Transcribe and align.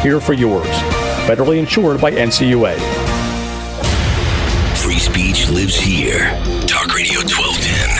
here 0.00 0.20
for 0.20 0.32
yours. 0.32 0.66
Federally 1.26 1.58
insured 1.58 2.00
by 2.00 2.10
NCUA. 2.10 2.78
Free 4.76 4.98
speech 4.98 5.48
lives 5.50 5.76
here. 5.76 6.30
Talk 6.66 6.94
Radio 6.94 7.20
1210, 7.20 7.39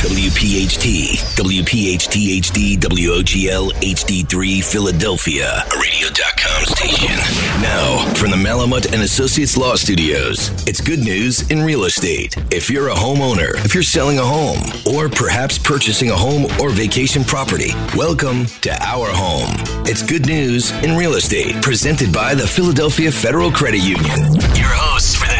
WPHT, 0.00 1.20
WPHT 1.36 2.40
HD, 2.40 2.78
WOGL 2.78 3.70
HD3, 3.82 4.64
Philadelphia, 4.64 5.62
a 5.70 5.78
radio.com 5.78 6.64
station. 6.64 7.16
Now, 7.60 8.10
from 8.14 8.30
the 8.30 8.36
Malamut 8.36 8.94
and 8.94 9.02
Associates 9.02 9.58
Law 9.58 9.74
Studios, 9.74 10.48
it's 10.66 10.80
good 10.80 11.00
news 11.00 11.50
in 11.50 11.60
real 11.60 11.84
estate. 11.84 12.34
If 12.50 12.70
you're 12.70 12.88
a 12.88 12.94
homeowner, 12.94 13.62
if 13.62 13.74
you're 13.74 13.82
selling 13.82 14.18
a 14.18 14.24
home, 14.24 14.60
or 14.86 15.10
perhaps 15.10 15.58
purchasing 15.58 16.08
a 16.08 16.16
home 16.16 16.46
or 16.58 16.70
vacation 16.70 17.22
property, 17.22 17.72
welcome 17.94 18.46
to 18.62 18.72
Our 18.82 19.08
Home. 19.10 19.52
It's 19.84 20.02
good 20.02 20.24
news 20.24 20.70
in 20.82 20.96
real 20.96 21.12
estate, 21.16 21.60
presented 21.60 22.10
by 22.10 22.34
the 22.34 22.46
Philadelphia 22.46 23.12
Federal 23.12 23.52
Credit 23.52 23.82
Union. 23.82 24.32
Your 24.56 24.72
hosts 24.72 25.14
for 25.14 25.26
the 25.26 25.39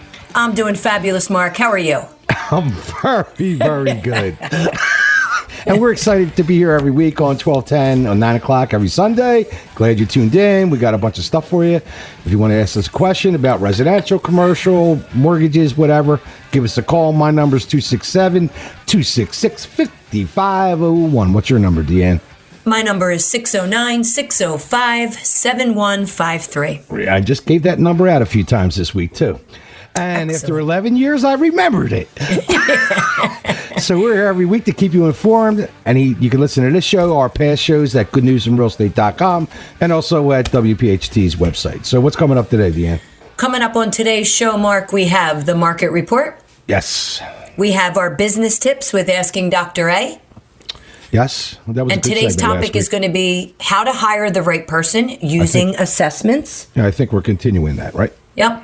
I'm 0.35 0.53
doing 0.53 0.75
fabulous, 0.75 1.29
Mark. 1.29 1.57
How 1.57 1.69
are 1.69 1.77
you? 1.77 2.01
I'm 2.51 2.71
very, 3.01 3.55
very 3.55 3.93
good. 3.95 4.37
and 5.65 5.79
we're 5.81 5.91
excited 5.91 6.35
to 6.35 6.43
be 6.43 6.55
here 6.55 6.71
every 6.71 6.91
week 6.91 7.19
on 7.19 7.37
1210 7.37 8.07
on 8.07 8.19
9 8.19 8.35
o'clock 8.35 8.73
every 8.73 8.87
Sunday. 8.87 9.45
Glad 9.75 9.99
you 9.99 10.05
tuned 10.05 10.35
in. 10.35 10.69
We 10.69 10.77
got 10.77 10.93
a 10.93 10.97
bunch 10.97 11.17
of 11.17 11.25
stuff 11.25 11.49
for 11.49 11.65
you. 11.65 11.75
If 11.75 12.27
you 12.27 12.39
want 12.39 12.51
to 12.51 12.55
ask 12.55 12.77
us 12.77 12.87
a 12.87 12.91
question 12.91 13.35
about 13.35 13.59
residential, 13.61 14.19
commercial, 14.19 15.01
mortgages, 15.13 15.75
whatever, 15.75 16.19
give 16.51 16.63
us 16.63 16.77
a 16.77 16.83
call. 16.83 17.13
My 17.13 17.31
number 17.31 17.57
is 17.57 17.65
267 17.65 18.47
266 18.47 19.65
5501. 19.65 21.33
What's 21.33 21.49
your 21.49 21.59
number, 21.59 21.83
Deanne? 21.83 22.21
My 22.63 22.81
number 22.83 23.09
is 23.09 23.25
609 23.25 24.03
605 24.03 25.13
7153. 25.15 27.07
I 27.07 27.19
just 27.19 27.47
gave 27.47 27.63
that 27.63 27.79
number 27.79 28.07
out 28.07 28.21
a 28.21 28.25
few 28.25 28.43
times 28.43 28.75
this 28.75 28.93
week, 28.93 29.13
too. 29.13 29.39
And 29.95 30.31
after 30.31 30.59
11 30.59 30.95
years, 30.95 31.23
I 31.23 31.33
remembered 31.33 31.91
it. 31.93 32.07
so 33.81 33.99
we're 33.99 34.13
here 34.13 34.25
every 34.25 34.45
week 34.45 34.65
to 34.65 34.71
keep 34.71 34.93
you 34.93 35.05
informed. 35.05 35.69
And 35.85 35.97
he, 35.97 36.15
you 36.19 36.29
can 36.29 36.39
listen 36.39 36.63
to 36.63 36.71
this 36.71 36.85
show, 36.85 37.17
our 37.17 37.29
past 37.29 37.61
shows 37.61 37.95
at 37.95 38.11
goodnewsinrealestate.com, 38.11 39.47
and 39.81 39.91
also 39.91 40.31
at 40.31 40.49
WPHT's 40.51 41.35
website. 41.35 41.85
So 41.85 41.99
what's 41.99 42.15
coming 42.15 42.37
up 42.37 42.49
today, 42.49 42.71
Deanne? 42.71 43.01
Coming 43.37 43.61
up 43.61 43.75
on 43.75 43.91
today's 43.91 44.33
show, 44.33 44.57
Mark, 44.57 44.93
we 44.93 45.05
have 45.05 45.45
the 45.45 45.55
market 45.55 45.89
report. 45.91 46.41
Yes. 46.67 47.21
We 47.57 47.71
have 47.71 47.97
our 47.97 48.15
business 48.15 48.57
tips 48.57 48.93
with 48.93 49.09
Asking 49.09 49.49
Dr. 49.49 49.89
A. 49.89 50.21
Yes. 51.11 51.57
That 51.67 51.83
was 51.83 51.93
and 51.93 52.03
today's 52.03 52.35
topic 52.35 52.75
is 52.75 52.87
going 52.87 53.03
to 53.03 53.09
be 53.09 53.53
how 53.59 53.83
to 53.83 53.91
hire 53.91 54.31
the 54.31 54.41
right 54.41 54.65
person 54.65 55.09
using 55.09 55.69
think, 55.69 55.79
assessments. 55.79 56.67
Yeah, 56.75 56.87
I 56.87 56.91
think 56.91 57.11
we're 57.11 57.21
continuing 57.21 57.75
that, 57.75 57.93
right? 57.93 58.13
Yep. 58.35 58.63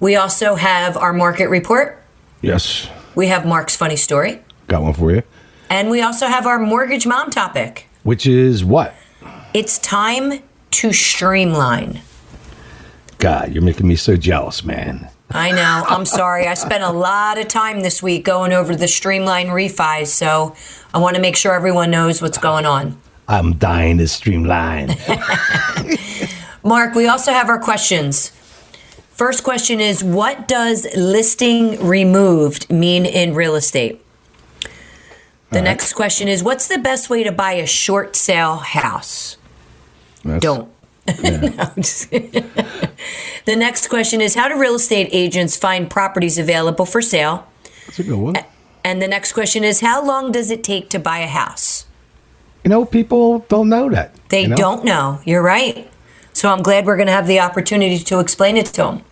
We 0.00 0.16
also 0.16 0.54
have 0.54 0.96
our 0.96 1.12
market 1.12 1.48
report. 1.48 2.02
Yes. 2.40 2.88
We 3.14 3.26
have 3.28 3.44
Mark's 3.44 3.76
funny 3.76 3.96
story. 3.96 4.42
Got 4.68 4.82
one 4.82 4.94
for 4.94 5.12
you. 5.12 5.22
And 5.70 5.90
we 5.90 6.00
also 6.00 6.26
have 6.26 6.46
our 6.46 6.58
mortgage 6.58 7.06
mom 7.06 7.30
topic. 7.30 7.88
Which 8.04 8.26
is 8.26 8.64
what? 8.64 8.94
It's 9.54 9.78
time 9.78 10.42
to 10.70 10.92
streamline. 10.92 12.00
God, 13.18 13.52
you're 13.52 13.62
making 13.62 13.88
me 13.88 13.96
so 13.96 14.16
jealous, 14.16 14.62
man. 14.64 15.08
I 15.30 15.50
know. 15.50 15.84
I'm 15.88 16.06
sorry. 16.06 16.46
I 16.46 16.54
spent 16.54 16.84
a 16.84 16.90
lot 16.90 17.38
of 17.38 17.48
time 17.48 17.80
this 17.80 18.02
week 18.02 18.24
going 18.24 18.52
over 18.52 18.74
the 18.76 18.88
streamline 18.88 19.48
refis, 19.48 20.06
so 20.06 20.54
I 20.94 20.98
want 20.98 21.16
to 21.16 21.22
make 21.22 21.36
sure 21.36 21.52
everyone 21.52 21.90
knows 21.90 22.22
what's 22.22 22.38
going 22.38 22.64
on. 22.64 23.00
I'm 23.26 23.54
dying 23.56 23.98
to 23.98 24.08
streamline. 24.08 24.96
Mark, 26.62 26.94
we 26.94 27.08
also 27.08 27.32
have 27.32 27.48
our 27.50 27.58
questions. 27.58 28.32
First 29.18 29.42
question 29.42 29.80
is 29.80 30.04
What 30.04 30.46
does 30.46 30.86
listing 30.96 31.84
removed 31.84 32.70
mean 32.70 33.04
in 33.04 33.34
real 33.34 33.56
estate? 33.56 34.00
The 34.60 34.68
All 34.68 34.72
right. 35.58 35.64
next 35.64 35.94
question 35.94 36.28
is 36.28 36.44
What's 36.44 36.68
the 36.68 36.78
best 36.78 37.10
way 37.10 37.24
to 37.24 37.32
buy 37.32 37.54
a 37.54 37.66
short 37.66 38.14
sale 38.14 38.58
house? 38.58 39.36
That's- 40.24 40.40
Don't. 40.40 40.70
No, 41.22 41.72
just 41.76 42.10
kidding. 42.10 42.44
the 43.44 43.56
next 43.56 43.88
question 43.88 44.20
is 44.20 44.36
How 44.36 44.46
do 44.46 44.56
real 44.56 44.76
estate 44.76 45.08
agents 45.10 45.56
find 45.56 45.90
properties 45.90 46.38
available 46.38 46.86
for 46.86 47.02
sale? 47.02 47.44
That's 47.86 47.98
a 47.98 48.04
good 48.04 48.18
one. 48.18 48.36
And 48.84 49.02
the 49.02 49.08
next 49.08 49.32
question 49.32 49.64
is 49.64 49.80
How 49.80 50.04
long 50.04 50.30
does 50.30 50.52
it 50.52 50.62
take 50.62 50.90
to 50.90 51.00
buy 51.00 51.18
a 51.18 51.26
house? 51.26 51.86
You 52.62 52.68
know, 52.70 52.84
people 52.84 53.40
don't 53.48 53.68
know 53.68 53.90
that. 53.90 54.14
They 54.28 54.42
you 54.42 54.48
know? 54.48 54.56
don't 54.56 54.84
know. 54.84 55.20
You're 55.24 55.42
right. 55.42 55.90
So 56.34 56.52
I'm 56.52 56.62
glad 56.62 56.86
we're 56.86 56.96
going 56.96 57.08
to 57.08 57.12
have 57.12 57.26
the 57.26 57.40
opportunity 57.40 57.98
to 57.98 58.20
explain 58.20 58.56
it 58.56 58.66
to 58.66 58.82
them. 58.82 59.02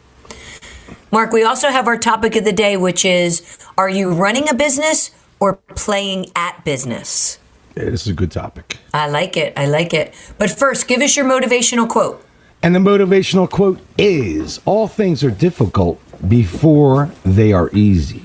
Mark, 1.10 1.32
we 1.32 1.42
also 1.42 1.68
have 1.68 1.86
our 1.86 1.96
topic 1.96 2.36
of 2.36 2.44
the 2.44 2.52
day, 2.52 2.76
which 2.76 3.04
is 3.04 3.58
Are 3.78 3.88
you 3.88 4.12
running 4.12 4.48
a 4.48 4.54
business 4.54 5.10
or 5.40 5.54
playing 5.74 6.30
at 6.34 6.64
business? 6.64 7.38
Yeah, 7.76 7.90
this 7.90 8.02
is 8.02 8.08
a 8.08 8.14
good 8.14 8.30
topic. 8.30 8.78
I 8.94 9.08
like 9.08 9.36
it. 9.36 9.52
I 9.56 9.66
like 9.66 9.92
it. 9.92 10.14
But 10.38 10.50
first, 10.50 10.88
give 10.88 11.00
us 11.02 11.16
your 11.16 11.26
motivational 11.26 11.88
quote. 11.88 12.24
And 12.62 12.74
the 12.74 12.78
motivational 12.78 13.48
quote 13.50 13.80
is 13.98 14.60
All 14.64 14.88
things 14.88 15.22
are 15.22 15.30
difficult 15.30 16.00
before 16.28 17.10
they 17.24 17.52
are 17.52 17.70
easy. 17.72 18.22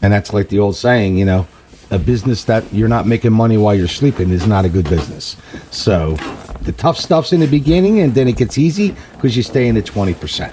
And 0.00 0.12
that's 0.12 0.32
like 0.32 0.48
the 0.48 0.58
old 0.58 0.76
saying, 0.76 1.16
you 1.16 1.24
know, 1.24 1.46
a 1.90 1.98
business 1.98 2.44
that 2.44 2.64
you're 2.72 2.88
not 2.88 3.06
making 3.06 3.32
money 3.32 3.58
while 3.58 3.74
you're 3.74 3.86
sleeping 3.86 4.30
is 4.30 4.46
not 4.46 4.64
a 4.64 4.68
good 4.68 4.88
business. 4.88 5.36
So 5.70 6.16
the 6.62 6.72
tough 6.72 6.96
stuff's 6.96 7.32
in 7.32 7.40
the 7.40 7.46
beginning 7.46 8.00
and 8.00 8.14
then 8.14 8.26
it 8.26 8.36
gets 8.36 8.56
easy 8.56 8.96
because 9.12 9.36
you 9.36 9.42
stay 9.42 9.68
in 9.68 9.74
the 9.74 9.82
20%. 9.82 10.50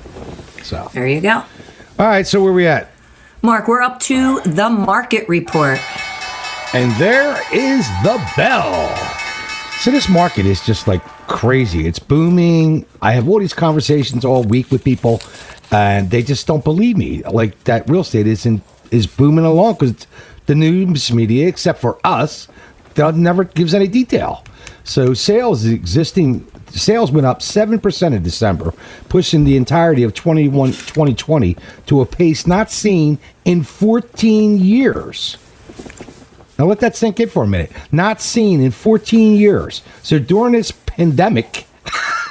So, 0.69 0.87
There 0.93 1.07
you 1.07 1.19
go. 1.19 1.37
all 1.97 2.05
right, 2.05 2.27
so 2.27 2.43
where 2.43 2.53
we 2.53 2.67
at? 2.67 2.91
Mark, 3.41 3.67
we're 3.67 3.81
up 3.81 3.99
to 4.01 4.39
the 4.41 4.69
market 4.69 5.27
report. 5.27 5.79
And 6.75 6.91
there 7.01 7.41
is 7.51 7.87
the 8.03 8.23
bell. 8.37 8.95
So 9.79 9.89
this 9.89 10.07
market 10.07 10.45
is 10.45 10.63
just 10.63 10.87
like 10.87 11.03
crazy. 11.25 11.87
It's 11.87 11.97
booming. 11.97 12.85
I 13.01 13.13
have 13.13 13.27
all 13.27 13.39
these 13.39 13.55
conversations 13.55 14.23
all 14.23 14.43
week 14.43 14.69
with 14.69 14.83
people, 14.83 15.21
and 15.71 16.11
they 16.11 16.21
just 16.21 16.45
don't 16.45 16.63
believe 16.63 16.97
me. 16.97 17.23
Like 17.23 17.63
that 17.63 17.89
real 17.89 18.01
estate 18.01 18.27
isn't 18.27 18.61
is 18.91 19.07
booming 19.07 19.45
along 19.45 19.73
because 19.79 20.05
the 20.45 20.53
news 20.53 21.11
media, 21.11 21.47
except 21.47 21.81
for 21.81 21.97
us, 22.03 22.47
that 22.93 23.15
never 23.15 23.43
gives 23.43 23.73
any 23.73 23.87
detail. 23.87 24.43
So 24.83 25.13
sales 25.13 25.65
existing 25.65 26.47
sales 26.71 27.11
went 27.11 27.25
up 27.25 27.39
7% 27.39 28.13
in 28.13 28.23
December, 28.23 28.73
pushing 29.09 29.43
the 29.43 29.57
entirety 29.57 30.03
of 30.03 30.13
21 30.13 30.71
2020 30.71 31.57
to 31.87 32.01
a 32.01 32.05
pace 32.05 32.45
not 32.45 32.71
seen 32.71 33.17
in 33.45 33.63
14 33.63 34.59
years. 34.59 35.37
Now 36.57 36.65
let 36.65 36.79
that 36.81 36.95
sink 36.95 37.19
in 37.19 37.29
for 37.29 37.43
a 37.43 37.47
minute. 37.47 37.71
Not 37.91 38.21
seen 38.21 38.61
in 38.61 38.71
14 38.71 39.35
years. 39.35 39.81
So 40.03 40.19
during 40.19 40.53
this 40.53 40.71
pandemic, 40.71 41.65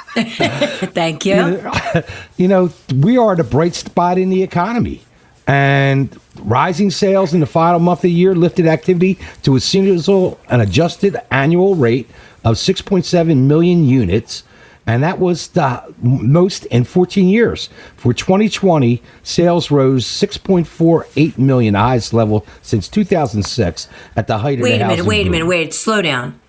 Thank 0.15 1.25
you. 1.25 1.71
you 2.37 2.47
know, 2.47 2.71
we 2.95 3.17
are 3.17 3.35
the 3.35 3.43
bright 3.43 3.75
spot 3.75 4.17
in 4.17 4.29
the 4.29 4.41
economy. 4.41 5.01
And 5.47 6.15
rising 6.37 6.91
sales 6.91 7.33
in 7.33 7.39
the 7.39 7.45
final 7.45 7.79
month 7.79 7.99
of 7.99 8.03
the 8.03 8.11
year 8.11 8.35
lifted 8.35 8.67
activity 8.67 9.17
to 9.43 9.55
a 9.55 9.59
single 9.59 10.39
an 10.49 10.61
adjusted 10.61 11.17
annual 11.31 11.75
rate 11.75 12.09
of 12.43 12.55
6.7 12.55 13.37
million 13.37 13.85
units. 13.85 14.43
and 14.87 15.03
that 15.03 15.19
was 15.19 15.49
the 15.49 15.83
most 16.01 16.65
in 16.65 16.83
14 16.83 17.27
years. 17.27 17.69
For 17.95 18.11
2020, 18.13 19.01
sales 19.21 19.69
rose 19.69 20.03
6.48 20.05 21.37
million, 21.37 21.75
highest 21.75 22.11
level 22.13 22.45
since 22.63 22.87
2006, 22.87 23.87
at 24.15 24.25
the 24.27 24.39
height 24.39 24.59
Wait 24.59 24.73
of 24.73 24.79
the 24.79 24.85
a 24.85 24.87
minute, 24.87 25.05
wait 25.05 25.27
a 25.27 25.29
minute, 25.29 25.45
wait, 25.45 25.73
slow 25.75 26.01
down. 26.01 26.39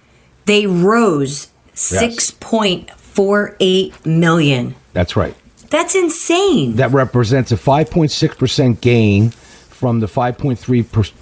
They 0.47 0.67
rose 0.67 1.49
6.48 1.75 4.07
million. 4.07 4.75
That's 4.95 5.17
right. 5.17 5.35
That's 5.69 5.95
insane. 5.95 6.77
That 6.77 6.93
represents 6.93 7.53
a 7.53 7.57
5.6% 7.57 8.81
gain 8.81 9.29
from 9.31 10.01
the 10.01 10.07
5.3% 10.07 11.13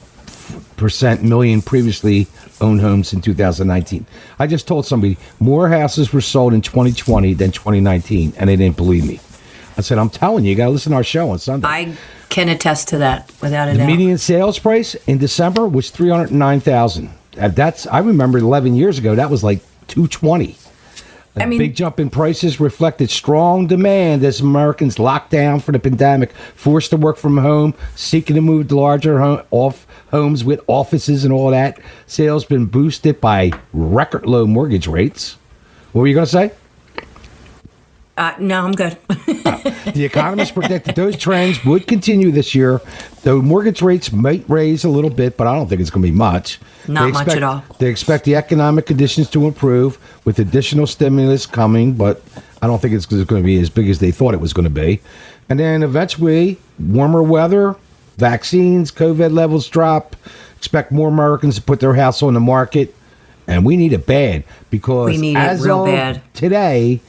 million 1.22 1.62
previously 1.62 2.26
owned 2.60 2.80
homes 2.80 3.12
in 3.12 3.20
2019. 3.20 4.06
I 4.38 4.46
just 4.46 4.66
told 4.66 4.86
somebody 4.86 5.16
more 5.40 5.68
houses 5.68 6.12
were 6.12 6.20
sold 6.20 6.54
in 6.54 6.60
2020 6.62 7.34
than 7.34 7.50
2019, 7.52 8.32
and 8.36 8.48
they 8.48 8.56
didn't 8.56 8.76
believe 8.76 9.06
me. 9.06 9.20
I 9.76 9.80
said, 9.80 9.98
I'm 9.98 10.10
telling 10.10 10.44
you, 10.44 10.50
you 10.50 10.56
got 10.56 10.66
to 10.66 10.70
listen 10.70 10.90
to 10.90 10.96
our 10.96 11.04
show 11.04 11.30
on 11.30 11.38
Sunday. 11.38 11.68
I 11.68 11.96
can 12.30 12.48
attest 12.48 12.88
to 12.88 12.98
that 12.98 13.30
without 13.40 13.68
a 13.68 13.72
doubt. 13.72 13.74
the 13.74 13.78
doubt. 13.78 13.86
median 13.86 14.18
sales 14.18 14.58
price 14.58 14.94
in 15.06 15.18
December 15.18 15.68
was 15.68 15.90
309000 15.90 17.10
Uh, 17.40 17.48
That's 17.48 17.86
I 17.86 17.98
remember 18.00 18.38
11 18.38 18.74
years 18.74 18.98
ago, 18.98 19.14
that 19.14 19.30
was 19.30 19.44
like 19.44 19.60
220 19.86 20.50
a 20.50 20.54
I 21.42 21.46
mean- 21.46 21.58
big 21.58 21.74
jump 21.74 22.00
in 22.00 22.10
prices 22.10 22.60
reflected 22.60 23.10
strong 23.10 23.66
demand 23.66 24.24
as 24.24 24.40
Americans 24.40 24.98
locked 24.98 25.30
down 25.30 25.60
for 25.60 25.72
the 25.72 25.78
pandemic, 25.78 26.32
forced 26.54 26.90
to 26.90 26.96
work 26.96 27.16
from 27.16 27.38
home, 27.38 27.74
seeking 27.94 28.36
to 28.36 28.42
move 28.42 28.68
to 28.68 28.78
larger 28.78 29.20
home, 29.20 29.42
off 29.50 29.86
homes 30.10 30.44
with 30.44 30.60
offices 30.66 31.24
and 31.24 31.32
all 31.32 31.50
that. 31.50 31.78
Sales 32.06 32.44
been 32.44 32.66
boosted 32.66 33.20
by 33.20 33.52
record 33.72 34.26
low 34.26 34.46
mortgage 34.46 34.86
rates. 34.86 35.36
What 35.92 36.02
were 36.02 36.06
you 36.06 36.14
going 36.14 36.26
to 36.26 36.32
say? 36.32 36.50
Uh, 38.18 38.34
no, 38.38 38.64
I'm 38.66 38.72
good. 38.72 38.96
The 39.94 40.04
economists 40.04 40.50
predicted 40.52 40.94
those 40.94 41.16
trends 41.16 41.64
would 41.64 41.86
continue 41.86 42.30
this 42.30 42.54
year, 42.54 42.80
though 43.22 43.40
mortgage 43.40 43.80
rates 43.82 44.12
might 44.12 44.44
raise 44.48 44.84
a 44.84 44.88
little 44.88 45.10
bit, 45.10 45.36
but 45.36 45.46
I 45.46 45.54
don't 45.56 45.66
think 45.66 45.80
it's 45.80 45.90
going 45.90 46.04
to 46.04 46.10
be 46.12 46.16
much. 46.16 46.60
Not 46.86 47.06
They 47.06 47.10
much 47.12 47.22
expect- 47.22 47.36
at 47.38 47.42
all. 47.42 47.64
They 47.78 47.88
expect 47.88 48.24
the 48.24 48.36
economic 48.36 48.86
conditions 48.86 49.28
to 49.30 49.46
improve 49.46 49.98
with 50.24 50.38
additional 50.38 50.86
stimulus 50.86 51.46
coming, 51.46 51.94
but 51.94 52.22
I 52.62 52.66
don't 52.66 52.80
think 52.80 52.94
it's 52.94 53.06
going 53.06 53.24
to 53.26 53.42
be 53.42 53.58
as 53.60 53.70
big 53.70 53.88
as 53.88 53.98
they 53.98 54.10
thought 54.12 54.34
it 54.34 54.40
was 54.40 54.52
going 54.52 54.64
to 54.64 54.70
be. 54.70 55.00
And 55.48 55.58
then 55.58 55.82
eventually, 55.82 56.58
warmer 56.78 57.22
weather, 57.22 57.74
vaccines, 58.18 58.92
COVID 58.92 59.32
levels 59.32 59.68
drop. 59.68 60.16
Expect 60.58 60.92
more 60.92 61.08
Americans 61.08 61.54
to 61.56 61.62
put 61.62 61.80
their 61.80 61.94
house 61.94 62.22
on 62.22 62.34
the 62.34 62.40
market, 62.40 62.94
and 63.46 63.64
we 63.64 63.76
need 63.76 63.92
it 63.92 64.06
bad 64.06 64.44
because 64.70 65.06
We 65.06 65.16
need 65.16 65.36
it 65.36 65.40
as 65.40 65.62
real 65.64 65.86
of 65.86 65.92
bad. 65.92 66.22
today, 66.34 67.00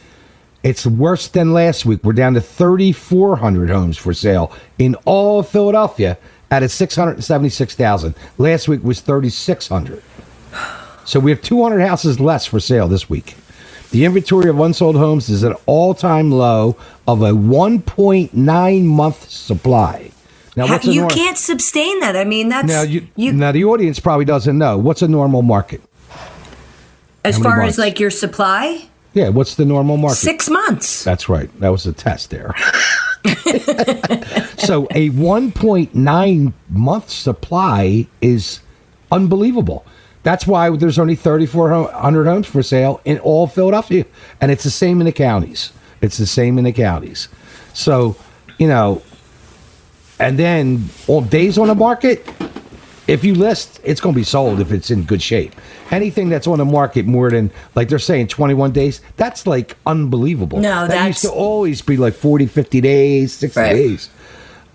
it's 0.64 0.86
worse 0.86 1.28
than 1.28 1.54
last 1.54 1.86
week. 1.86 2.04
We're 2.04 2.14
down 2.14 2.34
to 2.34 2.42
3,400 2.42 3.70
homes 3.70 3.98
for 3.98 4.14
sale 4.14 4.52
in 4.78 4.96
all 5.06 5.40
of 5.40 5.48
Philadelphia 5.48 6.18
out 6.52 6.64
of 6.64 6.72
676,000. 6.72 8.16
Last 8.38 8.68
week 8.68 8.84
was 8.84 9.02
3,600. 9.02 10.04
So 11.06 11.20
we 11.20 11.32
have 11.32 11.42
200 11.42 11.80
houses 11.80 12.20
less 12.20 12.46
for 12.46 12.60
sale 12.60 12.88
this 12.88 13.10
week. 13.10 13.36
The 13.92 14.06
inventory 14.06 14.50
of 14.50 14.60
unsold 14.60 14.96
homes 14.96 15.30
is 15.30 15.44
at 15.44 15.52
an 15.52 15.58
all-time 15.66 16.32
low 16.32 16.78
of 17.08 17.22
a 17.22 17.32
1.9 17.32 18.84
month 18.84 19.30
supply. 19.30 20.12
Now, 20.56 20.66
you 20.82 21.02
nor- 21.02 21.10
can't 21.10 21.38
sustain 21.38 22.00
that. 22.02 22.16
I 22.18 22.26
mean, 22.26 22.50
that's 22.50 22.68
now 22.68 22.82
you, 22.82 23.08
you 23.16 23.32
now 23.32 23.52
the 23.52 23.64
audience 23.64 24.00
probably 24.00 24.26
doesn't 24.26 24.58
know 24.58 24.78
what's 24.78 25.02
a 25.02 25.08
normal 25.08 25.42
market. 25.42 25.82
as 27.24 27.40
far 27.40 27.58
months? 27.58 27.76
as 27.76 27.80
like 27.80 28.00
your 28.00 28.12
supply, 28.12 28.89
Yeah, 29.14 29.30
what's 29.30 29.56
the 29.56 29.66
normal 29.66 29.98
market? 29.98 30.18
six 30.18 30.50
months. 30.50 31.04
That's 31.04 31.28
right. 31.30 31.50
That 31.60 31.70
was 31.70 31.86
a 31.86 31.94
test 31.94 32.30
there. 32.30 32.54
so 34.58 34.88
a 34.92 35.10
1.9 35.10 36.54
month 36.70 37.10
supply 37.10 38.08
is 38.22 38.60
unbelievable. 39.12 39.86
That's 40.24 40.46
why 40.46 40.70
there's 40.76 41.00
only 41.00 41.16
3,400 41.16 42.26
homes 42.26 42.48
for 42.48 42.62
sale 42.62 43.02
in 43.06 43.20
all 43.20 43.48
Philadelphia, 43.48 44.06
and 44.42 44.52
it's 44.52 44.64
the 44.64 44.70
same 44.70 45.00
in 45.02 45.06
the 45.06 45.12
counties. 45.12 45.72
It's 46.02 46.18
the 46.18 46.28
same 46.28 46.58
in 46.58 46.66
the 46.66 46.74
counties. 46.74 47.30
So, 47.74 48.16
you 48.58 48.68
know, 48.68 49.02
and 50.20 50.38
then 50.38 50.90
all 51.08 51.22
days 51.22 51.58
on 51.58 51.68
the 51.68 51.76
market, 51.76 52.28
if 53.10 53.24
you 53.24 53.34
list, 53.34 53.80
it's 53.84 54.00
going 54.00 54.14
to 54.14 54.20
be 54.20 54.24
sold 54.24 54.60
if 54.60 54.72
it's 54.72 54.92
in 54.92 55.04
good 55.04 55.22
shape. 55.22 55.54
Anything 55.92 56.30
that's 56.30 56.46
on 56.48 56.60
the 56.60 56.66
market 56.66 57.06
more 57.06 57.30
than, 57.32 57.50
like 57.76 57.90
they're 57.90 57.98
saying, 58.00 58.28
21 58.28 58.72
days, 58.72 59.02
that's 59.18 59.48
like 59.48 59.76
unbelievable. 59.86 60.60
No, 60.60 60.88
that 60.88 61.08
used 61.08 61.22
to 61.24 61.32
always 61.32 61.82
be 61.82 61.98
like 61.98 62.14
40, 62.14 62.46
50 62.46 62.82
days, 62.82 63.34
60 63.34 63.60
Right. 63.60 63.74
days. 63.74 64.10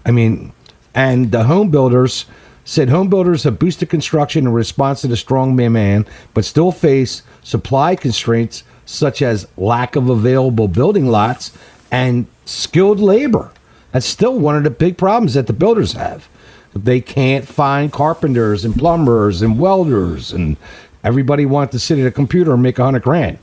I 0.05 0.11
mean, 0.11 0.53
and 0.95 1.31
the 1.31 1.45
home 1.45 1.71
builders 1.71 2.27
said 2.65 2.89
home 2.89 3.09
builders 3.09 3.45
have 3.45 3.59
boosted 3.59 3.89
construction 3.91 4.47
in 4.47 4.53
response 4.53 5.03
to 5.03 5.07
the 5.07 5.17
strong 5.17 5.55
demand, 5.57 6.07
but 6.33 6.45
still 6.45 6.73
face 6.73 7.23
supply 7.43 7.95
constraints 7.95 8.65
such 8.87 9.23
as 9.23 9.47
lack 9.57 9.97
of 9.97 10.09
available 10.11 10.67
building 10.69 11.07
lots 11.07 11.53
and 11.91 12.27
skilled 12.47 13.01
labor. 13.01 13.51
That's 13.93 14.07
still 14.07 14.39
one 14.39 14.57
of 14.57 14.65
the 14.65 14.71
big 14.71 14.97
problems 14.99 15.35
that 15.35 15.47
the 15.47 15.53
builders 15.53 15.93
have. 15.93 16.29
They 16.75 17.01
can't 17.01 17.47
find 17.47 17.93
carpenters 17.93 18.65
and 18.65 18.75
plumbers 18.75 19.43
and 19.43 19.59
welders, 19.59 20.33
and 20.33 20.57
everybody 21.05 21.47
wants 21.47 21.73
to 21.73 21.79
sit 21.79 21.99
at 21.99 22.07
a 22.07 22.11
computer 22.11 22.53
and 22.53 22.63
make 22.63 22.79
a 22.79 22.85
hundred 22.85 23.03
grand. 23.03 23.39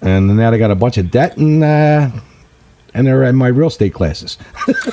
And 0.00 0.36
now 0.36 0.50
they 0.50 0.58
got 0.58 0.70
a 0.70 0.76
bunch 0.76 0.98
of 0.98 1.10
debt 1.10 1.36
and 1.36 1.64
uh, 1.64 2.10
and 2.94 3.06
they're 3.06 3.24
in 3.24 3.36
my 3.36 3.48
real 3.48 3.68
estate 3.68 3.92
classes. 3.92 4.38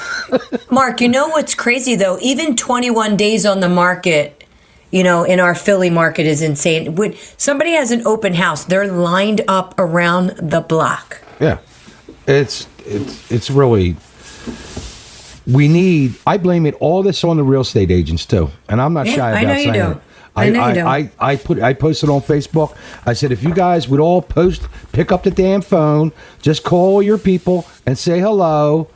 Mark, 0.72 1.00
you 1.00 1.08
know 1.08 1.30
what's 1.30 1.56
crazy 1.56 1.96
though? 1.96 2.18
Even 2.22 2.56
21 2.56 3.16
days 3.16 3.46
on 3.46 3.60
the 3.60 3.70
market, 3.70 4.44
you 4.92 5.04
know, 5.04 5.24
in 5.24 5.40
our 5.40 5.56
Philly 5.56 5.90
market 5.90 6.26
is 6.26 6.42
insane. 6.42 6.96
When 6.96 7.16
somebody 7.38 7.72
has 7.72 7.92
an 7.92 8.06
open 8.06 8.34
house, 8.34 8.66
they're 8.66 8.88
lined 8.88 9.42
up 9.48 9.74
around 9.78 10.30
the 10.32 10.62
block. 10.62 11.22
Yeah, 11.40 11.60
it's 12.28 12.68
it's 12.86 13.32
it's 13.32 13.50
really. 13.50 13.96
We 15.45 15.68
need. 15.68 16.16
I 16.25 16.38
blame 16.38 16.66
it 16.66 16.75
all 16.75 17.04
this 17.04 17.24
on 17.24 17.38
the 17.38 17.44
real 17.44 17.62
estate 17.62 17.92
agents 17.92 18.25
too, 18.25 18.50
and 18.69 18.81
I'm 18.81 18.94
not 18.94 19.07
Yeah, 19.07 19.16
shy 19.16 19.31
I 19.31 19.42
about 19.42 19.56
saying 19.57 19.75
it. 19.75 19.98
I 20.36 20.50
do. 20.74 20.80
I, 20.81 21.12
I 21.19 21.36
put 21.36 21.62
I 21.62 21.74
posted 21.74 22.10
on 22.10 22.22
Facebook. 22.22 22.75
I 23.06 23.13
said 23.13 23.31
if 23.31 23.44
you 23.44 23.54
guys 23.54 23.88
would 23.88 24.00
all 24.00 24.22
post, 24.22 24.63
pick 24.92 25.12
up 25.12 25.24
the 25.24 25.31
damn 25.31 25.62
phone, 25.62 26.12
just 26.42 26.63
call 26.63 27.04
your 27.04 27.18
people 27.18 27.68
and 27.86 27.98
say 27.98 28.19
hello. 28.19 28.88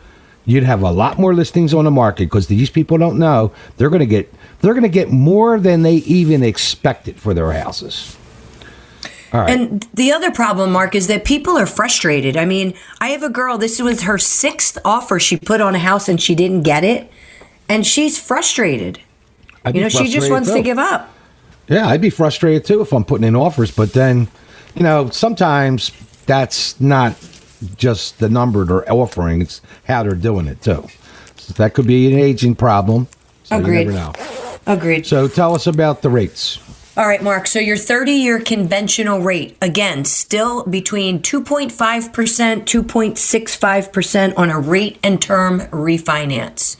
You'd 0.46 0.64
have 0.64 0.82
a 0.82 0.92
lot 0.92 1.20
more 1.20 1.34
listings 1.34 1.74
on 1.74 1.84
the 1.86 1.92
market 1.92 2.26
because 2.26 2.48
these 2.48 2.70
people 2.70 2.98
don't 2.98 3.20
know 3.20 3.52
they're 3.76 3.90
going 3.90 4.00
to 4.00 4.06
get 4.06 4.34
they're 4.62 4.74
going 4.74 4.84
to 4.84 4.90
get 4.90 5.10
more 5.12 5.60
than 5.60 5.82
they 5.82 5.96
even 5.96 6.42
expected 6.42 7.20
for 7.20 7.34
their 7.34 7.52
houses. 7.52 8.18
Right. 9.34 9.50
And 9.50 9.88
the 9.94 10.12
other 10.12 10.32
problem, 10.32 10.72
Mark, 10.72 10.96
is 10.96 11.08
that 11.08 11.26
people 11.26 11.58
are 11.58 11.66
frustrated. 11.66 12.38
I 12.38 12.46
mean, 12.46 12.74
I 13.02 13.10
have 13.10 13.24
a 13.24 13.30
girl, 13.30 13.58
this 13.58 13.82
was 13.82 14.04
her 14.04 14.18
sixth 14.18 14.78
offer 14.86 15.20
she 15.20 15.38
put 15.38 15.60
on 15.60 15.76
a 15.76 15.80
house 15.80 16.08
and 16.08 16.22
she 16.22 16.34
didn't 16.34 16.64
get 16.64 16.84
it. 16.84 17.12
And 17.68 17.86
she's 17.86 18.18
frustrated. 18.18 19.00
I'd 19.66 19.76
You 19.76 19.82
know, 19.82 19.90
she 19.90 20.06
just 20.06 20.30
frustrated, 20.30 20.32
wants 20.32 20.52
to 20.54 20.62
give 20.62 20.78
up. 20.78 21.14
Yeah, 21.68 21.88
I'd 21.88 22.00
be 22.00 22.10
frustrated 22.10 22.64
too 22.64 22.82
if 22.82 22.94
I'm 22.94 23.04
putting 23.04 23.28
in 23.28 23.36
offers, 23.36 23.72
but 23.72 23.92
then, 23.92 24.30
you 24.76 24.84
know, 24.84 25.10
sometimes 25.10 25.92
that's 26.26 26.80
not 26.80 27.16
just 27.76 28.20
the 28.20 28.30
number 28.30 28.64
they're 28.64 28.90
offering; 28.92 29.42
it's 29.42 29.62
how 29.86 30.04
they're 30.04 30.14
doing 30.14 30.48
it 30.48 30.62
too. 30.62 30.88
So 31.36 31.54
that 31.54 31.74
could 31.74 31.88
be 31.88 32.14
an 32.14 32.20
aging 32.20 32.56
problem. 32.56 33.08
So 33.44 33.58
Agreed. 33.58 33.88
You 33.88 33.92
never 33.92 33.98
know. 33.98 34.14
Agreed. 34.66 35.06
So 35.06 35.28
tell 35.28 35.56
us 35.56 35.68
about 35.68 36.02
the 36.02 36.10
rates. 36.10 36.60
All 36.98 37.08
right, 37.08 37.22
Mark. 37.22 37.46
So 37.46 37.60
your 37.60 37.78
30 37.78 38.12
year 38.12 38.40
conventional 38.40 39.22
rate, 39.22 39.56
again, 39.62 40.04
still 40.04 40.64
between 40.64 41.20
2.5%, 41.20 41.70
2.65% 41.70 44.34
on 44.36 44.50
a 44.50 44.60
rate 44.60 44.98
and 45.04 45.22
term 45.22 45.60
refinance. 45.60 46.76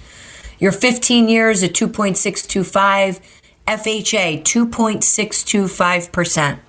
Your 0.58 0.72
15 0.72 1.30
years 1.30 1.62
at 1.62 1.74
2.625, 1.74 3.20
FHA 3.68 4.42
2.625%, 4.42 6.60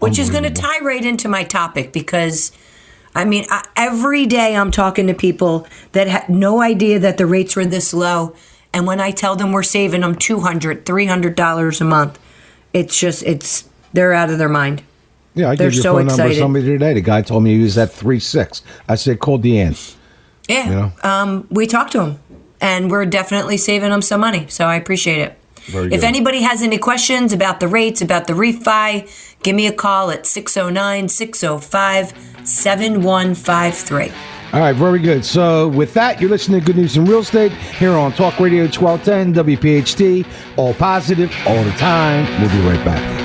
which 0.00 0.18
is 0.18 0.28
going 0.28 0.44
to 0.44 0.50
tie 0.50 0.80
right 0.80 1.06
into 1.06 1.30
my 1.30 1.44
topic 1.44 1.90
because. 1.92 2.52
I 3.14 3.26
mean, 3.26 3.44
I, 3.50 3.62
every 3.76 4.24
day 4.24 4.56
I'm 4.56 4.70
talking 4.70 5.06
to 5.06 5.12
people 5.12 5.66
that 5.92 6.08
had 6.08 6.30
no 6.30 6.62
idea 6.62 6.98
that 6.98 7.18
the 7.18 7.26
rates 7.26 7.54
were 7.54 7.66
this 7.66 7.92
low. 7.92 8.34
And 8.72 8.86
when 8.86 9.00
I 9.00 9.10
tell 9.10 9.36
them 9.36 9.52
we're 9.52 9.62
saving 9.62 10.00
them 10.00 10.14
$200, 10.14 10.84
$300 10.84 11.80
a 11.80 11.84
month, 11.84 12.18
it's 12.72 12.98
just, 12.98 13.22
it's, 13.24 13.68
they're 13.92 14.12
out 14.12 14.30
of 14.30 14.38
their 14.38 14.48
mind. 14.48 14.82
Yeah, 15.34 15.50
I 15.50 15.56
They're 15.56 15.68
gave 15.68 15.76
your 15.76 15.82
so 15.82 15.92
phone 15.94 16.06
number 16.06 16.22
to 16.22 16.28
excited. 16.28 16.38
somebody 16.40 16.64
today. 16.66 16.94
The 16.94 17.00
guy 17.00 17.22
told 17.22 17.42
me 17.42 17.56
he 17.56 17.62
was 17.62 17.78
at 17.78 17.90
three 17.90 18.20
six. 18.20 18.62
I 18.88 18.96
said, 18.96 19.18
call 19.18 19.38
Deanne. 19.38 19.96
Yeah. 20.48 20.64
You 20.68 20.74
know? 20.74 20.92
Um, 21.02 21.46
we 21.50 21.66
talked 21.66 21.92
to 21.92 22.02
him, 22.04 22.18
and 22.60 22.90
we're 22.90 23.06
definitely 23.06 23.56
saving 23.56 23.90
them 23.90 24.02
some 24.02 24.20
money. 24.20 24.46
So 24.48 24.66
I 24.66 24.76
appreciate 24.76 25.18
it. 25.18 25.38
Very 25.66 25.86
if 25.86 26.00
good. 26.00 26.04
anybody 26.04 26.42
has 26.42 26.60
any 26.60 26.76
questions 26.76 27.32
about 27.32 27.60
the 27.60 27.68
rates, 27.68 28.02
about 28.02 28.26
the 28.26 28.32
refi, 28.32 29.08
give 29.42 29.54
me 29.56 29.66
a 29.66 29.72
call 29.72 30.10
at 30.10 30.26
609 30.26 31.08
605 31.08 32.46
7153. 32.46 34.12
All 34.52 34.60
right, 34.60 34.76
very 34.76 34.98
good. 34.98 35.24
So, 35.24 35.68
with 35.68 35.94
that, 35.94 36.20
you're 36.20 36.28
listening 36.28 36.60
to 36.60 36.66
Good 36.66 36.76
News 36.76 36.98
in 36.98 37.06
Real 37.06 37.20
Estate 37.20 37.52
here 37.52 37.92
on 37.92 38.12
Talk 38.12 38.38
Radio 38.38 38.64
1210 38.64 39.32
WPHT. 39.32 40.26
All 40.58 40.74
positive, 40.74 41.34
all 41.46 41.64
the 41.64 41.70
time. 41.72 42.26
We'll 42.38 42.50
be 42.50 42.60
right 42.68 42.84
back. 42.84 43.22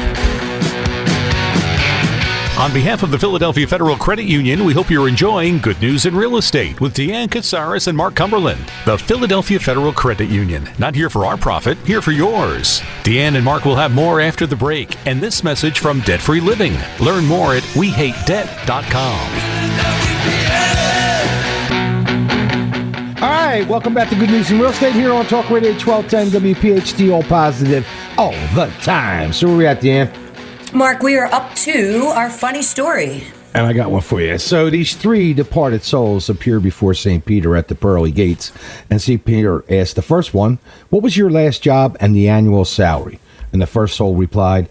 On 2.57 2.74
behalf 2.74 3.03
of 3.03 3.12
the 3.12 3.19
Philadelphia 3.19 3.67
Federal 3.67 3.96
Credit 3.98 4.24
Union, 4.24 4.65
we 4.65 4.74
hope 4.74 4.89
you're 4.89 5.07
enjoying 5.07 5.60
Good 5.60 5.79
News 5.79 6.07
in 6.07 6.15
Real 6.15 6.38
Estate 6.38 6.81
with 6.81 6.96
Deanne 6.96 7.27
Katsaris 7.27 7.88
and 7.88 7.96
Mark 7.96 8.15
Cumberland. 8.15 8.65
The 8.86 8.98
Philadelphia 8.98 9.60
Federal 9.60 9.93
Credit 9.93 10.29
Union, 10.29 10.67
not 10.79 10.96
here 10.96 11.10
for 11.10 11.25
our 11.25 11.38
profit, 11.38 11.77
here 11.79 12.01
for 12.01 12.13
yours. 12.13 12.79
Deanne 13.03 13.36
and 13.36 13.46
Mark 13.46 13.65
will 13.65 13.75
have 13.75 13.93
more 13.93 14.22
after 14.22 14.48
the 14.48 14.55
break, 14.55 14.96
and 15.05 15.22
this 15.22 15.43
message 15.43 15.79
from 15.79 16.00
Debt 16.00 16.22
Free 16.22 16.39
Living. 16.39 16.74
Learn 17.00 17.25
more 17.25 17.53
at 17.53 17.63
wehatedebt.com. 17.75 20.47
right, 23.48 23.68
welcome 23.70 23.94
back 23.94 24.10
to 24.10 24.16
Good 24.16 24.30
News 24.30 24.51
in 24.51 24.60
Real 24.60 24.72
Estate 24.72 24.92
here 24.92 25.13
on 25.13 25.25
Talk 25.25 25.50
Radio 25.50 25.72
1210 25.72 26.54
WPHT, 26.54 27.13
all 27.13 27.24
positive 27.24 27.88
all 28.18 28.34
the 28.54 28.66
time. 28.82 29.32
So, 29.32 29.48
where 29.48 29.56
are 29.56 29.58
we 29.60 29.66
at, 29.66 29.80
Deanne? 29.80 30.74
Mark, 30.74 31.01
we 31.01 31.16
are 31.16 31.27
up 31.27 31.56
to 31.56 32.08
our 32.08 32.30
funny 32.30 32.62
story. 32.62 33.24
And 33.54 33.66
I 33.66 33.72
got 33.72 33.89
one 33.89 34.01
for 34.01 34.20
you. 34.20 34.38
So 34.38 34.70
these 34.70 34.96
three 34.96 35.34
departed 35.34 35.82
souls 35.84 36.30
appear 36.30 36.60
before 36.60 36.94
St. 36.94 37.25
Peter 37.25 37.56
at 37.56 37.70
the 37.70 37.75
pearly 37.75 38.12
gates. 38.12 38.51
And 38.89 39.01
St. 39.01 39.24
Peter 39.24 39.63
asked 39.74 39.96
the 39.96 40.01
first 40.01 40.34
one, 40.34 40.60
What 40.89 41.01
was 41.01 41.16
your 41.16 41.30
last 41.30 41.63
job 41.63 41.96
and 42.01 42.13
the 42.13 42.27
annual 42.27 42.66
salary? 42.66 43.20
And 43.54 43.62
the 43.62 43.66
first 43.66 43.96
soul 43.96 44.13
replied, 44.13 44.70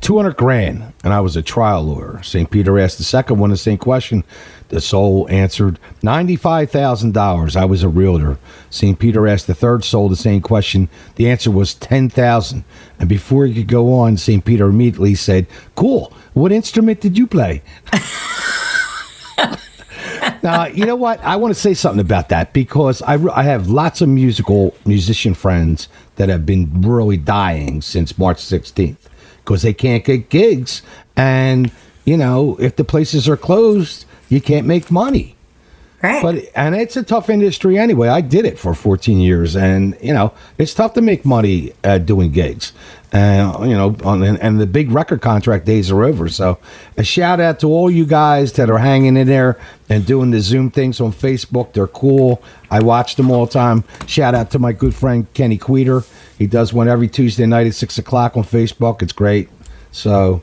200 0.00 0.36
grand. 0.36 0.92
And 1.02 1.12
I 1.12 1.20
was 1.20 1.34
a 1.34 1.42
trial 1.42 1.82
lawyer. 1.82 2.22
St. 2.22 2.50
Peter 2.50 2.78
asked 2.78 2.98
the 2.98 3.04
second 3.04 3.38
one 3.38 3.50
the 3.50 3.56
same 3.56 3.78
question. 3.78 4.22
The 4.68 4.80
soul 4.82 5.26
answered, 5.30 5.78
$95,000. 6.02 7.56
I 7.56 7.64
was 7.64 7.82
a 7.82 7.88
realtor. 7.88 8.38
St. 8.68 8.98
Peter 8.98 9.26
asked 9.26 9.46
the 9.46 9.54
third 9.54 9.82
soul 9.82 10.08
the 10.08 10.16
same 10.16 10.42
question. 10.42 10.88
The 11.16 11.30
answer 11.30 11.50
was 11.50 11.74
10000 11.74 12.64
And 12.98 13.08
before 13.08 13.46
he 13.46 13.54
could 13.54 13.68
go 13.68 13.94
on, 13.94 14.18
St. 14.18 14.44
Peter 14.44 14.66
immediately 14.66 15.14
said, 15.14 15.46
Cool. 15.74 16.12
What 16.34 16.52
instrument 16.52 17.00
did 17.00 17.16
you 17.16 17.26
play? 17.26 17.62
now, 20.42 20.66
you 20.66 20.84
know 20.84 20.96
what? 20.96 21.18
I 21.24 21.36
want 21.36 21.54
to 21.54 21.60
say 21.60 21.72
something 21.74 22.00
about 22.00 22.28
that 22.28 22.52
because 22.52 23.00
I, 23.02 23.14
I 23.34 23.42
have 23.44 23.68
lots 23.68 24.02
of 24.02 24.08
musical 24.08 24.76
musician 24.84 25.34
friends 25.34 25.88
that 26.16 26.28
have 26.28 26.44
been 26.44 26.82
really 26.82 27.16
dying 27.16 27.80
since 27.80 28.18
March 28.18 28.38
16th 28.38 28.96
because 29.38 29.62
they 29.62 29.72
can't 29.72 30.04
get 30.04 30.28
gigs. 30.28 30.82
And, 31.16 31.72
you 32.04 32.16
know, 32.16 32.56
if 32.60 32.76
the 32.76 32.84
places 32.84 33.28
are 33.28 33.36
closed, 33.36 34.04
you 34.28 34.40
can't 34.40 34.66
make 34.66 34.90
money. 34.90 35.36
Right. 36.02 36.22
But 36.22 36.44
and 36.54 36.76
it's 36.76 36.96
a 36.96 37.02
tough 37.02 37.28
industry 37.28 37.76
anyway. 37.76 38.06
I 38.06 38.20
did 38.20 38.44
it 38.44 38.56
for 38.56 38.72
14 38.72 39.18
years, 39.18 39.56
and 39.56 39.96
you 40.00 40.14
know 40.14 40.32
it's 40.56 40.72
tough 40.72 40.94
to 40.94 41.02
make 41.02 41.24
money 41.24 41.72
uh, 41.82 41.98
doing 41.98 42.30
gigs. 42.30 42.72
Uh, 43.12 43.60
you 43.62 43.74
know, 43.74 43.96
on, 44.04 44.22
and, 44.22 44.38
and 44.40 44.60
the 44.60 44.66
big 44.66 44.90
record 44.90 45.22
contract 45.22 45.64
days 45.64 45.90
are 45.90 46.04
over. 46.04 46.28
So, 46.28 46.58
a 46.98 47.02
shout 47.02 47.40
out 47.40 47.58
to 47.60 47.66
all 47.66 47.90
you 47.90 48.04
guys 48.04 48.52
that 48.52 48.68
are 48.70 48.78
hanging 48.78 49.16
in 49.16 49.26
there 49.26 49.58
and 49.88 50.04
doing 50.04 50.30
the 50.30 50.40
Zoom 50.40 50.70
things 50.70 51.00
on 51.00 51.12
Facebook. 51.12 51.72
They're 51.72 51.86
cool. 51.86 52.42
I 52.70 52.80
watch 52.80 53.16
them 53.16 53.30
all 53.30 53.46
the 53.46 53.52
time. 53.52 53.82
Shout 54.06 54.34
out 54.34 54.50
to 54.50 54.58
my 54.58 54.72
good 54.72 54.94
friend 54.94 55.26
Kenny 55.32 55.56
Queter. 55.56 56.02
He 56.36 56.46
does 56.46 56.74
one 56.74 56.86
every 56.86 57.08
Tuesday 57.08 57.46
night 57.46 57.66
at 57.66 57.74
six 57.74 57.96
o'clock 57.96 58.36
on 58.36 58.44
Facebook. 58.44 59.00
It's 59.00 59.12
great. 59.12 59.48
So, 59.90 60.42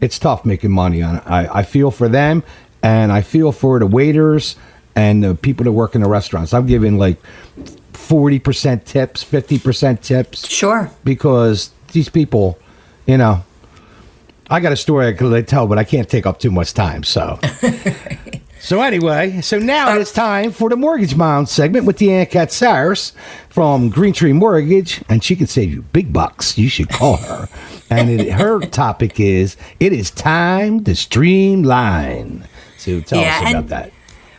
it's 0.00 0.18
tough 0.18 0.44
making 0.44 0.70
money 0.70 1.02
on 1.02 1.16
it. 1.16 1.22
I, 1.26 1.58
I 1.58 1.62
feel 1.64 1.90
for 1.90 2.08
them, 2.08 2.42
and 2.86 3.10
I 3.10 3.20
feel 3.20 3.50
for 3.50 3.80
the 3.80 3.86
waiters 3.86 4.54
and 4.94 5.24
the 5.24 5.34
people 5.34 5.64
that 5.64 5.72
work 5.72 5.96
in 5.96 6.02
the 6.02 6.08
restaurants. 6.08 6.54
I'm 6.54 6.66
giving 6.66 6.98
like 6.98 7.20
40% 7.94 8.84
tips, 8.84 9.24
50% 9.24 10.00
tips. 10.02 10.48
Sure. 10.48 10.88
Because 11.02 11.70
these 11.90 12.08
people, 12.08 12.60
you 13.04 13.18
know, 13.18 13.42
I 14.48 14.60
got 14.60 14.70
a 14.70 14.76
story 14.76 15.08
I 15.08 15.14
could 15.14 15.48
tell, 15.48 15.66
but 15.66 15.78
I 15.78 15.84
can't 15.84 16.08
take 16.08 16.26
up 16.26 16.38
too 16.38 16.52
much 16.52 16.74
time. 16.74 17.02
So, 17.02 17.40
so 18.60 18.80
anyway, 18.80 19.40
so 19.40 19.58
now 19.58 19.90
uh, 19.90 19.98
it's 19.98 20.12
time 20.12 20.52
for 20.52 20.70
the 20.70 20.76
Mortgage 20.76 21.16
Mom 21.16 21.46
segment 21.46 21.86
with 21.86 21.98
Deanne 21.98 22.30
Katsaris 22.30 23.14
from 23.48 23.88
Green 23.88 24.12
Tree 24.12 24.32
Mortgage, 24.32 25.02
and 25.08 25.24
she 25.24 25.34
can 25.34 25.48
save 25.48 25.72
you 25.72 25.82
big 25.82 26.12
bucks. 26.12 26.56
You 26.56 26.68
should 26.68 26.90
call 26.90 27.16
her. 27.16 27.48
and 27.90 28.08
it, 28.08 28.30
her 28.30 28.60
topic 28.70 29.18
is 29.18 29.56
it 29.80 29.92
is 29.92 30.12
time 30.12 30.84
to 30.84 30.94
streamline. 30.94 32.46
So 32.86 33.00
tell 33.00 33.20
Yeah, 33.20 33.34
us 33.34 33.40
about 33.40 33.54
and- 33.56 33.68
that. 33.70 33.92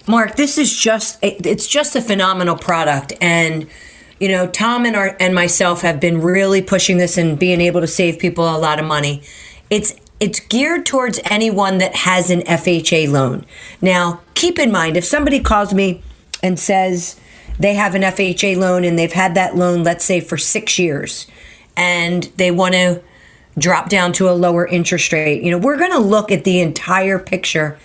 Mark, 0.08 0.38
this 0.38 0.58
is 0.58 0.74
just 0.74 1.18
it's 1.22 1.68
just 1.68 1.94
a 1.96 2.02
phenomenal 2.02 2.56
product 2.56 3.12
and 3.20 3.68
you 4.20 4.30
know, 4.30 4.48
Tom 4.48 4.86
and 4.86 4.96
our 4.96 5.18
and 5.20 5.36
myself 5.36 5.82
have 5.82 6.00
been 6.00 6.22
really 6.22 6.62
pushing 6.62 6.98
this 6.98 7.18
and 7.18 7.38
being 7.38 7.60
able 7.62 7.82
to 7.82 7.88
save 7.88 8.18
people 8.18 8.46
a 8.50 8.58
lot 8.58 8.80
of 8.80 8.86
money. 8.86 9.22
It's 9.70 9.94
it's 10.22 10.40
geared 10.40 10.86
towards 10.86 11.20
anyone 11.26 11.78
that 11.80 11.94
has 11.98 12.32
an 12.32 12.42
FHA 12.48 13.08
loan. 13.12 13.46
Now, 13.82 14.22
keep 14.34 14.58
in 14.58 14.72
mind 14.72 14.96
if 14.96 15.04
somebody 15.04 15.40
calls 15.42 15.74
me 15.74 16.02
and 16.42 16.58
says 16.58 17.18
they 17.60 17.74
have 17.74 17.94
an 17.94 18.02
FHA 18.02 18.56
loan 18.58 18.86
and 18.86 18.98
they've 18.98 19.12
had 19.12 19.36
that 19.36 19.58
loan 19.58 19.84
let's 19.84 20.06
say 20.06 20.22
for 20.22 20.38
6 20.38 20.80
years 20.80 21.28
and 21.76 22.24
they 22.38 22.50
want 22.50 22.76
to 22.76 23.02
drop 23.60 23.90
down 23.90 24.14
to 24.14 24.30
a 24.30 24.32
lower 24.32 24.66
interest 24.66 25.12
rate. 25.12 25.44
You 25.44 25.52
know, 25.52 25.58
we're 25.58 25.78
going 25.78 25.92
to 25.92 26.00
look 26.00 26.32
at 26.32 26.44
the 26.46 26.62
entire 26.62 27.20
picture 27.20 27.78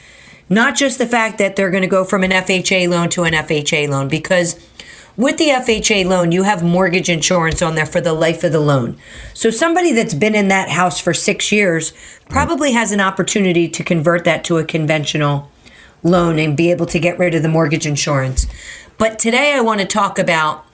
not 0.55 0.77
just 0.77 0.99
the 0.99 1.07
fact 1.07 1.39
that 1.39 1.57
they're 1.57 1.71
going 1.71 1.83
to 1.83 1.89
go 1.89 2.05
from 2.05 2.25
an 2.25 2.31
FHA 2.31 2.89
loan 2.89 3.09
to 3.11 3.25
an 3.25 3.33
FHA 3.33 3.89
loan, 3.89 4.09
because 4.09 4.59
with 5.17 5.37
the 5.37 5.49
FHA 5.49 6.07
loan, 6.07 6.33
you 6.33 6.45
have 6.45 6.63
mortgage 6.63 7.11
insurance 7.11 7.61
on 7.61 7.75
there 7.75 7.87
for 7.87 8.01
the 8.01 8.15
life 8.15 8.45
of 8.45 8.53
the 8.53 8.61
loan. 8.61 8.97
So 9.35 9.51
somebody 9.51 9.93
that's 9.93 10.15
been 10.15 10.35
in 10.35 10.49
that 10.49 10.71
house 10.71 10.99
for 10.99 11.13
six 11.13 11.53
years 11.53 11.93
probably 12.31 12.73
has 12.73 12.93
an 12.93 13.01
opportunity 13.01 13.69
to 13.69 13.85
convert 13.85 14.25
that 14.25 14.43
to 14.45 14.57
a 14.59 14.65
conventional 14.65 15.51
loan 16.03 16.39
and 16.39 16.57
be 16.57 16.71
able 16.71 16.87
to 16.87 16.99
get 16.99 17.19
rid 17.19 17.35
of 17.35 17.43
the 17.43 17.49
mortgage 17.49 17.87
insurance. 17.87 18.47
But 18.97 19.19
today 19.19 19.53
I 19.53 19.61
want 19.61 19.81
to 19.81 19.87
talk 19.87 20.19
about 20.19 20.65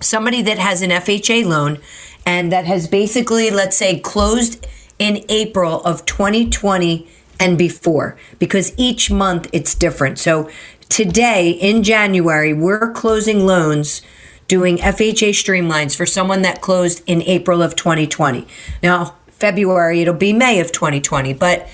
somebody 0.00 0.42
that 0.42 0.58
has 0.58 0.82
an 0.82 0.90
FHA 0.90 1.46
loan 1.46 1.78
and 2.26 2.52
that 2.52 2.66
has 2.66 2.86
basically, 2.86 3.50
let's 3.50 3.76
say, 3.76 3.98
closed 3.98 4.66
in 4.98 5.24
April 5.28 5.82
of 5.82 6.04
2020 6.04 7.08
and 7.38 7.58
before, 7.58 8.16
because 8.38 8.72
each 8.76 9.10
month 9.10 9.48
it's 9.52 9.74
different. 9.74 10.18
So 10.18 10.50
today 10.88 11.50
in 11.50 11.82
January, 11.82 12.52
we're 12.52 12.92
closing 12.92 13.46
loans 13.46 14.02
doing 14.48 14.76
FHA 14.78 15.30
streamlines 15.30 15.96
for 15.96 16.04
someone 16.04 16.42
that 16.42 16.60
closed 16.60 17.02
in 17.06 17.22
April 17.22 17.62
of 17.62 17.74
2020. 17.74 18.46
Now, 18.82 19.16
February, 19.28 20.02
it'll 20.02 20.14
be 20.14 20.32
May 20.32 20.60
of 20.60 20.72
2020, 20.72 21.32
but 21.34 21.68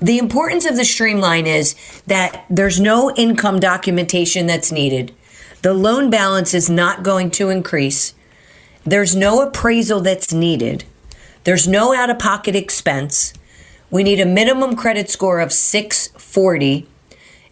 the 0.00 0.18
importance 0.18 0.66
of 0.66 0.76
the 0.76 0.84
streamline 0.84 1.46
is 1.46 1.74
that 2.06 2.44
there's 2.50 2.80
no 2.80 3.14
income 3.14 3.60
documentation 3.60 4.46
that's 4.46 4.72
needed. 4.72 5.14
The 5.62 5.72
loan 5.72 6.10
balance 6.10 6.54
is 6.54 6.68
not 6.68 7.02
going 7.02 7.30
to 7.32 7.48
increase. 7.48 8.14
There's 8.84 9.14
no 9.14 9.40
appraisal 9.42 10.00
that's 10.00 10.32
needed. 10.32 10.84
There's 11.44 11.68
no 11.68 11.94
out 11.94 12.10
of 12.10 12.18
pocket 12.18 12.56
expense. 12.56 13.32
We 13.92 14.02
need 14.02 14.20
a 14.20 14.26
minimum 14.26 14.74
credit 14.74 15.10
score 15.10 15.38
of 15.40 15.52
640, 15.52 16.86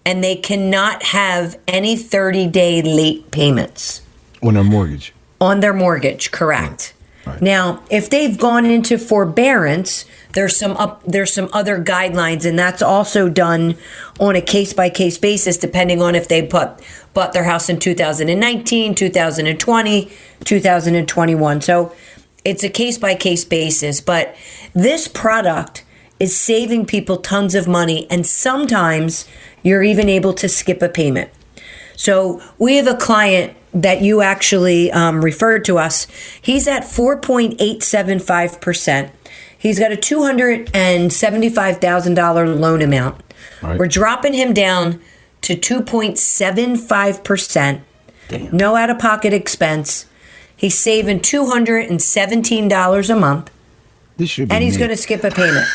and 0.06 0.24
they 0.24 0.34
cannot 0.36 1.02
have 1.02 1.58
any 1.68 1.96
30 1.96 2.46
day 2.46 2.80
late 2.80 3.30
payments 3.30 4.00
On 4.42 4.54
their 4.54 4.64
mortgage. 4.64 5.12
on 5.38 5.60
their 5.60 5.74
mortgage, 5.74 6.30
correct. 6.30 6.94
Right. 7.26 7.42
Now, 7.42 7.82
if 7.90 8.08
they've 8.08 8.38
gone 8.38 8.64
into 8.64 8.96
forbearance, 8.96 10.06
there's 10.32 10.56
some 10.56 10.78
up 10.78 11.02
there's 11.04 11.30
some 11.30 11.50
other 11.52 11.78
guidelines 11.78 12.46
and 12.48 12.58
that's 12.58 12.80
also 12.80 13.28
done 13.28 13.76
on 14.18 14.34
a 14.34 14.40
case 14.40 14.72
by 14.72 14.88
case 14.88 15.18
basis 15.18 15.58
depending 15.58 16.00
on 16.00 16.14
if 16.14 16.26
they 16.28 16.40
put 16.40 16.70
bought 17.12 17.34
their 17.34 17.44
house 17.44 17.68
in 17.68 17.78
2019, 17.78 18.94
2020, 18.94 20.10
2021. 20.44 21.60
So, 21.60 21.94
it's 22.46 22.64
a 22.64 22.70
case 22.70 22.96
by 22.96 23.14
case 23.14 23.44
basis, 23.44 24.00
but 24.00 24.34
this 24.72 25.06
product 25.06 25.84
is 26.20 26.36
saving 26.36 26.86
people 26.86 27.16
tons 27.16 27.54
of 27.56 27.66
money 27.66 28.06
and 28.10 28.24
sometimes 28.26 29.26
you're 29.62 29.82
even 29.82 30.08
able 30.08 30.32
to 30.34 30.48
skip 30.48 30.80
a 30.82 30.88
payment. 30.88 31.30
So 31.96 32.40
we 32.58 32.76
have 32.76 32.86
a 32.86 32.94
client 32.96 33.54
that 33.74 34.00
you 34.02 34.20
actually 34.22 34.90
um, 34.92 35.24
referred 35.24 35.64
to 35.66 35.78
us. 35.78 36.06
He's 36.40 36.66
at 36.68 36.82
4.875%. 36.82 39.10
He's 39.58 39.78
got 39.78 39.92
a 39.92 39.96
$275,000 39.96 42.58
loan 42.58 42.80
amount. 42.82 43.22
Right. 43.62 43.78
We're 43.78 43.86
dropping 43.88 44.32
him 44.34 44.52
down 44.54 45.00
to 45.42 45.54
2.75%. 45.56 47.80
Damn. 48.28 48.56
No 48.56 48.76
out 48.76 48.90
of 48.90 48.98
pocket 48.98 49.32
expense. 49.32 50.06
He's 50.56 50.76
saving 50.78 51.20
$217 51.20 53.10
a 53.10 53.16
month 53.16 53.50
This 54.16 54.30
should 54.30 54.48
be 54.48 54.54
and 54.54 54.62
he's 54.64 54.74
me. 54.74 54.78
going 54.78 54.90
to 54.90 54.96
skip 54.96 55.22
a 55.24 55.30
payment. 55.30 55.66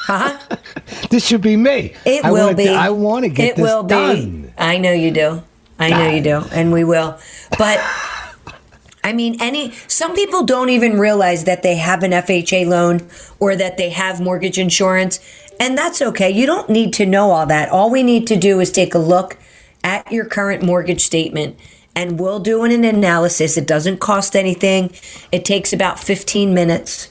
Huh? 0.00 0.38
This 1.08 1.26
should 1.26 1.40
be 1.40 1.56
me. 1.56 1.94
It 2.04 2.24
I 2.24 2.30
will 2.30 2.46
wanna 2.46 2.56
be. 2.56 2.68
I 2.68 2.90
want 2.90 3.24
to 3.24 3.28
get 3.28 3.50
it 3.50 3.56
this 3.56 3.62
will 3.64 3.82
done. 3.82 4.42
Be. 4.42 4.52
I 4.58 4.78
know 4.78 4.92
you 4.92 5.10
do. 5.10 5.42
I 5.78 5.90
know 5.90 6.08
you 6.08 6.22
do, 6.22 6.44
and 6.52 6.72
we 6.72 6.84
will. 6.84 7.18
But 7.58 7.80
I 9.04 9.12
mean, 9.12 9.36
any 9.40 9.72
some 9.88 10.14
people 10.14 10.44
don't 10.44 10.68
even 10.68 10.98
realize 10.98 11.44
that 11.44 11.62
they 11.62 11.76
have 11.76 12.02
an 12.02 12.12
FHA 12.12 12.66
loan 12.66 13.08
or 13.40 13.56
that 13.56 13.76
they 13.76 13.90
have 13.90 14.20
mortgage 14.20 14.58
insurance, 14.58 15.20
and 15.58 15.76
that's 15.76 16.00
okay. 16.02 16.30
You 16.30 16.46
don't 16.46 16.68
need 16.68 16.92
to 16.94 17.06
know 17.06 17.30
all 17.30 17.46
that. 17.46 17.68
All 17.70 17.90
we 17.90 18.02
need 18.02 18.26
to 18.28 18.36
do 18.36 18.60
is 18.60 18.70
take 18.70 18.94
a 18.94 18.98
look 18.98 19.36
at 19.82 20.10
your 20.12 20.24
current 20.24 20.62
mortgage 20.62 21.00
statement. 21.00 21.58
And 21.94 22.20
we'll 22.20 22.38
do 22.38 22.62
an 22.62 22.84
analysis. 22.84 23.56
It 23.56 23.66
doesn't 23.66 23.98
cost 23.98 24.36
anything. 24.36 24.92
It 25.32 25.44
takes 25.44 25.72
about 25.72 25.98
15 25.98 26.54
minutes. 26.54 27.09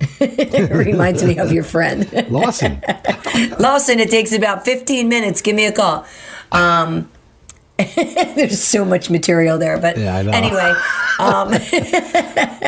it 0.20 0.70
reminds 0.70 1.22
me 1.22 1.38
of 1.38 1.52
your 1.52 1.64
friend. 1.64 2.10
Lawson. 2.30 2.82
Lawson, 3.58 4.00
it 4.00 4.10
takes 4.10 4.32
about 4.32 4.64
15 4.64 5.08
minutes. 5.08 5.42
Give 5.42 5.54
me 5.54 5.66
a 5.66 5.72
call. 5.72 6.06
Um, 6.52 7.10
there's 7.78 8.62
so 8.62 8.84
much 8.84 9.08
material 9.10 9.58
there, 9.58 9.78
but 9.78 9.96
Yeah, 9.96 10.18
anyway, 10.18 10.74
um, 11.18 11.50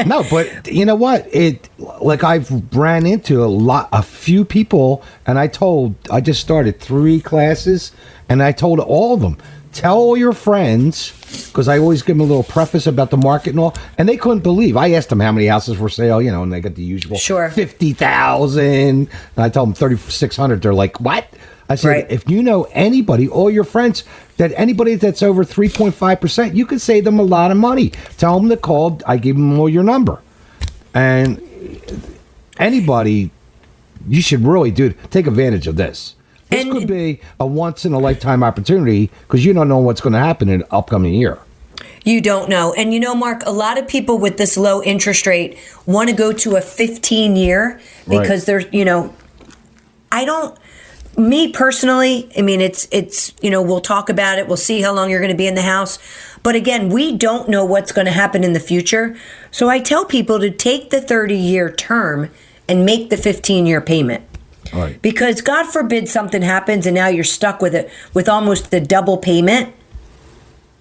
no, 0.08 0.24
but 0.30 0.66
you 0.66 0.86
know 0.86 0.94
what? 0.94 1.26
It 1.34 1.68
like 1.78 2.24
I've 2.24 2.50
ran 2.74 3.04
into 3.04 3.44
a 3.44 3.46
lot, 3.46 3.90
a 3.92 4.02
few 4.02 4.42
people, 4.44 5.02
and 5.26 5.38
I 5.38 5.48
told 5.48 5.94
I 6.10 6.22
just 6.22 6.40
started 6.40 6.80
three 6.80 7.20
classes, 7.20 7.92
and 8.30 8.42
I 8.42 8.52
told 8.52 8.80
all 8.80 9.12
of 9.12 9.20
them, 9.20 9.36
tell 9.72 9.96
all 9.96 10.16
your 10.16 10.32
friends, 10.32 11.12
because 11.48 11.66
I 11.68 11.78
always 11.78 12.02
give 12.02 12.16
them 12.16 12.20
a 12.20 12.28
little 12.28 12.42
preface 12.44 12.86
about 12.86 13.10
the 13.10 13.16
market 13.16 13.50
and 13.50 13.60
all, 13.60 13.74
and 13.98 14.08
they 14.08 14.16
couldn't 14.16 14.40
believe. 14.42 14.76
I 14.76 14.92
asked 14.92 15.08
them 15.08 15.20
how 15.20 15.32
many 15.32 15.46
houses 15.46 15.78
were 15.78 15.88
for 15.88 15.94
sale, 15.94 16.20
you 16.22 16.30
know, 16.30 16.42
and 16.42 16.52
they 16.52 16.60
got 16.60 16.74
the 16.74 16.82
usual 16.82 17.16
Sure. 17.16 17.50
fifty 17.50 17.92
thousand, 17.92 18.64
and 18.64 19.08
I 19.36 19.48
told 19.48 19.68
them 19.68 19.74
thirty 19.74 19.96
six 19.96 20.36
hundred. 20.36 20.62
They're 20.62 20.74
like, 20.74 21.00
what? 21.00 21.26
I 21.68 21.74
said, 21.76 21.88
Right. 21.88 22.06
if 22.10 22.28
you 22.28 22.42
know 22.42 22.64
anybody, 22.72 23.28
all 23.28 23.50
your 23.50 23.64
friends, 23.64 24.04
that 24.36 24.52
anybody 24.56 24.96
that's 24.96 25.22
over 25.22 25.42
3.5%, 25.44 26.54
you 26.54 26.66
could 26.66 26.80
save 26.82 27.04
them 27.04 27.18
a 27.18 27.22
lot 27.22 27.50
of 27.50 27.56
money. 27.56 27.92
Tell 28.18 28.38
them 28.38 28.50
to 28.50 28.56
call. 28.58 29.00
I 29.06 29.16
give 29.16 29.36
them 29.36 29.58
all 29.58 29.68
your 29.70 29.84
number. 29.84 30.20
And 30.92 31.40
anybody, 32.58 33.30
you 34.08 34.20
should 34.20 34.44
really, 34.44 34.70
do 34.70 34.92
take 35.10 35.26
advantage 35.26 35.66
of 35.66 35.76
this. 35.76 36.14
This 36.52 36.64
And- 36.64 36.72
could 36.72 36.86
be 36.86 37.20
a 37.40 37.46
once 37.46 37.84
in 37.84 37.92
a 37.92 37.98
lifetime 37.98 38.42
opportunity 38.44 39.10
because 39.26 39.44
you 39.44 39.52
don't 39.52 39.68
know 39.68 39.78
what's 39.78 40.00
going 40.00 40.12
to 40.12 40.18
happen 40.20 40.48
in 40.48 40.60
the 40.60 40.66
upcoming 40.72 41.14
year. 41.14 41.38
you 42.04 42.20
don't 42.20 42.48
know. 42.48 42.72
And 42.74 42.92
you 42.92 42.98
know, 42.98 43.14
Mark, 43.14 43.42
a 43.46 43.52
lot 43.52 43.78
of 43.78 43.86
people 43.86 44.18
with 44.18 44.36
this 44.36 44.56
low 44.56 44.82
interest 44.82 45.24
rate 45.26 45.56
want 45.86 46.08
to 46.08 46.14
go 46.14 46.32
to 46.32 46.56
a 46.56 46.60
15 46.60 47.36
year 47.36 47.80
because 48.08 48.40
Right. 48.40 48.46
they're, 48.46 48.68
you 48.72 48.84
know, 48.84 49.12
I 50.10 50.24
don't. 50.24 50.56
Me 51.16 51.48
personally, 51.48 52.28
I 52.36 52.42
mean, 52.42 52.60
it's 52.60 52.88
it's 52.90 53.32
you 53.42 53.50
know 53.50 53.60
we'll 53.62 53.80
talk 53.82 54.08
about 54.08 54.38
it. 54.38 54.48
We'll 54.48 54.56
see 54.56 54.80
how 54.80 54.92
long 54.94 55.10
you're 55.10 55.20
going 55.20 55.30
to 55.30 55.36
be 55.36 55.46
in 55.46 55.54
the 55.54 55.62
house, 55.62 55.98
but 56.42 56.54
again, 56.56 56.88
we 56.88 57.14
don't 57.16 57.48
know 57.48 57.64
what's 57.64 57.92
going 57.92 58.06
to 58.06 58.12
happen 58.12 58.42
in 58.44 58.52
the 58.52 58.60
future. 58.60 59.14
So 59.50 59.68
I 59.68 59.78
tell 59.78 60.04
people 60.04 60.40
to 60.40 60.50
take 60.50 60.90
the 60.90 61.00
30 61.00 61.36
year 61.36 61.70
term 61.70 62.30
and 62.68 62.84
make 62.86 63.10
the 63.10 63.16
15 63.18 63.66
year 63.66 63.80
payment 63.80 64.22
Right. 64.72 65.00
because 65.02 65.40
God 65.40 65.66
forbid 65.66 66.08
something 66.08 66.42
happens 66.42 66.86
and 66.86 66.94
now 66.94 67.08
you're 67.08 67.24
stuck 67.24 67.60
with 67.60 67.74
it 67.74 67.90
with 68.14 68.28
almost 68.28 68.70
the 68.70 68.80
double 68.80 69.18
payment. 69.18 69.74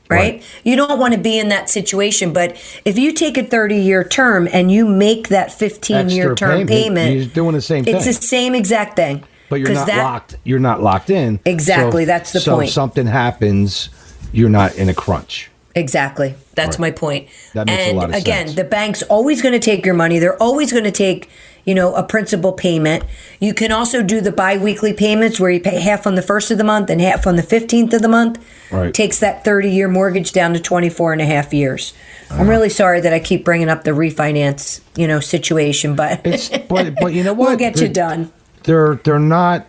Right? 0.10 0.34
Right. 0.34 0.44
You 0.64 0.76
don't 0.76 1.00
want 1.00 1.14
to 1.14 1.20
be 1.20 1.40
in 1.40 1.50
that 1.50 1.70
situation, 1.70 2.34
but 2.34 2.58
if 2.84 2.98
you 2.98 3.14
take 3.14 3.38
a 3.38 3.44
30 3.44 3.78
year 3.78 4.04
term 4.04 4.48
and 4.52 4.70
you 4.70 4.86
make 4.86 5.30
that 5.30 5.54
15 5.54 6.10
year 6.10 6.36
term 6.36 6.68
payment, 6.68 6.70
payment, 6.70 7.16
you're 7.16 7.26
doing 7.28 7.56
the 7.56 7.62
same 7.62 7.80
it's 7.80 7.86
thing. 7.86 7.96
It's 7.96 8.06
the 8.06 8.28
same 8.28 8.54
exact 8.54 8.98
thing. 8.98 9.24
But 9.50 9.60
you're 9.62 9.74
not 9.74 9.88
that- 9.88 10.04
locked. 10.04 10.36
You're 10.44 10.60
not 10.60 10.82
locked 10.82 11.10
in. 11.10 11.40
Exactly, 11.46 12.04
So- 12.04 12.08
that's 12.08 12.32
the 12.32 12.40
so 12.40 12.56
point. 12.56 12.70
if 12.70 12.74
something 12.74 13.08
happens, 13.08 13.90
you're 14.32 14.50
not 14.50 14.76
in 14.76 14.90
a 14.90 14.94
crunch. 14.94 15.50
Exactly. 15.76 16.36
That's 16.56 16.78
my 16.78 16.92
point. 16.92 17.28
That 17.54 17.68
makes 17.68 17.92
a 17.92 17.94
lot 17.94 18.10
of 18.10 18.16
again, 18.16 18.48
sense. 18.48 18.56
the 18.58 18.64
bank's 18.64 19.04
always 19.04 19.42
going 19.42 19.54
to 19.54 19.60
take 19.60 19.86
your 19.86 19.96
money. 19.96 20.20
They're 20.20 20.42
always 20.42 20.72
going 20.72 20.84
to 20.84 20.92
take, 20.92 21.30
you 21.66 21.76
know, 21.76 21.94
a 21.96 22.04
principal 22.04 22.52
payment. 22.54 23.04
You 23.40 23.54
can 23.54 23.72
also 23.72 24.02
do 24.02 24.22
the 24.22 24.32
biweekly 24.32 24.94
payments 24.94 25.40
where 25.40 25.50
you 25.52 25.60
pay 25.60 25.80
half 25.80 26.08
on 26.08 26.16
the 26.16 26.22
first 26.22 26.52
of 26.52 26.58
the 26.58 26.64
month 26.64 26.90
and 26.90 27.00
half 27.02 27.28
on 27.28 27.36
the 27.36 27.44
15th 27.44 27.94
of 27.94 28.02
the 28.02 28.08
month. 28.08 28.44
Right. 28.72 28.94
Takes 28.94 29.20
that 29.20 29.44
30 29.44 29.70
year 29.70 29.88
mortgage 29.88 30.32
down 30.32 30.54
to 30.54 30.60
24 30.60 31.14
and 31.14 31.22
a 31.22 31.26
half 31.26 31.54
years. 31.54 31.94
I'm 32.30 32.42
uh-huh. 32.42 32.50
really 32.50 32.70
sorry 32.70 33.02
that 33.02 33.14
I 33.14 33.20
keep 33.20 33.44
bringing 33.44 33.70
up 33.70 33.84
the 33.84 33.92
refinance, 33.92 34.82
you 34.96 35.08
know, 35.08 35.20
situation, 35.20 35.96
but 35.96 36.22
It's 36.26 36.50
but 36.50 36.96
but 37.00 37.14
you 37.14 37.24
know 37.24 37.34
what? 37.40 37.50
we'll 37.50 37.58
get 37.58 37.80
you 37.82 37.90
done. 37.90 38.32
they're 38.64 38.96
they're 39.04 39.20
not 39.20 39.68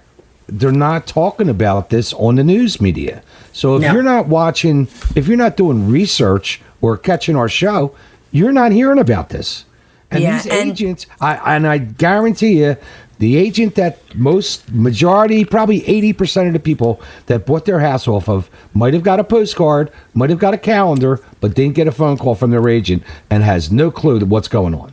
they're 0.49 0.71
not 0.73 1.07
talking 1.07 1.49
about 1.49 1.91
this 1.91 2.13
on 2.15 2.37
the 2.37 2.45
news 2.45 2.81
media. 2.81 3.23
So 3.53 3.77
if 3.77 3.83
No. 3.83 3.93
you're 3.93 4.03
not 4.03 4.29
watching, 4.29 4.87
if 5.15 5.27
you're 5.27 5.37
not 5.37 5.57
doing 5.57 5.89
research 5.89 6.61
or 6.81 6.97
catching 6.97 7.37
our 7.37 7.49
show, 7.49 7.95
you're 8.31 8.53
not 8.53 8.73
hearing 8.73 8.99
about 8.99 9.29
this. 9.31 9.65
And 10.13 10.23
Yeah, 10.23 10.43
these 10.43 10.47
and- 10.53 10.71
agents, 10.71 11.07
I 11.21 11.57
and 11.57 11.67
I 11.67 11.79
guarantee 11.79 12.61
you, 12.63 12.77
the 13.19 13.37
agent 13.37 13.77
that 13.77 13.99
most 14.17 14.71
majority, 14.73 15.45
probably 15.45 15.87
eighty 15.89 16.13
percent 16.13 16.49
of 16.49 16.53
the 16.53 16.59
people 16.61 17.01
that 17.27 17.47
bought 17.47 17.65
their 17.65 17.81
house 17.81 18.07
off 18.09 18.29
of, 18.29 18.51
might 18.75 18.95
have 18.95 19.03
got 19.03 19.21
a 19.21 19.25
postcard, 19.25 19.91
might 20.15 20.31
have 20.31 20.39
got 20.39 20.55
a 20.55 20.59
calendar, 20.59 21.21
but 21.41 21.55
didn't 21.55 21.75
get 21.75 21.87
a 21.87 21.93
phone 21.93 22.17
call 22.19 22.35
from 22.35 22.51
their 22.51 22.69
agent 22.69 23.03
and 23.31 23.43
has 23.43 23.71
no 23.71 23.91
clue 23.91 24.19
what's 24.25 24.49
going 24.49 24.75
on. 24.75 24.93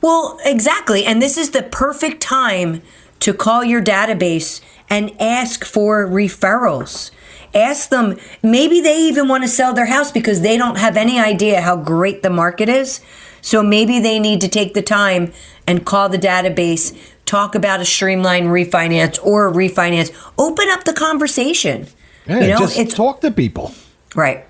Well, 0.00 0.38
exactly. 0.44 1.04
And 1.04 1.20
this 1.20 1.36
is 1.36 1.50
the 1.50 1.62
perfect 1.62 2.20
time 2.22 2.82
to 3.20 3.32
call 3.34 3.64
your 3.64 3.82
database 3.82 4.60
and 4.88 5.10
ask 5.20 5.64
for 5.64 6.06
referrals. 6.06 7.10
Ask 7.54 7.88
them, 7.88 8.16
maybe 8.42 8.80
they 8.80 8.98
even 8.98 9.28
want 9.28 9.42
to 9.44 9.48
sell 9.48 9.72
their 9.72 9.86
house 9.86 10.12
because 10.12 10.42
they 10.42 10.56
don't 10.58 10.76
have 10.78 10.96
any 10.96 11.18
idea 11.18 11.60
how 11.62 11.76
great 11.76 12.22
the 12.22 12.30
market 12.30 12.68
is. 12.68 13.00
So 13.46 13.62
maybe 13.62 14.00
they 14.00 14.18
need 14.18 14.40
to 14.40 14.48
take 14.48 14.74
the 14.74 14.82
time 14.82 15.32
and 15.68 15.86
call 15.86 16.08
the 16.08 16.18
database, 16.18 16.92
talk 17.26 17.54
about 17.54 17.80
a 17.80 17.84
streamlined 17.84 18.48
refinance 18.48 19.20
or 19.24 19.46
a 19.46 19.52
refinance. 19.52 20.10
Open 20.36 20.66
up 20.70 20.82
the 20.82 20.92
conversation. 20.92 21.86
Yeah, 22.26 22.40
you 22.40 22.48
know, 22.48 22.58
just 22.58 22.76
it's 22.76 22.92
talk 22.92 23.20
to 23.20 23.30
people. 23.30 23.72
right. 24.16 24.38
Uh, 24.38 24.42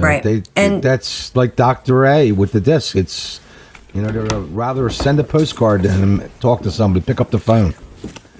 Right. 0.00 0.22
They, 0.22 0.42
And- 0.56 0.82
that's 0.82 1.36
like 1.36 1.54
Dr. 1.54 2.06
A 2.06 2.32
with 2.32 2.52
the 2.52 2.62
disc. 2.62 2.96
It's 2.96 3.40
you 3.92 4.00
know 4.00 4.08
they'd 4.10 4.32
rather 4.54 4.88
send 4.88 5.20
a 5.20 5.24
postcard 5.24 5.82
than 5.82 6.30
talk 6.40 6.62
to 6.62 6.70
somebody, 6.70 7.04
pick 7.04 7.20
up 7.20 7.30
the 7.30 7.38
phone. 7.38 7.74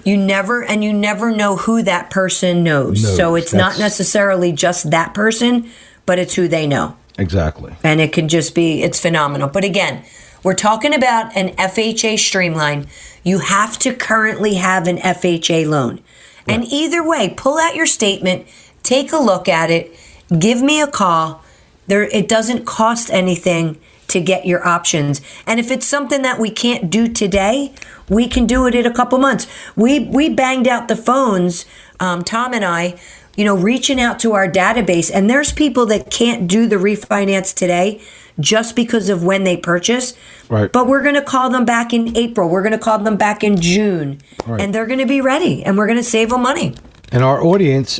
You 0.03 0.17
never, 0.17 0.63
and 0.63 0.83
you 0.83 0.91
never 0.91 1.29
know 1.29 1.57
who 1.57 1.83
that 1.83 2.09
person 2.09 2.63
knows. 2.63 3.03
Knows. 3.03 3.15
So 3.15 3.35
it's 3.35 3.53
not 3.53 3.77
necessarily 3.77 4.51
just 4.51 4.89
that 4.89 5.13
person, 5.13 5.69
but 6.07 6.17
it's 6.17 6.33
who 6.33 6.47
they 6.47 6.65
know. 6.65 6.97
Exactly. 7.17 7.75
And 7.83 8.01
it 8.01 8.11
can 8.11 8.27
just 8.27 8.55
be, 8.55 8.83
it's 8.83 8.99
phenomenal. 8.99 9.47
But 9.47 9.63
again, 9.63 10.03
we're 10.43 10.55
talking 10.55 10.93
about 10.93 11.35
an 11.37 11.49
FHA 11.55 12.19
streamline. 12.19 12.87
You 13.23 13.39
have 13.39 13.79
to 13.79 13.93
currently 13.93 14.55
have 14.55 14.87
an 14.87 14.97
FHA 14.97 15.67
loan. 15.67 16.01
And 16.47 16.65
either 16.65 17.07
way, 17.07 17.33
pull 17.35 17.57
out 17.57 17.75
your 17.75 17.85
statement, 17.85 18.47
take 18.81 19.13
a 19.13 19.17
look 19.17 19.47
at 19.47 19.71
it, 19.71 19.97
give 20.37 20.61
me 20.61 20.81
a 20.81 20.87
call. 20.87 21.41
There, 21.87 22.03
it 22.03 22.27
doesn't 22.27 22.65
cost 22.65 23.09
anything 23.11 23.77
to 24.07 24.19
get 24.19 24.45
your 24.45 24.65
options. 24.67 25.21
And 25.47 25.59
if 25.59 25.71
it's 25.71 25.87
something 25.87 26.21
that 26.21 26.39
we 26.39 26.49
can't 26.49 26.89
do 26.89 27.07
today, 27.07 27.73
we 28.09 28.27
can 28.27 28.45
do 28.45 28.67
it 28.67 28.75
in 28.75 28.85
a 28.85 28.93
couple 28.93 29.17
months. 29.17 29.47
We 29.75 30.01
we 30.01 30.29
banged 30.29 30.67
out 30.67 30.87
the 30.87 30.95
phones, 30.95 31.65
um, 31.99 32.23
Tom 32.23 32.53
and 32.53 32.65
I, 32.65 32.99
you 33.35 33.45
know, 33.45 33.55
reaching 33.57 33.99
out 33.99 34.19
to 34.19 34.33
our 34.33 34.47
database, 34.47 35.09
and 35.13 35.29
there's 35.29 35.51
people 35.51 35.85
that 35.87 36.11
can't 36.11 36.47
do 36.47 36.67
the 36.67 36.75
refinance 36.75 37.53
today 37.53 38.01
just 38.39 38.75
because 38.75 39.09
of 39.09 39.23
when 39.23 39.43
they 39.43 39.57
purchase. 39.57 40.15
Right. 40.49 40.71
But 40.71 40.87
we're 40.87 41.03
going 41.03 41.15
to 41.15 41.21
call 41.21 41.49
them 41.49 41.65
back 41.65 41.93
in 41.93 42.15
April. 42.17 42.49
We're 42.49 42.61
going 42.63 42.73
to 42.73 42.77
call 42.77 42.99
them 42.99 43.17
back 43.17 43.43
in 43.43 43.59
June, 43.59 44.19
Right. 44.45 44.61
and 44.61 44.73
they're 44.73 44.85
going 44.87 44.99
to 44.99 45.05
be 45.05 45.21
ready, 45.21 45.63
and 45.63 45.77
we're 45.77 45.87
going 45.87 45.97
to 45.97 46.03
save 46.03 46.29
them 46.29 46.41
money. 46.41 46.75
And 47.11 47.23
our 47.23 47.43
audience, 47.43 47.99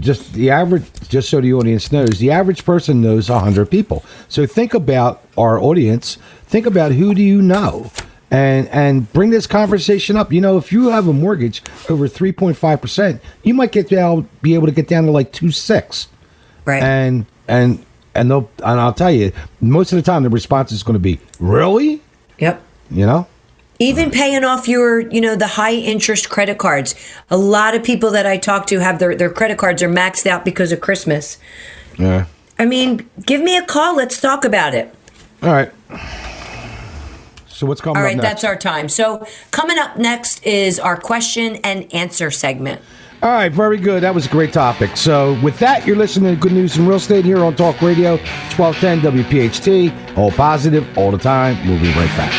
just 0.00 0.32
the 0.34 0.50
average, 0.50 0.84
just 1.08 1.30
so 1.30 1.40
the 1.40 1.52
audience 1.54 1.90
knows, 1.92 2.18
the 2.18 2.30
average 2.30 2.64
person 2.64 3.00
knows 3.00 3.28
hundred 3.28 3.70
people. 3.70 4.04
So 4.28 4.46
think 4.46 4.74
about 4.74 5.22
our 5.38 5.58
audience. 5.60 6.16
Think 6.46 6.66
about 6.66 6.92
who 6.92 7.14
do 7.14 7.22
you 7.22 7.40
know, 7.42 7.90
and 8.30 8.68
and 8.68 9.12
bring 9.12 9.30
this 9.30 9.46
conversation 9.46 10.16
up. 10.16 10.32
You 10.32 10.40
know, 10.40 10.56
if 10.56 10.72
you 10.72 10.88
have 10.88 11.08
a 11.08 11.12
mortgage 11.12 11.62
over 11.88 12.06
three 12.08 12.32
point 12.32 12.56
five 12.56 12.80
percent, 12.80 13.20
you 13.42 13.54
might 13.54 13.72
get 13.72 13.88
down, 13.88 14.28
be 14.42 14.54
able 14.54 14.66
to 14.66 14.72
get 14.72 14.88
down 14.88 15.04
to 15.04 15.10
like 15.10 15.32
two 15.32 15.50
six. 15.50 16.08
Right. 16.64 16.82
and 16.82 17.26
and 17.48 17.84
and 18.14 18.30
they'll 18.30 18.50
and 18.64 18.80
I'll 18.80 18.92
tell 18.92 19.10
you, 19.10 19.32
most 19.60 19.92
of 19.92 19.96
the 19.96 20.02
time 20.02 20.22
the 20.22 20.28
response 20.28 20.72
is 20.72 20.82
going 20.82 20.94
to 20.94 21.00
be, 21.00 21.18
"Really?" 21.38 22.00
yep. 22.38 22.62
You 22.90 23.06
know, 23.06 23.26
Even 23.78 24.10
paying 24.10 24.42
off 24.44 24.66
your, 24.66 24.98
you 24.98 25.20
know, 25.20 25.36
the 25.36 25.46
high 25.46 25.74
interest 25.74 26.28
credit 26.28 26.58
cards. 26.58 26.94
A 27.30 27.36
lot 27.36 27.74
of 27.74 27.84
people 27.84 28.10
that 28.10 28.26
I 28.26 28.36
talk 28.36 28.66
to 28.66 28.80
have 28.80 28.98
their, 28.98 29.14
their 29.14 29.30
credit 29.30 29.58
cards 29.58 29.80
are 29.82 29.88
maxed 29.88 30.26
out 30.26 30.44
because 30.44 30.72
of 30.72 30.80
Christmas. 30.80 31.38
yeah. 31.98 32.26
I 32.58 32.66
mean, 32.66 33.08
give 33.24 33.40
me 33.40 33.56
a 33.56 33.64
call. 33.64 33.94
Let's 33.96 34.20
talk 34.20 34.44
about 34.44 34.74
it. 34.74 34.92
All 35.42 35.50
right. 35.52 35.70
So 37.60 37.66
what's 37.66 37.82
coming 37.82 37.98
All 38.02 38.08
up 38.08 38.16
next? 38.16 38.22
that's 38.22 38.44
our 38.44 38.56
time. 38.56 38.88
So 38.88 39.26
coming 39.50 39.78
up 39.78 39.98
next 39.98 40.46
is 40.46 40.80
our 40.80 40.96
question 40.96 41.56
and 41.56 41.92
answer 41.92 42.30
segment. 42.30 42.80
All 43.22 43.28
right, 43.28 43.52
very 43.52 43.76
good. 43.76 44.02
That 44.02 44.14
was 44.14 44.24
a 44.24 44.30
great 44.30 44.50
topic. 44.50 44.96
So, 44.96 45.38
with 45.42 45.58
that, 45.58 45.86
you're 45.86 45.94
listening 45.94 46.34
to 46.34 46.40
Good 46.40 46.52
News 46.52 46.78
in 46.78 46.86
Real 46.86 46.96
Estate 46.96 47.26
here 47.26 47.44
on 47.44 47.54
Talk 47.54 47.82
Radio 47.82 48.16
1210 48.56 49.00
WPHT. 49.02 50.16
All 50.16 50.30
positive, 50.30 50.88
all 50.96 51.10
the 51.10 51.18
time. 51.18 51.54
We'll 51.68 51.78
be 51.78 51.88
right 51.88 52.08
back. 52.16 52.32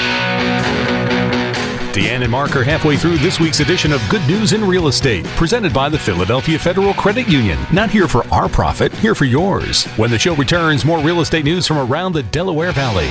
Deanne 1.93 2.21
and 2.21 2.31
Mark 2.31 2.55
are 2.55 2.63
halfway 2.63 2.95
through 2.97 3.17
this 3.17 3.39
week's 3.39 3.59
edition 3.59 3.91
of 3.91 4.01
Good 4.09 4.25
News 4.25 4.53
in 4.53 4.65
Real 4.65 4.87
Estate, 4.87 5.25
presented 5.35 5.71
by 5.71 5.89
the 5.89 5.99
Philadelphia 5.99 6.57
Federal 6.57 6.93
Credit 6.93 7.27
Union. 7.27 7.59
Not 7.71 7.91
here 7.91 8.07
for 8.07 8.25
our 8.33 8.47
profit, 8.49 8.93
here 8.93 9.13
for 9.13 9.25
yours. 9.25 9.83
When 9.97 10.09
the 10.09 10.17
show 10.17 10.33
returns, 10.33 10.85
more 10.85 10.99
real 10.99 11.19
estate 11.19 11.43
news 11.43 11.67
from 11.67 11.77
around 11.77 12.13
the 12.13 12.23
Delaware 12.23 12.71
Valley. 12.71 13.09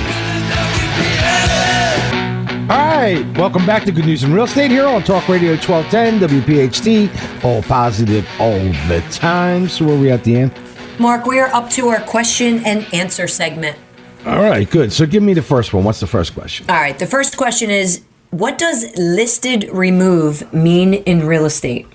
All 2.71 2.77
right, 2.77 3.37
welcome 3.37 3.65
back 3.65 3.83
to 3.83 3.91
Good 3.91 4.05
News 4.05 4.23
in 4.23 4.31
Real 4.31 4.45
Estate 4.45 4.71
here 4.71 4.87
on 4.87 5.03
Talk 5.03 5.27
Radio 5.27 5.57
1210 5.57 6.29
WPHT. 6.29 7.43
All 7.43 7.61
positive, 7.63 8.25
all 8.39 8.57
the 8.87 9.03
time. 9.11 9.67
So, 9.67 9.85
where 9.85 9.97
are 9.97 9.99
we 9.99 10.09
at 10.09 10.21
Deanne? 10.21 10.57
Mark, 10.97 11.25
we 11.25 11.37
are 11.39 11.53
up 11.53 11.69
to 11.71 11.89
our 11.89 11.99
question 11.99 12.63
and 12.63 12.87
answer 12.93 13.27
segment. 13.27 13.77
All 14.25 14.41
right, 14.41 14.69
good. 14.69 14.93
So, 14.93 15.05
give 15.05 15.21
me 15.21 15.33
the 15.33 15.41
first 15.41 15.73
one. 15.73 15.83
What's 15.83 15.99
the 15.99 16.07
first 16.07 16.33
question? 16.33 16.65
All 16.69 16.77
right, 16.77 16.97
the 16.97 17.05
first 17.05 17.35
question 17.35 17.69
is 17.69 18.05
what 18.29 18.57
does 18.57 18.97
listed 18.97 19.67
remove 19.73 20.53
mean 20.53 20.93
in 20.93 21.27
real 21.27 21.43
estate? 21.43 21.85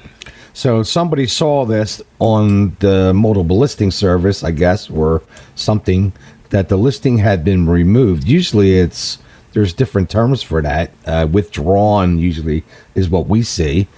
So 0.53 0.83
somebody 0.83 1.27
saw 1.27 1.65
this 1.65 2.03
on 2.19 2.77
the 2.81 3.15
multiple 3.15 3.59
listing 3.59 3.91
service, 3.91 4.45
I 4.45 4.51
guess, 4.51 4.91
or 4.91 5.23
something 5.55 6.13
that 6.51 6.69
the 6.69 6.77
listing 6.77 7.17
had 7.17 7.45
been 7.45 7.67
removed. 7.67 8.25
Usually, 8.25 8.79
it's 8.79 9.21
there's 9.57 9.73
different 9.73 10.11
terms 10.11 10.43
for 10.43 10.61
that. 10.61 10.91
Uh, 11.07 11.27
withdrawn 11.33 12.19
usually 12.19 12.63
is 12.95 13.09
what 13.09 13.27
we 13.27 13.43
see, 13.43 13.89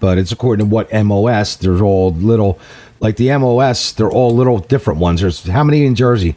but 0.00 0.18
it's 0.18 0.32
according 0.32 0.66
to 0.66 0.74
what 0.74 0.90
MLS. 0.90 1.56
There's 1.56 1.80
all 1.80 2.10
little, 2.10 2.58
like 2.98 3.14
the 3.14 3.28
MLS. 3.28 3.94
They're 3.94 4.10
all 4.10 4.34
little 4.34 4.58
different 4.58 4.98
ones. 4.98 5.20
There's 5.20 5.44
how 5.44 5.62
many 5.62 5.86
in 5.86 5.94
Jersey? 5.94 6.34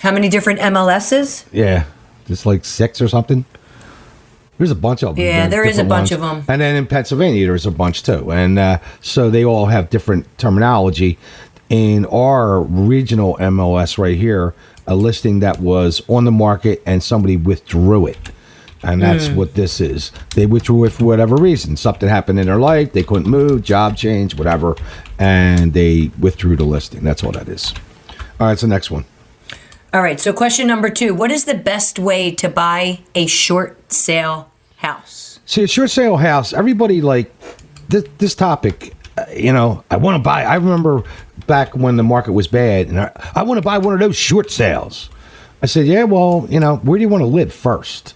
How 0.00 0.12
many 0.12 0.28
different 0.28 0.60
MLSs? 0.60 1.46
Yeah, 1.50 1.86
just 2.26 2.44
like 2.44 2.66
six 2.66 3.00
or 3.00 3.08
something. 3.08 3.46
There's 4.58 4.70
a 4.70 4.74
bunch 4.74 5.02
of 5.02 5.16
them. 5.16 5.24
Yeah, 5.24 5.48
there 5.48 5.66
is 5.66 5.78
a 5.78 5.84
bunch 5.84 6.10
ones. 6.10 6.20
them. 6.20 6.44
And 6.46 6.60
then 6.60 6.76
in 6.76 6.86
Pennsylvania, 6.86 7.46
there's 7.46 7.64
a 7.64 7.70
bunch 7.70 8.02
too. 8.02 8.30
And 8.30 8.58
uh, 8.58 8.80
so 9.00 9.30
they 9.30 9.46
all 9.46 9.64
have 9.64 9.88
different 9.88 10.26
terminology. 10.36 11.16
In 11.70 12.04
our 12.06 12.60
regional 12.60 13.36
MLS 13.36 13.96
right 13.96 14.16
here, 14.16 14.54
a 14.88 14.96
listing 14.96 15.38
that 15.40 15.60
was 15.60 16.02
on 16.08 16.24
the 16.24 16.32
market 16.32 16.82
and 16.86 17.02
somebody 17.02 17.36
withdrew 17.36 18.06
it. 18.06 18.18
And 18.82 19.02
that's 19.02 19.26
Hmm. 19.28 19.36
what 19.36 19.54
this 19.54 19.80
is. 19.80 20.12
They 20.34 20.46
withdrew 20.46 20.84
it 20.84 20.92
for 20.92 21.04
whatever 21.04 21.36
reason. 21.36 21.76
Something 21.76 22.08
happened 22.08 22.38
in 22.40 22.46
their 22.46 22.58
life. 22.60 22.92
They 22.92 23.02
couldn't 23.02 23.28
move, 23.28 23.62
job 23.62 23.96
change, 23.96 24.36
whatever. 24.36 24.76
And 25.18 25.72
they 25.72 26.10
withdrew 26.18 26.56
the 26.56 26.64
listing. 26.64 27.00
That's 27.02 27.22
all 27.24 27.32
that 27.32 27.48
is. 27.48 27.74
All 28.40 28.46
right, 28.46 28.58
so 28.58 28.66
next 28.68 28.90
one. 28.90 29.04
All 29.92 30.02
right, 30.02 30.20
so 30.20 30.32
question 30.32 30.66
number 30.66 30.90
two 30.90 31.12
What 31.14 31.30
is 31.32 31.44
the 31.44 31.54
best 31.54 31.98
way 31.98 32.30
to 32.32 32.48
buy 32.48 33.00
a 33.14 33.26
short 33.26 33.92
sale 33.92 34.48
house? 34.76 35.40
See, 35.44 35.62
a 35.64 35.66
short 35.66 35.90
sale 35.90 36.16
house, 36.18 36.52
everybody 36.52 37.00
like 37.00 37.32
this, 37.88 38.04
this 38.18 38.34
topic, 38.34 38.94
uh, 39.16 39.24
you 39.34 39.52
know, 39.52 39.82
I 39.90 39.96
want 39.96 40.14
to 40.16 40.22
buy. 40.22 40.44
I 40.44 40.54
remember 40.56 41.02
back 41.48 41.74
when 41.74 41.96
the 41.96 42.04
market 42.04 42.32
was 42.32 42.46
bad, 42.46 42.86
and 42.88 43.00
I, 43.00 43.32
I 43.34 43.42
want 43.42 43.58
to 43.58 43.62
buy 43.62 43.78
one 43.78 43.94
of 43.94 44.00
those 44.00 44.16
short 44.16 44.50
sales. 44.52 45.10
I 45.60 45.66
said, 45.66 45.86
yeah, 45.86 46.04
well, 46.04 46.46
you 46.48 46.60
know, 46.60 46.76
where 46.76 46.96
do 46.98 47.02
you 47.02 47.08
want 47.08 47.22
to 47.22 47.26
live 47.26 47.52
first? 47.52 48.14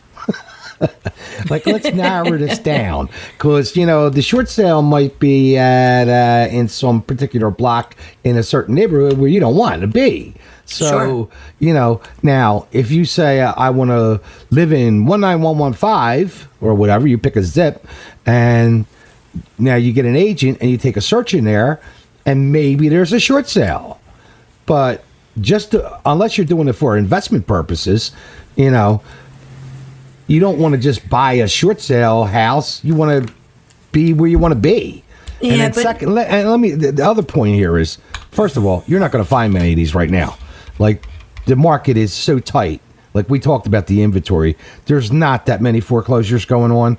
like, 1.51 1.66
let's 1.66 1.92
narrow 1.92 2.37
this 2.38 2.59
down 2.59 3.09
because 3.37 3.77
you 3.77 3.87
know 3.87 4.09
the 4.09 4.23
short 4.23 4.49
sale 4.49 4.83
might 4.83 5.18
be 5.18 5.57
at 5.57 6.09
uh, 6.09 6.49
in 6.51 6.68
some 6.68 7.03
particular 7.03 7.51
block 7.51 7.97
in 8.25 8.37
a 8.37 8.42
certain 8.42 8.75
neighborhood 8.75 9.18
where 9.18 9.29
you 9.29 9.40
don't 9.40 9.57
want 9.57 9.81
to 9.81 9.87
be. 9.88 10.35
So 10.64 10.88
Sure. 10.88 11.29
you 11.59 11.75
know 11.75 12.01
now 12.23 12.66
if 12.73 12.90
you 12.90 13.05
say 13.05 13.40
uh, 13.40 13.53
I 13.57 13.71
want 13.71 13.90
to 13.90 14.21
live 14.51 14.73
in 14.73 15.07
one 15.07 15.21
nine 15.21 15.42
one 15.42 15.59
one 15.59 15.73
five 15.73 16.49
or 16.61 16.75
whatever, 16.75 17.07
you 17.09 17.18
pick 17.18 17.37
a 17.37 17.42
zip, 17.42 17.85
and 18.25 18.87
now 19.59 19.75
you 19.75 19.92
get 19.92 20.05
an 20.05 20.16
agent 20.16 20.59
and 20.61 20.71
you 20.71 20.79
take 20.79 20.97
a 20.97 21.01
search 21.01 21.35
in 21.35 21.45
there, 21.45 21.81
and 22.26 22.52
maybe 22.52 22.88
there's 22.88 23.12
a 23.12 23.20
short 23.20 23.48
sale 23.48 24.00
but 24.66 25.04
just 25.40 25.72
to, 25.72 26.00
unless 26.06 26.37
you're 26.38 26.46
doing 26.46 26.68
it 26.68 26.74
for 26.74 26.96
investment 26.96 27.46
purposes, 27.46 28.12
you 28.54 28.70
know, 28.70 29.02
you 30.26 30.40
don't 30.40 30.58
want 30.58 30.74
to 30.74 30.80
just 30.80 31.08
buy 31.08 31.32
a 31.35 31.48
short 31.48 31.80
sale 31.80 32.24
house. 32.24 32.82
You 32.85 32.94
want 32.94 33.26
to 33.28 33.35
be 33.90 34.12
where 34.12 34.28
you 34.28 34.38
want 34.38 34.52
to 34.52 34.61
be. 34.61 35.02
and 35.40 35.50
Yeah, 35.50 35.56
then 35.56 35.70
but- 35.72 35.82
second, 35.82 36.14
let, 36.14 36.28
and 36.28 36.48
let 36.50 36.61
me. 36.61 36.70
The, 36.72 36.92
the 36.92 37.04
other 37.06 37.22
point 37.22 37.54
here 37.56 37.76
is, 37.78 37.98
first 38.30 38.56
of 38.56 38.64
all, 38.64 38.85
you're 38.87 39.00
not 39.00 39.11
going 39.11 39.24
to 39.24 39.28
find 39.28 39.52
many 39.52 39.70
of 39.70 39.76
these 39.76 39.94
right 39.94 40.11
now. 40.11 40.37
Like 40.78 41.06
the 41.46 41.56
market 41.56 41.96
is 41.96 42.12
so 42.12 42.38
tight. 42.38 42.80
Like 43.14 43.28
we 43.28 43.40
talked 43.40 43.66
about 43.66 43.87
the 43.88 44.02
inventory, 44.02 44.56
there's 44.87 45.11
not 45.12 45.46
that 45.46 45.61
many 45.61 45.80
foreclosures 45.80 46.44
going 46.44 46.72
on. 46.72 46.96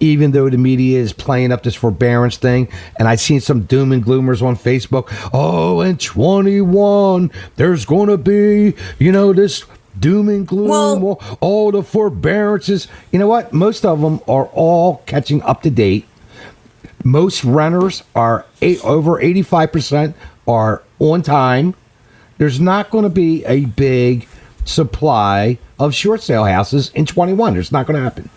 Even 0.00 0.32
though 0.32 0.48
the 0.48 0.58
media 0.58 0.98
is 0.98 1.12
playing 1.12 1.52
up 1.52 1.62
this 1.62 1.74
forbearance 1.74 2.36
thing, 2.38 2.68
and 2.98 3.06
I've 3.06 3.20
seen 3.20 3.40
some 3.40 3.62
doom 3.62 3.92
and 3.92 4.04
gloomers 4.04 4.42
on 4.42 4.56
Facebook. 4.56 5.08
Oh, 5.32 5.82
in 5.82 5.98
21, 5.98 7.30
there's 7.56 7.84
going 7.84 8.08
to 8.08 8.16
be, 8.16 8.74
you 8.98 9.12
know, 9.12 9.32
this 9.32 9.64
doom 9.98 10.28
and 10.28 10.46
gloom, 10.46 11.02
Well- 11.02 11.20
all, 11.40 11.70
the 11.70 11.82
forbearances. 11.82 12.88
You 13.12 13.18
know 13.18 13.28
what? 13.28 13.52
Most 13.52 13.84
of 13.84 14.00
them 14.00 14.20
are 14.26 14.46
all 14.46 15.02
catching 15.06 15.42
up 15.42 15.62
to 15.62 15.70
date 15.70 16.06
most 17.04 17.44
renters 17.44 18.02
are 18.14 18.44
eight, 18.60 18.84
over 18.84 19.12
85% 19.20 20.14
are 20.46 20.82
on 20.98 21.22
time 21.22 21.74
there's 22.38 22.60
not 22.60 22.90
going 22.90 23.04
to 23.04 23.10
be 23.10 23.44
a 23.44 23.64
big 23.64 24.28
supply 24.64 25.58
of 25.78 25.94
short 25.94 26.22
sale 26.22 26.44
houses 26.44 26.90
in 26.94 27.06
21 27.06 27.54
there's 27.54 27.72
not 27.72 27.86
going 27.86 27.96
to 27.96 28.02
happen 28.02 28.28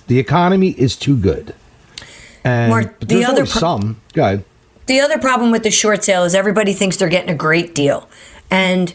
the 0.00 0.18
economy 0.18 0.70
is 0.70 0.96
too 0.96 1.16
good 1.16 1.54
and 2.46 2.70
Mark, 2.70 3.00
the 3.00 3.06
there's 3.06 3.24
other 3.24 3.46
pro- 3.46 3.60
some 3.60 4.00
go 4.12 4.22
ahead. 4.22 4.44
The 4.86 5.00
other 5.00 5.18
problem 5.18 5.50
with 5.50 5.64
the 5.64 5.70
short 5.72 6.04
sale 6.04 6.22
is 6.22 6.34
everybody 6.34 6.72
thinks 6.72 6.96
they're 6.96 7.08
getting 7.08 7.30
a 7.30 7.34
great 7.34 7.74
deal. 7.74 8.08
And, 8.52 8.94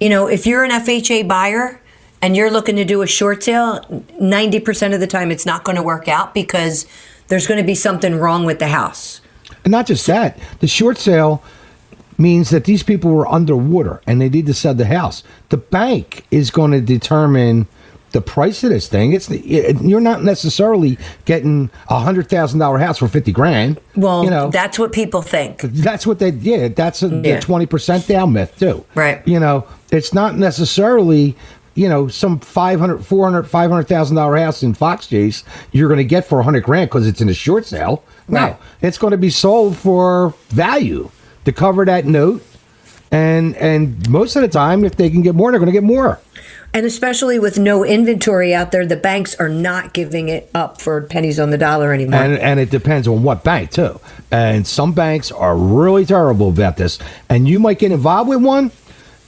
you 0.00 0.08
know, 0.08 0.28
if 0.28 0.46
you're 0.46 0.64
an 0.64 0.70
FHA 0.70 1.28
buyer 1.28 1.78
and 2.22 2.34
you're 2.34 2.50
looking 2.50 2.76
to 2.76 2.86
do 2.86 3.02
a 3.02 3.06
short 3.06 3.42
sale, 3.42 3.80
90% 4.18 4.94
of 4.94 5.00
the 5.00 5.06
time 5.06 5.30
it's 5.30 5.44
not 5.44 5.62
going 5.62 5.76
to 5.76 5.82
work 5.82 6.08
out 6.08 6.32
because 6.32 6.86
there's 7.28 7.46
going 7.46 7.60
to 7.60 7.66
be 7.66 7.74
something 7.74 8.14
wrong 8.16 8.46
with 8.46 8.60
the 8.60 8.68
house. 8.68 9.20
And 9.62 9.72
not 9.72 9.86
just 9.86 10.06
that, 10.06 10.38
the 10.60 10.66
short 10.66 10.96
sale 10.96 11.42
means 12.16 12.48
that 12.48 12.64
these 12.64 12.82
people 12.82 13.10
were 13.10 13.30
underwater 13.30 14.00
and 14.06 14.22
they 14.22 14.30
need 14.30 14.46
to 14.46 14.54
sell 14.54 14.72
the 14.72 14.86
house. 14.86 15.22
The 15.50 15.58
bank 15.58 16.24
is 16.30 16.50
going 16.50 16.70
to 16.70 16.80
determine 16.80 17.68
the 18.12 18.20
price 18.20 18.62
of 18.64 18.70
this 18.70 18.88
thing. 18.88 19.12
It's 19.12 19.30
it, 19.30 19.80
you're 19.82 20.00
not 20.00 20.22
necessarily 20.24 20.98
getting 21.24 21.70
a 21.88 22.00
hundred 22.00 22.28
thousand 22.28 22.58
dollar 22.58 22.78
house 22.78 22.98
for 22.98 23.08
fifty 23.08 23.32
grand. 23.32 23.80
Well, 23.96 24.24
you 24.24 24.30
know 24.30 24.50
that's 24.50 24.78
what 24.78 24.92
people 24.92 25.22
think. 25.22 25.60
that's 25.62 26.06
what 26.06 26.18
they 26.18 26.30
yeah. 26.30 26.68
That's 26.68 27.02
a, 27.02 27.08
Yeah. 27.08 27.36
the 27.36 27.40
twenty 27.40 27.66
percent 27.66 28.06
down 28.06 28.32
myth 28.32 28.54
too. 28.58 28.84
Right. 28.94 29.26
You 29.26 29.40
know, 29.40 29.66
it's 29.90 30.12
not 30.14 30.36
necessarily. 30.36 31.36
You 31.76 31.88
know, 31.88 32.08
some 32.08 32.40
500, 32.40 33.06
400, 33.06 33.44
500,000 33.44 34.16
dollar 34.16 34.36
house 34.36 34.62
in 34.64 34.74
Fox 34.74 35.06
Chase 35.06 35.44
you're 35.70 35.88
going 35.88 35.98
to 35.98 36.04
get 36.04 36.26
for 36.26 36.40
a 36.40 36.42
hundred 36.42 36.64
grand 36.64 36.90
because 36.90 37.06
it's 37.06 37.20
in 37.20 37.28
a 37.28 37.32
short 37.32 37.64
sale. 37.64 38.02
No, 38.28 38.40
Right. 38.40 38.56
it's 38.82 38.98
going 38.98 39.12
to 39.12 39.16
be 39.16 39.30
sold 39.30 39.76
for 39.76 40.34
value 40.48 41.10
to 41.44 41.52
cover 41.52 41.84
that 41.84 42.06
note. 42.06 42.42
And 43.12 43.56
and 43.56 44.08
most 44.10 44.36
of 44.36 44.42
the 44.42 44.48
time, 44.48 44.84
if 44.84 44.96
they 44.96 45.10
can 45.10 45.22
get 45.22 45.34
more, 45.36 45.52
they're 45.52 45.60
going 45.60 45.72
to 45.72 45.72
get 45.72 45.84
more. 45.84 46.18
And 46.72 46.86
especially 46.86 47.38
with 47.40 47.58
no 47.58 47.84
inventory 47.84 48.54
out 48.54 48.70
there, 48.70 48.86
the 48.86 48.96
banks 48.96 49.34
are 49.40 49.48
not 49.48 49.92
giving 49.92 50.28
it 50.28 50.48
up 50.54 50.80
for 50.80 51.00
pennies 51.02 51.40
on 51.40 51.50
the 51.50 51.58
dollar 51.58 51.92
anymore. 51.92 52.20
And 52.20 52.38
and 52.38 52.60
it 52.60 52.70
depends 52.70 53.08
on 53.08 53.22
what 53.24 53.42
bank 53.42 53.70
too. 53.72 53.98
And 54.30 54.64
some 54.66 54.92
banks 54.92 55.32
are 55.32 55.56
really 55.56 56.04
terrible 56.06 56.48
about 56.48 56.76
this. 56.76 56.98
And 57.28 57.48
you 57.48 57.58
might 57.58 57.80
get 57.80 57.90
involved 57.90 58.28
with 58.30 58.40
one, 58.42 58.70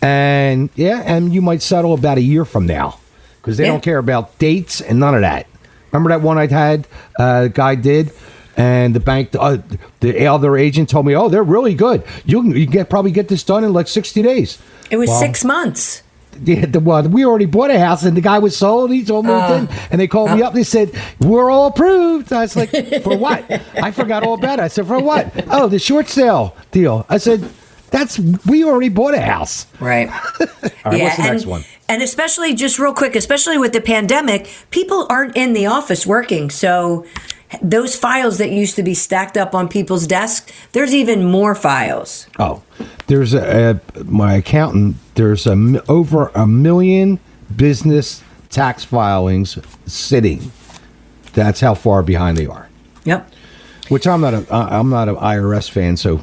and 0.01 0.71
yeah, 0.77 1.03
and 1.05 1.35
you 1.35 1.43
might 1.43 1.63
settle 1.63 1.95
about 1.95 2.17
a 2.19 2.21
year 2.23 2.45
from 2.45 2.67
now 2.67 2.99
because 3.41 3.57
they 3.57 3.65
Yeah. 3.65 3.73
don't 3.73 3.83
care 3.83 3.99
about 3.99 4.39
dates 4.39 4.81
and 4.81 5.01
none 5.01 5.15
of 5.17 5.23
that. 5.23 5.47
Remember 5.91 6.11
that 6.11 6.23
one 6.23 6.39
I 6.39 6.47
had? 6.47 6.87
Uh, 7.19 7.49
guy 7.49 7.75
did. 7.75 8.13
And 8.57 8.95
the 8.95 9.01
bank, 9.01 9.31
uh, 9.39 9.59
the 10.01 10.27
other 10.27 10.57
agent 10.59 10.91
told 10.91 11.07
me, 11.07 11.17
"Oh, 11.17 11.29
they're 11.29 11.43
really 11.43 11.75
good. 11.75 12.03
You 12.27 12.43
can, 12.43 12.51
you 12.55 12.67
can 12.67 12.73
get 12.73 12.89
probably 12.91 13.11
get 13.11 13.27
this 13.29 13.43
done 13.43 13.65
in 13.65 13.73
like 13.73 13.89
sixty 13.89 14.23
days." 14.23 14.59
it 14.91 14.97
was 14.99 15.09
Well, 15.09 15.19
six 15.19 15.43
months. 15.45 16.03
Yeah, 16.45 16.67
the 16.67 16.81
one 16.81 17.11
we 17.11 17.25
already 17.25 17.47
bought 17.47 17.71
a 17.71 17.79
house 17.79 18.05
and 18.05 18.17
the 18.17 18.21
guy 18.21 18.39
was 18.39 18.57
sold. 18.57 18.91
He's 18.91 19.11
all 19.11 19.23
moved 19.23 19.51
in, 19.51 19.77
and 19.91 20.01
they 20.01 20.09
called 20.09 20.33
me 20.33 20.43
up. 20.43 20.55
They 20.55 20.65
said 20.65 20.93
we're 21.21 21.51
all 21.51 21.69
approved. 21.69 22.33
I 22.33 22.43
was 22.43 22.57
like, 22.57 22.71
for 23.03 23.17
what? 23.17 23.45
I 23.77 23.91
forgot 23.91 24.25
all 24.25 24.35
about 24.35 24.59
it. 24.59 24.63
I 24.63 24.69
said 24.69 24.87
for 24.87 24.99
what? 25.01 25.33
Oh, 25.49 25.69
the 25.69 25.79
short 25.79 26.09
sale 26.09 26.57
deal. 26.71 27.07
I 27.09 27.19
said, 27.19 27.49
That's 27.91 28.19
we 28.19 28.65
already 28.65 28.89
bought 28.89 29.15
a 29.15 29.21
house. 29.21 29.67
Right. 29.79 30.09
All 30.85 30.91
right, 30.91 31.03
what's 31.03 31.17
the 31.17 31.23
and, 31.23 31.33
next 31.33 31.47
one? 31.47 31.65
And 31.89 32.03
especially, 32.03 32.55
just 32.55 32.79
real 32.79 32.95
quick, 32.95 33.15
especially 33.15 33.59
with 33.59 33.73
the 33.75 33.83
pandemic, 33.83 34.49
people 34.71 35.07
aren't 35.11 35.37
in 35.37 35.53
the 35.53 35.67
office 35.67 36.07
working. 36.07 36.49
So 36.49 37.05
those 37.61 37.97
files 37.97 38.39
that 38.39 38.51
used 38.51 38.77
to 38.77 38.83
be 38.83 38.95
stacked 38.95 39.37
up 39.37 39.55
on 39.55 39.69
people's 39.69 40.07
desks, 40.07 40.51
there's 40.73 40.95
even 40.95 41.25
more 41.25 41.55
files. 41.55 42.27
Oh, 42.39 42.63
there's 43.09 43.35
a, 43.35 43.81
a 43.95 44.05
my 44.05 44.35
accountant. 44.35 44.97
There's 45.15 45.47
a 45.47 45.83
over 45.91 46.31
a 46.35 46.47
million 46.47 47.21
business 47.55 48.23
tax 48.51 48.85
filings 48.85 49.59
sitting. 49.87 50.53
That's 51.35 51.61
how 51.61 51.75
far 51.75 52.03
behind 52.03 52.37
they 52.37 52.47
are. 52.47 52.69
Yep. 53.05 53.31
Which 53.89 54.07
I'm 54.07 54.21
not 54.21 54.35
a 54.35 54.47
I'm 54.51 54.91
not 54.91 55.09
an 55.09 55.17
IRS 55.17 55.71
fan, 55.71 55.97
so 55.97 56.21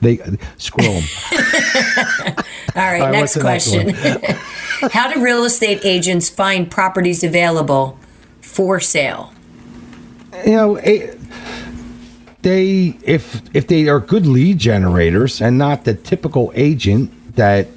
they 0.00 0.18
screw 0.58 0.84
them. 0.84 1.02
All 2.76 2.82
right, 2.82 3.00
All 3.00 3.08
right, 3.08 3.12
next 3.12 3.34
the 3.34 3.42
next 3.42 3.70
question. 3.70 3.90
How 4.92 5.10
do 5.10 5.22
real 5.22 5.44
estate 5.44 5.80
agents 5.84 6.28
find 6.28 6.70
properties 6.70 7.24
available 7.24 7.98
for 8.42 8.78
sale? 8.78 9.32
You 10.44 10.52
know, 10.52 10.76
eh, 10.76 11.14
they 12.42 12.96
if 13.02 13.42
if 13.54 13.66
they 13.66 13.88
are 13.88 14.00
good 14.00 14.26
lead 14.26 14.58
generators 14.58 15.40
and 15.40 15.58
not 15.58 15.84
the 15.84 15.94
typical 15.94 16.52
agent 16.54 17.36
that 17.36 17.68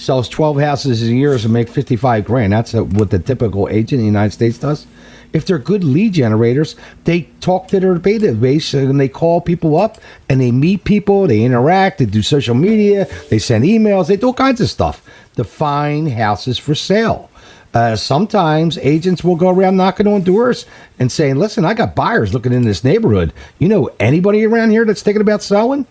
sells 0.00 0.28
12 0.28 0.60
houses 0.60 1.02
a 1.02 1.12
year 1.12 1.34
and 1.34 1.52
make 1.52 1.68
55 1.68 2.24
grand. 2.24 2.52
That's 2.52 2.72
what 2.72 3.10
the 3.10 3.18
typical 3.18 3.68
agent 3.68 3.92
in 3.92 4.00
the 4.00 4.06
United 4.06 4.32
States 4.32 4.58
does. 4.58 4.86
If 5.32 5.46
they're 5.46 5.58
good 5.58 5.84
lead 5.84 6.14
generators, 6.14 6.74
they 7.04 7.28
talk 7.40 7.68
to 7.68 7.78
their 7.78 7.96
database 7.96 8.74
and 8.74 8.98
they 8.98 9.08
call 9.08 9.40
people 9.40 9.76
up 9.76 9.98
and 10.28 10.40
they 10.40 10.50
meet 10.50 10.84
people, 10.84 11.26
they 11.26 11.42
interact, 11.42 11.98
they 11.98 12.06
do 12.06 12.22
social 12.22 12.54
media, 12.54 13.06
they 13.28 13.38
send 13.38 13.64
emails, 13.64 14.08
they 14.08 14.16
do 14.16 14.28
all 14.28 14.34
kinds 14.34 14.60
of 14.60 14.68
stuff 14.68 15.06
to 15.36 15.44
find 15.44 16.10
houses 16.10 16.58
for 16.58 16.74
sale. 16.74 17.29
Uh, 17.72 17.94
sometimes 17.94 18.76
agents 18.78 19.22
will 19.22 19.36
go 19.36 19.48
around 19.48 19.76
knocking 19.76 20.06
on 20.08 20.22
doors 20.22 20.66
and 20.98 21.10
saying, 21.12 21.36
"Listen, 21.36 21.64
I 21.64 21.74
got 21.74 21.94
buyers 21.94 22.34
looking 22.34 22.52
in 22.52 22.62
this 22.62 22.82
neighborhood. 22.82 23.32
You 23.60 23.68
know 23.68 23.90
anybody 24.00 24.44
around 24.44 24.70
here 24.70 24.84
that's 24.84 25.02
thinking 25.02 25.20
about 25.20 25.42
selling?" 25.42 25.86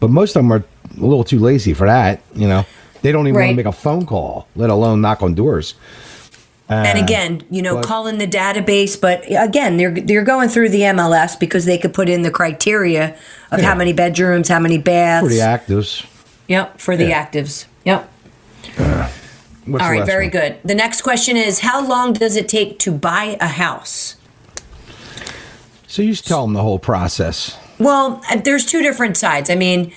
But 0.00 0.08
most 0.10 0.30
of 0.34 0.42
them 0.42 0.50
are 0.52 0.64
a 0.96 1.00
little 1.00 1.24
too 1.24 1.38
lazy 1.38 1.74
for 1.74 1.86
that. 1.86 2.20
You 2.34 2.48
know, 2.48 2.64
they 3.02 3.12
don't 3.12 3.26
even 3.28 3.38
want 3.38 3.50
to 3.50 3.54
make 3.54 3.66
a 3.66 3.72
phone 3.72 4.06
call, 4.06 4.46
let 4.56 4.70
alone 4.70 5.02
knock 5.02 5.22
on 5.22 5.34
doors. 5.34 5.74
and 6.70 6.98
again, 6.98 7.42
you 7.50 7.60
know, 7.60 7.74
but- 7.74 7.84
calling 7.84 8.16
the 8.18 8.26
database, 8.28 8.98
but 8.98 9.22
again, 9.28 9.76
they're 9.76 9.90
they're 9.90 10.22
going 10.24 10.48
through 10.48 10.70
the 10.70 10.82
MLS 10.84 11.36
because 11.38 11.66
they 11.66 11.76
could 11.76 11.92
put 11.92 12.08
in 12.08 12.22
the 12.22 12.30
criteria 12.30 13.14
of 13.50 13.58
Yeah. 13.60 13.66
how 13.66 13.74
many 13.74 13.92
bedrooms, 13.92 14.48
how 14.48 14.58
many 14.60 14.78
baths. 14.78 15.26
For 15.26 15.28
the 15.34 15.40
actives. 15.40 16.06
Yep, 16.48 16.80
for 16.80 16.96
the 16.96 17.06
Yeah. 17.08 17.26
actives. 17.26 17.66
Yep. 17.84 18.08
What's 19.66 19.84
All 19.84 19.90
right, 19.90 20.06
very 20.06 20.26
one? 20.26 20.30
good. 20.32 20.58
The 20.64 20.74
next 20.74 21.02
question 21.02 21.36
is 21.36 21.60
how 21.60 21.86
long 21.86 22.12
does 22.12 22.36
it 22.36 22.48
take 22.48 22.78
to 22.80 22.92
buy 22.92 23.36
a 23.40 23.48
house? 23.48 24.16
So 25.86 26.02
you 26.02 26.12
just 26.12 26.26
tell 26.26 26.42
them 26.42 26.54
the 26.54 26.62
whole 26.62 26.78
process. 26.78 27.58
Well, 27.78 28.22
uh, 28.30 28.36
there's 28.36 28.64
two 28.64 28.82
different 28.82 29.16
sides. 29.16 29.50
I 29.50 29.56
mean, 29.56 29.92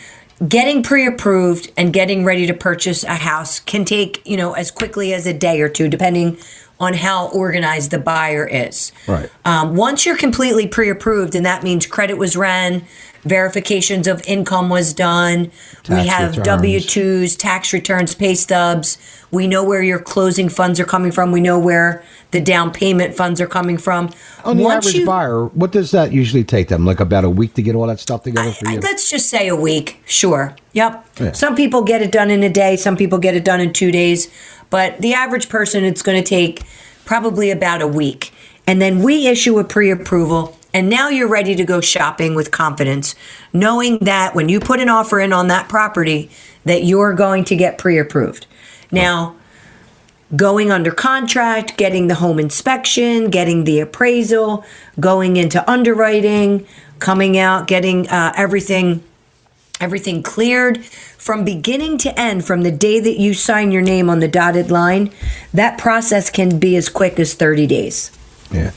getting 0.48 0.84
pre-approved 0.84 1.72
and 1.78 1.94
getting 1.94 2.26
ready 2.26 2.48
to 2.48 2.54
purchase 2.54 3.04
a 3.04 3.16
house 3.16 3.60
can 3.60 3.86
take, 3.86 4.22
you 4.26 4.36
know, 4.36 4.54
as 4.54 4.72
quickly 4.72 5.14
as 5.14 5.28
a 5.28 5.34
day 5.34 5.62
or 5.62 5.70
two 5.70 5.88
depending 5.88 6.38
on 6.80 6.94
how 6.96 7.28
organized 7.30 7.92
the 7.92 8.00
buyer 8.00 8.46
is. 8.46 8.92
Right. 9.08 9.30
Um, 9.46 9.76
once 9.76 10.06
you're 10.06 10.18
completely 10.18 10.68
pre-approved, 10.68 11.36
and 11.36 11.46
that 11.46 11.64
means 11.64 11.86
credit 11.86 12.18
was 12.18 12.36
ran, 12.36 12.86
verifications 13.24 14.08
of 14.08 14.22
income 14.28 14.70
was 14.70 14.94
done, 14.94 15.52
we 15.90 16.08
have. 16.08 16.42
W 16.44 16.80
twos, 16.80 17.36
tax 17.36 17.74
returns, 17.74 18.14
pay 18.16 18.36
stubs. 18.36 18.98
We 19.32 19.48
know 19.48 19.64
where 19.64 19.82
your 19.82 20.00
closing 20.00 20.50
funds 20.50 20.80
are 20.80 20.86
coming 20.86 21.12
from. 21.12 21.32
We 21.32 21.42
know 21.42 21.58
where 21.58 22.04
the 22.32 22.40
down 22.42 22.72
payment 22.72 23.16
funds 23.16 23.42
are 23.42 23.48
coming 23.48 23.78
from. 23.78 24.12
On 24.44 24.58
the 24.58 24.64
Once 24.64 24.86
average 24.86 25.00
you- 25.00 25.06
buyer, 25.06 25.46
what 25.46 25.72
does 25.72 25.92
that 25.92 26.12
usually 26.12 26.44
take 26.44 26.68
them? 26.68 26.86
Like 26.86 27.00
about 27.00 27.24
a 27.24 27.30
week 27.30 27.54
to 27.56 27.62
get 27.62 27.76
all 27.76 27.88
that 27.88 28.00
stuff 28.00 28.24
together 28.24 28.52
for 28.52 28.68
I- 28.68 28.74
you? 28.74 28.80
let's 28.80 29.10
just 29.10 29.30
say 29.30 29.48
a 29.48 29.56
week. 29.56 30.02
Sure. 30.06 30.56
Yep. 30.74 31.06
Yeah. 31.20 31.32
Some 31.32 31.56
people 31.56 31.82
get 31.84 32.02
it 32.02 32.12
done 32.12 32.30
in 32.30 32.44
a 32.44 32.50
day. 32.50 32.76
Some 32.76 32.96
people 32.98 33.18
get 33.18 33.36
it 33.36 33.44
done 33.46 33.60
in 33.60 33.74
two 33.74 33.92
days. 33.92 34.28
But 34.70 35.00
the 35.00 35.14
average 35.14 35.50
person, 35.50 35.84
it's 35.84 36.02
going 36.02 36.22
to 36.22 36.28
take 36.28 36.64
probably 37.06 37.52
about 37.52 37.82
a 37.82 37.88
week. 37.88 38.32
And 38.66 38.82
then 38.82 39.04
we 39.04 39.28
issue 39.28 39.60
a 39.60 39.64
pre 39.64 39.92
approval. 39.92 40.58
And 40.74 40.90
now 40.90 41.10
you're 41.10 41.28
ready 41.28 41.56
to 41.56 41.64
go 41.64 41.82
shopping 41.82 42.34
with 42.34 42.50
confidence, 42.52 43.16
knowing 43.52 44.00
that 44.00 44.34
when 44.34 44.50
you 44.50 44.60
put 44.60 44.80
an 44.80 44.90
offer 44.90 45.20
in 45.20 45.32
on 45.32 45.48
that 45.48 45.70
property, 45.70 46.32
that 46.66 46.84
you're 46.84 47.14
going 47.14 47.44
to 47.46 47.56
get 47.56 47.78
pre 47.78 48.00
approved. 48.00 48.48
Now, 48.92 49.36
going 50.36 50.72
under 50.72 50.92
contract, 50.92 51.78
getting 51.78 52.08
the 52.08 52.16
home 52.16 52.40
inspection, 52.40 53.30
getting 53.30 53.66
the 53.66 53.80
appraisal, 53.80 54.66
going 55.00 55.38
into 55.38 55.70
underwriting, 55.70 56.66
coming 57.00 57.38
out, 57.38 57.68
getting 57.68 58.08
uh, 58.10 58.34
everything 58.36 59.04
everything 59.80 60.24
cleared 60.24 60.86
from 60.86 61.44
beginning 61.44 61.98
to 61.98 62.18
end 62.18 62.46
from 62.46 62.62
the 62.62 62.72
day 62.72 63.00
that 63.00 63.20
you 63.20 63.34
sign 63.34 63.72
your 63.72 63.82
name 63.82 64.08
on 64.10 64.20
the 64.20 64.28
dotted 64.28 64.70
line 64.70 65.12
that 65.52 65.78
process 65.80 66.30
can 66.30 66.60
be 66.60 66.78
as 66.78 66.88
quick 66.88 67.20
as 67.20 67.34
30 67.34 67.66
days 67.68 68.12
yeah. 68.54 68.72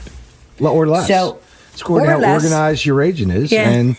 Or 0.60 0.86
less. 0.86 1.06
So- 1.06 1.38
it's 1.76 1.82
according 1.82 2.06
to 2.06 2.12
how 2.12 2.18
less. 2.20 2.42
organized 2.42 2.86
your 2.86 3.02
agent 3.02 3.32
is. 3.32 3.52
Yeah. 3.52 3.68
And 3.68 3.96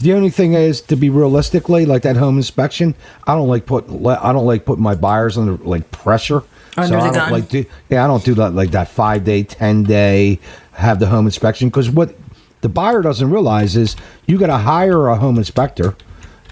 the 0.00 0.12
only 0.14 0.30
thing 0.30 0.54
is 0.54 0.80
to 0.82 0.96
be 0.96 1.10
realistically, 1.10 1.84
like 1.84 2.02
that 2.02 2.16
home 2.16 2.36
inspection, 2.36 2.94
I 3.26 3.34
don't 3.34 3.48
like 3.48 3.66
put 3.66 3.84
I 3.88 4.32
don't 4.32 4.46
like 4.46 4.64
putting 4.64 4.84
my 4.84 4.94
buyers 4.94 5.36
under 5.36 5.56
like 5.64 5.90
pressure. 5.90 6.42
Under 6.76 6.88
so 6.88 6.94
the 6.94 7.00
I 7.00 7.04
don't 7.06 7.14
gun. 7.14 7.32
like 7.32 7.48
do 7.48 7.64
yeah, 7.90 8.04
I 8.04 8.06
don't 8.06 8.24
do 8.24 8.34
that 8.34 8.54
like 8.54 8.70
that 8.70 8.88
five 8.88 9.24
day, 9.24 9.42
ten 9.42 9.82
day 9.82 10.38
have 10.72 10.98
the 11.00 11.06
home 11.06 11.26
inspection 11.26 11.68
because 11.68 11.90
what 11.90 12.14
the 12.60 12.68
buyer 12.68 13.02
doesn't 13.02 13.30
realize 13.30 13.76
is 13.76 13.96
you 14.26 14.38
got 14.38 14.46
to 14.48 14.58
hire 14.58 15.08
a 15.08 15.16
home 15.16 15.38
inspector, 15.38 15.96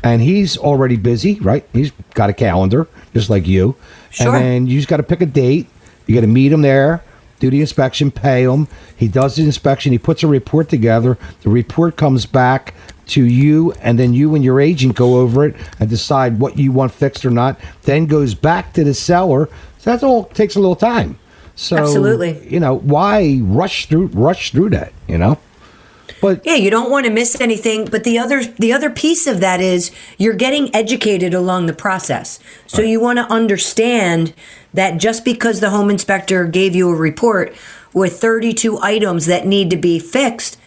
and 0.02 0.20
he's 0.20 0.56
already 0.58 0.96
busy, 0.96 1.38
right? 1.40 1.64
He's 1.72 1.92
got 2.14 2.28
a 2.28 2.32
calendar 2.34 2.88
just 3.14 3.30
like 3.30 3.46
you, 3.46 3.74
Sure. 4.10 4.34
and 4.34 4.44
then 4.44 4.66
you 4.66 4.78
just 4.78 4.88
got 4.88 4.96
to 4.98 5.02
pick 5.02 5.20
a 5.22 5.26
date. 5.26 5.66
You 6.06 6.14
got 6.14 6.20
to 6.22 6.26
meet 6.26 6.52
him 6.52 6.60
there, 6.62 7.02
do 7.44 7.50
the 7.50 7.60
inspection, 7.60 8.10
pay 8.10 8.44
him. 8.44 8.68
He 8.96 9.08
does 9.08 9.36
the 9.36 9.44
inspection. 9.44 9.92
He 9.92 9.98
puts 9.98 10.22
a 10.22 10.26
report 10.26 10.68
together. 10.68 11.18
The 11.42 11.50
report 11.50 11.96
comes 11.96 12.24
back 12.24 12.74
to 13.08 13.22
you, 13.22 13.72
and 13.82 13.98
then 13.98 14.14
you 14.14 14.34
and 14.34 14.42
your 14.42 14.60
agent 14.60 14.96
go 14.96 15.16
over 15.16 15.44
it 15.44 15.56
and 15.78 15.90
decide 15.90 16.40
what 16.40 16.56
you 16.58 16.72
want 16.72 16.92
fixed 16.92 17.24
or 17.24 17.30
not. 17.30 17.60
Then 17.82 18.06
goes 18.06 18.34
back 18.34 18.72
to 18.74 18.84
the 18.84 18.94
seller. 18.94 19.48
So 19.78 19.90
that's 19.90 20.02
all 20.02 20.24
takes 20.24 20.56
a 20.56 20.60
little 20.60 20.76
time. 20.76 21.18
So 21.54 21.76
Absolutely. 21.76 22.48
you 22.48 22.58
know 22.58 22.78
why 22.78 23.40
rush 23.42 23.86
through 23.86 24.06
rush 24.06 24.50
through 24.50 24.70
that? 24.70 24.92
You 25.06 25.18
know, 25.18 25.38
but 26.24 26.44
yeah 26.46 26.54
you 26.54 26.70
don't 26.70 26.90
want 26.90 27.04
to 27.06 27.12
miss 27.12 27.38
anything 27.40 27.84
but 27.84 28.02
the 28.04 28.18
other 28.18 28.42
the 28.44 28.72
other 28.72 28.88
piece 28.90 29.26
of 29.26 29.40
that 29.40 29.60
is 29.60 29.90
you're 30.18 30.34
getting 30.34 30.74
educated 30.74 31.34
along 31.34 31.66
the 31.66 31.72
process 31.72 32.40
so 32.66 32.80
you 32.82 32.98
want 33.00 33.18
to 33.18 33.24
understand 33.32 34.32
that 34.72 34.96
just 34.98 35.24
because 35.24 35.60
the 35.60 35.70
home 35.70 35.90
inspector 35.90 36.46
gave 36.46 36.74
you 36.74 36.88
a 36.88 36.94
report 36.94 37.54
with 37.92 38.18
32 38.20 38.78
items 38.80 39.26
that 39.26 39.46
need 39.46 39.70
to 39.70 39.76
be 39.76 39.98
fixed 39.98 40.58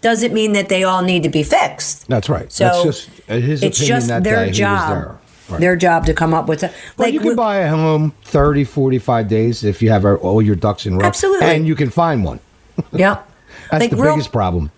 doesn't 0.00 0.32
mean 0.34 0.52
that 0.52 0.68
they 0.68 0.84
all 0.84 1.02
need 1.02 1.22
to 1.22 1.28
be 1.28 1.42
fixed 1.42 2.06
that's 2.08 2.28
right. 2.28 2.50
So 2.52 2.64
that's 2.64 2.82
just 2.84 3.08
uh, 3.30 3.34
his 3.38 3.62
it's 3.62 3.78
opinion 3.78 3.96
just 3.96 4.08
that 4.08 4.24
their. 4.24 4.50
Job. 4.50 5.18
Right. 5.48 5.60
their 5.60 5.76
job 5.76 6.06
to 6.06 6.14
come 6.14 6.32
up 6.32 6.48
with 6.48 6.62
a, 6.62 6.68
Well, 6.96 7.08
like 7.08 7.14
you 7.14 7.20
can 7.20 7.36
buy 7.36 7.56
a 7.58 7.68
home 7.68 8.14
30, 8.24 8.64
45 8.64 9.28
days 9.28 9.64
if 9.64 9.82
you 9.82 9.90
have 9.90 10.04
all 10.06 10.40
your 10.40 10.54
ducks 10.54 10.86
in 10.86 10.94
a 10.94 10.96
row. 10.98 11.04
Absolutely. 11.04 11.46
And 11.46 11.66
you 11.66 11.74
can 11.74 11.90
find 11.90 12.24
one. 12.24 12.38
Yep. 12.92 13.28
That's 13.70 13.80
Like 13.82 13.90
the 13.90 13.96
real- 13.96 14.12
biggest 14.14 14.32
problem. 14.32 14.70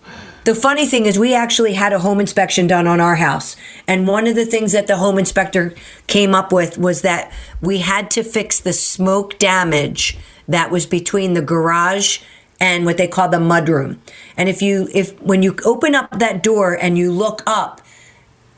The 0.44 0.54
funny 0.54 0.86
thing 0.86 1.06
is, 1.06 1.18
we 1.18 1.34
actually 1.34 1.72
had 1.72 1.94
a 1.94 2.00
home 2.00 2.20
inspection 2.20 2.66
done 2.66 2.86
on 2.86 3.00
our 3.00 3.16
house. 3.16 3.56
And 3.86 4.06
one 4.06 4.26
of 4.26 4.36
the 4.36 4.44
things 4.44 4.72
that 4.72 4.86
the 4.86 4.98
home 4.98 5.18
inspector 5.18 5.74
came 6.06 6.34
up 6.34 6.52
with 6.52 6.76
was 6.76 7.00
that 7.00 7.32
we 7.62 7.78
had 7.78 8.10
to 8.12 8.22
fix 8.22 8.60
the 8.60 8.74
smoke 8.74 9.38
damage 9.38 10.18
that 10.46 10.70
was 10.70 10.84
between 10.84 11.32
the 11.32 11.40
garage 11.40 12.20
and 12.60 12.84
what 12.84 12.98
they 12.98 13.08
call 13.08 13.30
the 13.30 13.38
mudroom. 13.38 13.96
And 14.36 14.50
if 14.50 14.60
you, 14.60 14.88
if 14.92 15.20
when 15.22 15.42
you 15.42 15.56
open 15.64 15.94
up 15.94 16.18
that 16.18 16.42
door 16.42 16.74
and 16.74 16.98
you 16.98 17.10
look 17.10 17.42
up, 17.46 17.80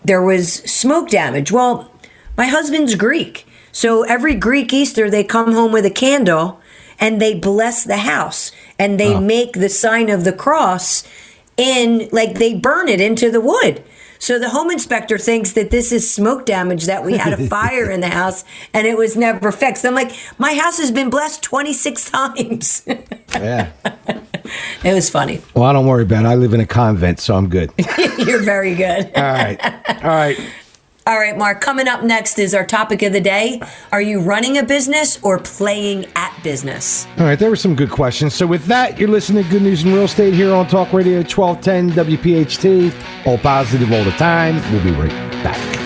there 0.05 0.23
was 0.23 0.55
smoke 0.55 1.09
damage. 1.09 1.53
Well, 1.53 1.93
my 2.37 2.47
husband's 2.47 2.97
Greek. 2.97 3.47
So 3.71 4.03
every 4.03 4.35
Greek 4.35 4.73
Easter, 4.73 5.09
they 5.09 5.23
come 5.23 5.53
home 5.53 5.71
with 5.71 5.87
a 5.87 5.91
candle 5.91 6.61
and 6.99 7.21
they 7.21 7.35
bless 7.35 7.85
the 7.85 7.99
house 7.99 8.51
and 8.79 8.99
they 8.99 9.19
make 9.19 9.53
the 9.53 9.69
sign 9.69 10.09
of 10.09 10.25
the 10.25 10.33
cross 10.33 11.05
in, 11.57 12.09
like, 12.13 12.39
they 12.39 12.55
burn 12.55 12.89
it 12.89 13.01
into 13.01 13.31
the 13.31 13.41
wood. 13.41 13.83
So 14.19 14.39
the 14.39 14.49
home 14.49 14.71
inspector 14.71 15.19
thinks 15.19 15.53
that 15.53 15.71
this 15.71 15.93
is 15.93 16.11
smoke 16.11 16.47
damage, 16.47 16.87
that 16.87 17.05
we 17.05 17.17
had 17.19 17.35
a 17.39 17.47
fire 17.49 17.91
in 17.91 18.01
the 18.01 18.09
house 18.09 18.45
and 18.73 18.87
it 18.87 18.97
was 18.97 19.15
never 19.17 19.53
fixed. 19.53 19.85
I'm 19.85 19.95
like, 19.95 20.11
my 20.39 20.55
house 20.55 20.79
has 20.79 20.91
been 20.91 21.11
blessed 21.11 21.43
26 21.43 22.11
times. 22.11 22.83
Yeah. 23.35 23.73
it 24.83 24.95
was 24.95 25.11
funny. 25.11 25.43
well, 25.55 25.65
I 25.65 25.73
don't 25.75 25.87
worry 25.87 26.03
about 26.05 26.25
it. 26.25 26.29
I 26.29 26.35
live 26.35 26.55
in 26.55 26.61
a 26.61 26.67
convent, 26.67 27.21
so 27.21 27.35
I'm 27.37 27.49
good. 27.51 27.71
You're 28.19 28.43
very 28.43 28.75
good. 28.75 29.11
All 29.15 29.23
right. 29.23 29.61
All 30.03 30.11
right. 30.11 30.39
All 31.07 31.19
right, 31.19 31.39
Mark, 31.39 31.61
coming 31.61 31.87
up 31.87 32.03
next 32.03 32.37
is 32.41 32.53
our 32.53 32.67
topic 32.67 33.03
of 33.03 33.13
the 33.13 33.21
day. 33.21 33.63
Are 33.93 34.03
you 34.03 34.21
running 34.21 34.59
a 34.59 34.65
business 34.65 35.23
or 35.23 35.39
playing 35.39 36.07
at 36.17 36.37
business? 36.43 37.07
All 37.19 37.27
right, 37.27 37.39
there 37.39 37.49
were 37.49 37.55
some 37.55 37.77
good 37.77 37.91
questions. 37.91 38.35
So, 38.35 38.45
with 38.45 38.65
that, 38.65 38.99
you're 38.99 39.09
listening 39.09 39.45
to 39.45 39.51
Good 39.51 39.63
News 39.63 39.85
in 39.85 39.93
Real 39.93 40.03
Estate 40.03 40.35
here 40.35 40.53
on 40.53 40.67
Talk 40.67 40.93
Radio 40.93 41.19
1210 41.19 41.91
WPHT. 41.91 43.25
All 43.25 43.39
positive 43.39 43.93
all 43.93 44.03
the 44.03 44.11
time. 44.13 44.57
We'll 44.73 44.83
be 44.83 44.91
right 44.91 45.11
back. 45.45 45.86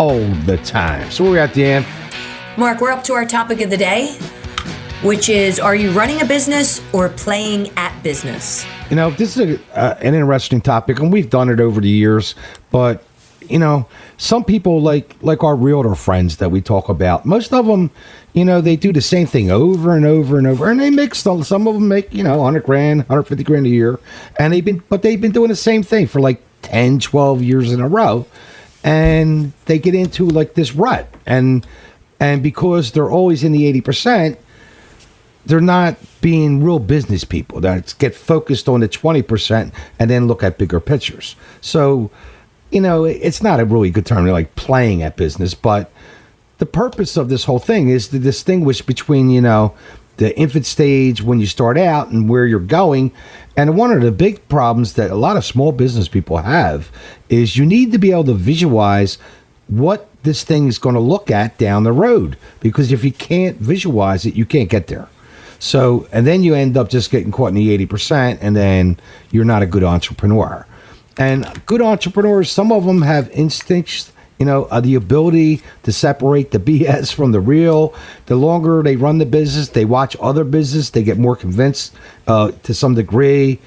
all 0.00 0.26
the 0.46 0.56
time. 0.64 1.10
So, 1.10 1.24
where 1.24 1.32
we 1.32 1.38
at, 1.38 1.50
Deanne? 1.50 1.84
Mark, 2.56 2.80
we're 2.80 2.90
up 2.90 3.04
to 3.04 3.12
our 3.12 3.26
topic 3.26 3.60
of 3.60 3.68
the 3.68 3.76
day, 3.76 4.14
which 5.02 5.28
is 5.28 5.60
Are 5.60 5.74
you 5.74 5.90
running 5.90 6.22
a 6.22 6.24
business 6.24 6.80
or 6.94 7.10
playing 7.10 7.68
at 7.76 8.02
business? 8.02 8.64
You 8.88 8.96
know, 8.96 9.10
this 9.10 9.36
is 9.36 9.60
a, 9.60 9.78
uh, 9.78 9.98
an 10.00 10.14
interesting 10.14 10.62
topic, 10.62 11.00
and 11.00 11.12
we've 11.12 11.28
done 11.28 11.50
it 11.50 11.60
over 11.60 11.82
the 11.82 11.90
years. 11.90 12.34
But 12.70 13.04
you 13.42 13.58
know, 13.58 13.86
some 14.16 14.42
people 14.42 14.80
like 14.80 15.16
like 15.20 15.44
our 15.44 15.54
realtor 15.54 15.94
friends 15.94 16.38
that 16.38 16.50
we 16.50 16.62
talk 16.62 16.88
about. 16.88 17.26
Most 17.26 17.52
of 17.52 17.66
them, 17.66 17.90
you 18.32 18.46
know, 18.46 18.62
they 18.62 18.76
do 18.76 18.94
the 18.94 19.02
same 19.02 19.26
thing 19.26 19.50
over 19.50 19.94
and 19.94 20.06
over 20.06 20.38
and 20.38 20.46
over, 20.46 20.70
and 20.70 20.80
they 20.80 20.88
make 20.88 21.14
some. 21.14 21.42
Some 21.44 21.68
of 21.68 21.74
them 21.74 21.88
make 21.88 22.10
you 22.10 22.24
know, 22.24 22.42
hundred 22.42 22.64
grand, 22.64 23.02
hundred 23.02 23.24
fifty 23.24 23.44
grand 23.44 23.66
a 23.66 23.68
year, 23.68 24.00
and 24.38 24.54
they've 24.54 24.64
been, 24.64 24.82
but 24.88 25.02
they've 25.02 25.20
been 25.20 25.32
doing 25.32 25.50
the 25.50 25.56
same 25.56 25.82
thing 25.82 26.06
for 26.06 26.20
like 26.20 26.40
10, 26.62 27.00
12 27.00 27.42
years 27.42 27.72
in 27.72 27.80
a 27.80 27.88
row, 27.88 28.26
and 28.84 29.52
they 29.66 29.78
get 29.78 29.94
into 29.94 30.26
like 30.26 30.54
this 30.54 30.74
rut, 30.74 31.08
and 31.26 31.66
and 32.18 32.42
because 32.42 32.92
they're 32.92 33.10
always 33.10 33.44
in 33.44 33.52
the 33.52 33.66
eighty 33.66 33.80
percent 33.80 34.38
they're 35.46 35.60
not 35.60 35.96
being 36.20 36.62
real 36.62 36.78
business 36.78 37.24
people 37.24 37.60
that 37.60 37.94
get 37.98 38.14
focused 38.14 38.68
on 38.68 38.80
the 38.80 38.88
20% 38.88 39.72
and 39.98 40.10
then 40.10 40.26
look 40.26 40.42
at 40.42 40.58
bigger 40.58 40.80
pictures. 40.80 41.34
So, 41.60 42.10
you 42.70 42.80
know, 42.80 43.04
it's 43.04 43.42
not 43.42 43.60
a 43.60 43.64
really 43.64 43.90
good 43.90 44.06
term 44.06 44.26
like 44.26 44.54
playing 44.54 45.02
at 45.02 45.16
business, 45.16 45.54
but 45.54 45.90
the 46.58 46.66
purpose 46.66 47.16
of 47.16 47.28
this 47.30 47.44
whole 47.44 47.58
thing 47.58 47.88
is 47.88 48.08
to 48.08 48.18
distinguish 48.18 48.82
between, 48.82 49.30
you 49.30 49.40
know, 49.40 49.74
the 50.18 50.38
infant 50.38 50.66
stage 50.66 51.22
when 51.22 51.40
you 51.40 51.46
start 51.46 51.78
out 51.78 52.08
and 52.08 52.28
where 52.28 52.46
you're 52.46 52.60
going. 52.60 53.10
And 53.56 53.76
one 53.76 53.92
of 53.92 54.00
the 54.00 54.12
big 54.12 54.46
problems 54.48 54.94
that 54.94 55.10
a 55.10 55.16
lot 55.16 55.36
of 55.36 55.44
small 55.44 55.72
business 55.72 56.08
people 56.08 56.38
have 56.38 56.90
is 57.28 57.56
you 57.56 57.66
need 57.66 57.92
to 57.92 57.98
be 57.98 58.12
able 58.12 58.24
to 58.24 58.34
visualize 58.34 59.18
what 59.68 60.08
this 60.22 60.44
thing 60.44 60.66
is 60.66 60.78
going 60.78 60.94
to 60.94 61.00
look 61.00 61.30
at 61.30 61.56
down 61.58 61.84
the 61.84 61.92
road 61.92 62.36
because 62.60 62.92
if 62.92 63.04
you 63.04 63.12
can't 63.12 63.56
visualize 63.58 64.26
it, 64.26 64.34
you 64.34 64.44
can't 64.44 64.68
get 64.68 64.86
there. 64.86 65.08
So, 65.58 66.08
and 66.10 66.26
then 66.26 66.42
you 66.42 66.54
end 66.54 66.76
up 66.76 66.88
just 66.88 67.10
getting 67.10 67.30
caught 67.30 67.48
in 67.48 67.54
the 67.54 67.86
80%, 67.86 68.38
and 68.40 68.56
then 68.56 68.98
you're 69.30 69.44
not 69.44 69.62
a 69.62 69.66
good 69.66 69.84
entrepreneur. 69.84 70.66
And 71.18 71.46
good 71.66 71.82
entrepreneurs, 71.82 72.50
some 72.50 72.72
of 72.72 72.86
them 72.86 73.02
have 73.02 73.30
instincts, 73.30 74.10
you 74.40 74.46
know, 74.46 74.64
uh, 74.64 74.80
the 74.80 74.94
ability 74.94 75.60
to 75.84 75.92
separate 75.92 76.50
the 76.50 76.58
BS 76.68 77.12
from 77.12 77.30
the 77.30 77.40
real. 77.40 77.94
The 78.26 78.34
longer 78.36 78.82
they 78.82 78.96
run 78.96 79.18
the 79.18 79.26
business, 79.26 79.68
they 79.68 79.84
watch 79.84 80.16
other 80.18 80.42
business, 80.44 80.90
they 80.90 81.04
get 81.04 81.18
more 81.18 81.36
convinced 81.36 81.94
uh, 82.26 82.50
to 82.64 82.74
some 82.74 82.94
degree. 82.94 83.60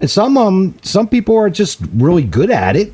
And 0.00 0.10
some 0.10 0.36
um, 0.36 0.74
some 0.82 1.08
people 1.08 1.36
are 1.36 1.48
just 1.50 1.80
really 1.94 2.22
good 2.24 2.50
at 2.50 2.76
it, 2.76 2.92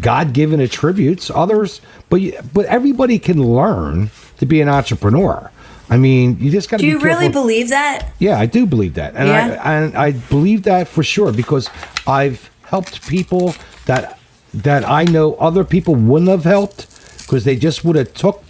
God 0.00 0.32
given 0.32 0.60
attributes. 0.60 1.30
Others, 1.30 1.80
but 2.08 2.20
you- 2.20 2.38
but 2.52 2.66
everybody 2.66 3.18
can 3.18 3.42
learn 3.42 4.10
to 4.38 4.46
be 4.46 4.60
an 4.60 4.68
entrepreneur. 4.68 5.50
I 5.88 5.96
mean, 5.96 6.36
you 6.38 6.52
just 6.52 6.68
got 6.68 6.76
to. 6.78 6.82
Do 6.82 6.86
you 6.88 6.98
be 6.98 7.04
really 7.04 7.28
believe 7.28 7.70
that? 7.70 8.12
Yeah, 8.20 8.38
I 8.38 8.46
do 8.46 8.64
believe 8.64 8.94
that, 8.94 9.14
and 9.16 9.28
Yeah? 9.28 9.60
I 9.64 9.74
and 9.74 9.96
I 9.96 10.12
believe 10.12 10.62
that 10.64 10.86
for 10.86 11.02
sure 11.02 11.32
because 11.32 11.68
I've 12.06 12.48
helped 12.62 13.08
people 13.08 13.54
that 13.86 14.19
that 14.54 14.88
I 14.88 15.04
know 15.04 15.34
other 15.34 15.64
people 15.64 15.94
wouldn't 15.94 16.30
have 16.30 16.44
helped 16.44 16.86
because 17.20 17.44
they 17.44 17.56
just 17.56 17.84
would 17.84 17.96
have 17.96 18.12
took 18.14 18.42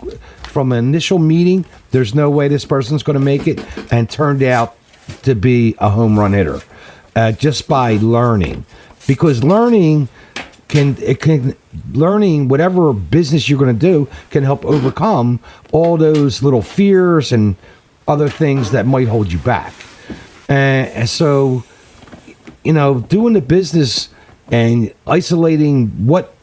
from 0.44 0.72
an 0.72 0.78
initial 0.78 1.18
meeting. 1.18 1.64
There's 1.90 2.14
no 2.14 2.30
way 2.30 2.48
this 2.48 2.64
person's 2.64 3.02
going 3.02 3.18
to 3.18 3.24
make 3.24 3.46
it, 3.46 3.64
and 3.92 4.08
turned 4.08 4.42
out 4.42 4.76
to 5.22 5.34
be 5.34 5.74
a 5.78 5.90
home 5.90 6.18
run 6.18 6.32
hitter 6.32 6.60
uh, 7.16 7.32
just 7.32 7.68
by 7.68 7.94
learning, 7.94 8.64
because 9.06 9.44
learning 9.44 10.08
can 10.68 10.96
it 11.02 11.20
can 11.20 11.56
learning 11.92 12.48
whatever 12.48 12.92
business 12.92 13.48
you're 13.48 13.58
going 13.58 13.74
to 13.74 13.80
do 13.80 14.08
can 14.30 14.44
help 14.44 14.64
overcome 14.64 15.40
all 15.72 15.96
those 15.96 16.42
little 16.44 16.62
fears 16.62 17.32
and 17.32 17.56
other 18.06 18.28
things 18.28 18.70
that 18.70 18.86
might 18.86 19.08
hold 19.08 19.32
you 19.32 19.38
back 19.40 19.74
and, 20.48 20.88
and 20.90 21.08
so 21.08 21.64
you 22.62 22.72
know 22.72 23.00
doing 23.00 23.32
the 23.32 23.40
business 23.40 24.10
and 24.50 24.92
isolating 25.06 25.88
what 26.06 26.34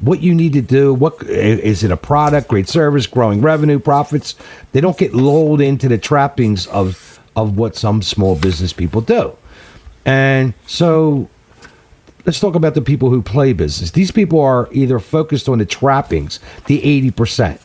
what 0.00 0.20
you 0.20 0.34
need 0.34 0.52
to 0.54 0.62
do 0.62 0.94
what 0.94 1.22
is 1.24 1.82
it 1.82 1.90
a 1.90 1.96
product 1.96 2.48
great 2.48 2.68
service 2.68 3.06
growing 3.06 3.40
revenue 3.40 3.78
profits? 3.78 4.34
They 4.72 4.80
don't 4.80 4.96
get 4.96 5.14
lulled 5.14 5.60
into 5.60 5.88
the 5.88 5.98
trappings 5.98 6.66
of 6.68 7.20
of 7.36 7.56
what 7.56 7.76
some 7.76 8.02
small 8.02 8.36
business 8.36 8.72
people 8.72 9.00
do. 9.00 9.36
And 10.04 10.54
so 10.66 11.28
let's 12.26 12.40
talk 12.40 12.54
about 12.54 12.74
the 12.74 12.82
people 12.82 13.10
who 13.10 13.22
play 13.22 13.52
business. 13.52 13.92
These 13.92 14.10
people 14.10 14.40
are 14.40 14.68
either 14.72 14.98
focused 14.98 15.48
on 15.48 15.58
the 15.58 15.66
trappings, 15.66 16.40
the 16.66 16.80
80%, 17.10 17.60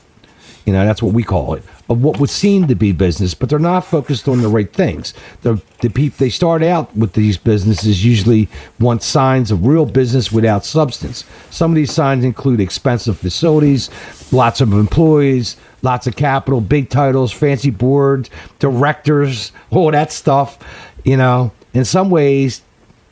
you 0.66 0.74
know, 0.74 0.86
that's 0.86 1.02
what 1.02 1.14
we 1.14 1.24
call 1.24 1.54
it, 1.56 1.64
of 1.88 2.02
what 2.02 2.19
would 2.19 2.30
seem 2.30 2.67
to 2.67 2.76
be 2.76 2.91
business, 2.91 3.34
but 3.34 3.50
they're 3.50 3.60
not 3.60 3.86
focused 3.86 4.28
on 4.28 4.41
the 4.41 4.48
right 4.48 4.71
things. 4.74 5.13
The, 5.43 5.62
the 5.82 5.89
people 5.89 6.17
they 6.17 6.30
start 6.30 6.63
out 6.63 6.95
with 6.95 7.13
these 7.13 7.38
businesses 7.38 8.04
usually 8.04 8.50
want 8.80 9.04
signs 9.04 9.52
of 9.52 9.65
real 9.65 9.86
business 9.86 10.32
without 10.32 10.65
substance. 10.65 11.26
Some 11.52 11.71
of 11.71 11.76
these 11.76 11.91
signs 11.91 12.24
include 12.24 12.60
expensive 12.60 13.17
facilities, 13.19 13.89
lots 14.34 14.62
of 14.62 14.74
employees, 14.74 15.58
lots 15.84 16.08
of 16.08 16.15
capital, 16.15 16.60
big 16.60 16.89
titles, 16.89 17.32
fancy 17.32 17.69
boards, 17.69 18.30
directors, 18.60 19.52
all 19.69 19.91
that 19.91 20.12
stuff. 20.12 20.58
You 21.04 21.17
know, 21.17 21.52
in 21.74 21.86
some 21.86 22.10
ways, 22.10 22.63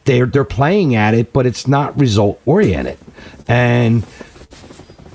they're 0.06 0.26
they're 0.26 0.44
playing 0.44 0.96
at 0.96 1.14
it, 1.14 1.32
but 1.32 1.46
it's 1.46 1.68
not 1.68 1.98
result 1.98 2.42
oriented, 2.46 2.98
and 3.48 4.06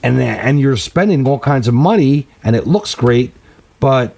and 0.02 0.20
and 0.20 0.60
you're 0.60 0.76
spending 0.76 1.26
all 1.26 1.38
kinds 1.38 1.68
of 1.68 1.74
money, 1.74 2.26
and 2.42 2.56
it 2.56 2.66
looks 2.66 2.94
great, 2.94 3.34
but 3.80 4.14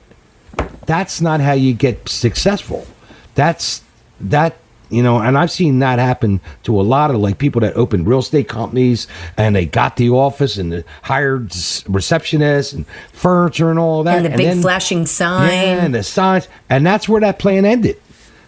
that's 0.87 1.21
not 1.21 1.41
how 1.41 1.53
you 1.53 1.73
get 1.75 2.09
successful. 2.09 2.87
That's 3.35 3.83
that 4.21 4.57
you 4.93 5.05
know, 5.05 5.19
and 5.21 5.39
I've 5.39 5.53
seen 5.53 5.79
that 5.79 6.01
happen 6.01 6.41
to 6.65 6.81
a 6.81 6.83
lot 6.83 7.13
of 7.13 7.17
like 7.21 7.39
people 7.39 7.61
that 7.61 7.77
opened 7.77 8.09
real 8.09 8.19
estate 8.19 8.49
companies, 8.49 9.07
and 9.37 9.55
they 9.55 9.65
got 9.65 9.95
the 9.97 10.11
office 10.11 10.57
and 10.57 10.73
the 10.73 10.85
hired 11.03 11.51
receptionists 11.51 12.75
and 12.75 12.87
furniture 13.13 13.71
and 13.71 13.79
all 13.79 14.03
that, 14.03 14.17
And 14.17 14.27
the 14.27 14.31
big 14.37 14.47
then- 14.49 14.63
flashing 14.63 15.07
sign. 15.07 15.49
yeah, 15.49 15.85
and 15.85 15.95
the 15.95 16.03
signs, 16.03 16.49
and 16.69 16.85
that's 16.85 17.09
where 17.09 17.21
that 17.21 17.39
plan 17.39 17.65
ended. 17.65 17.97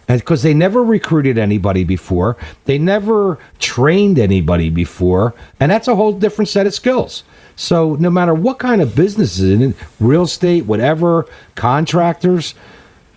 Because 0.05 0.43
they 0.43 0.53
never 0.53 0.83
recruited 0.83 1.37
anybody 1.37 1.85
before, 1.85 2.35
they 2.65 2.77
never 2.77 3.39
trained 3.59 4.19
anybody 4.19 4.69
before, 4.69 5.33
and 5.61 5.71
that's 5.71 5.87
a 5.87 5.95
whole 5.95 6.11
different 6.11 6.49
set 6.49 6.67
of 6.67 6.73
skills. 6.73 7.23
So, 7.55 7.95
no 7.95 8.09
matter 8.09 8.33
what 8.33 8.59
kind 8.59 8.81
of 8.81 8.95
business 8.95 9.39
is 9.39 9.61
in 9.61 9.75
real 9.99 10.23
estate, 10.23 10.65
whatever, 10.65 11.27
contractors, 11.55 12.55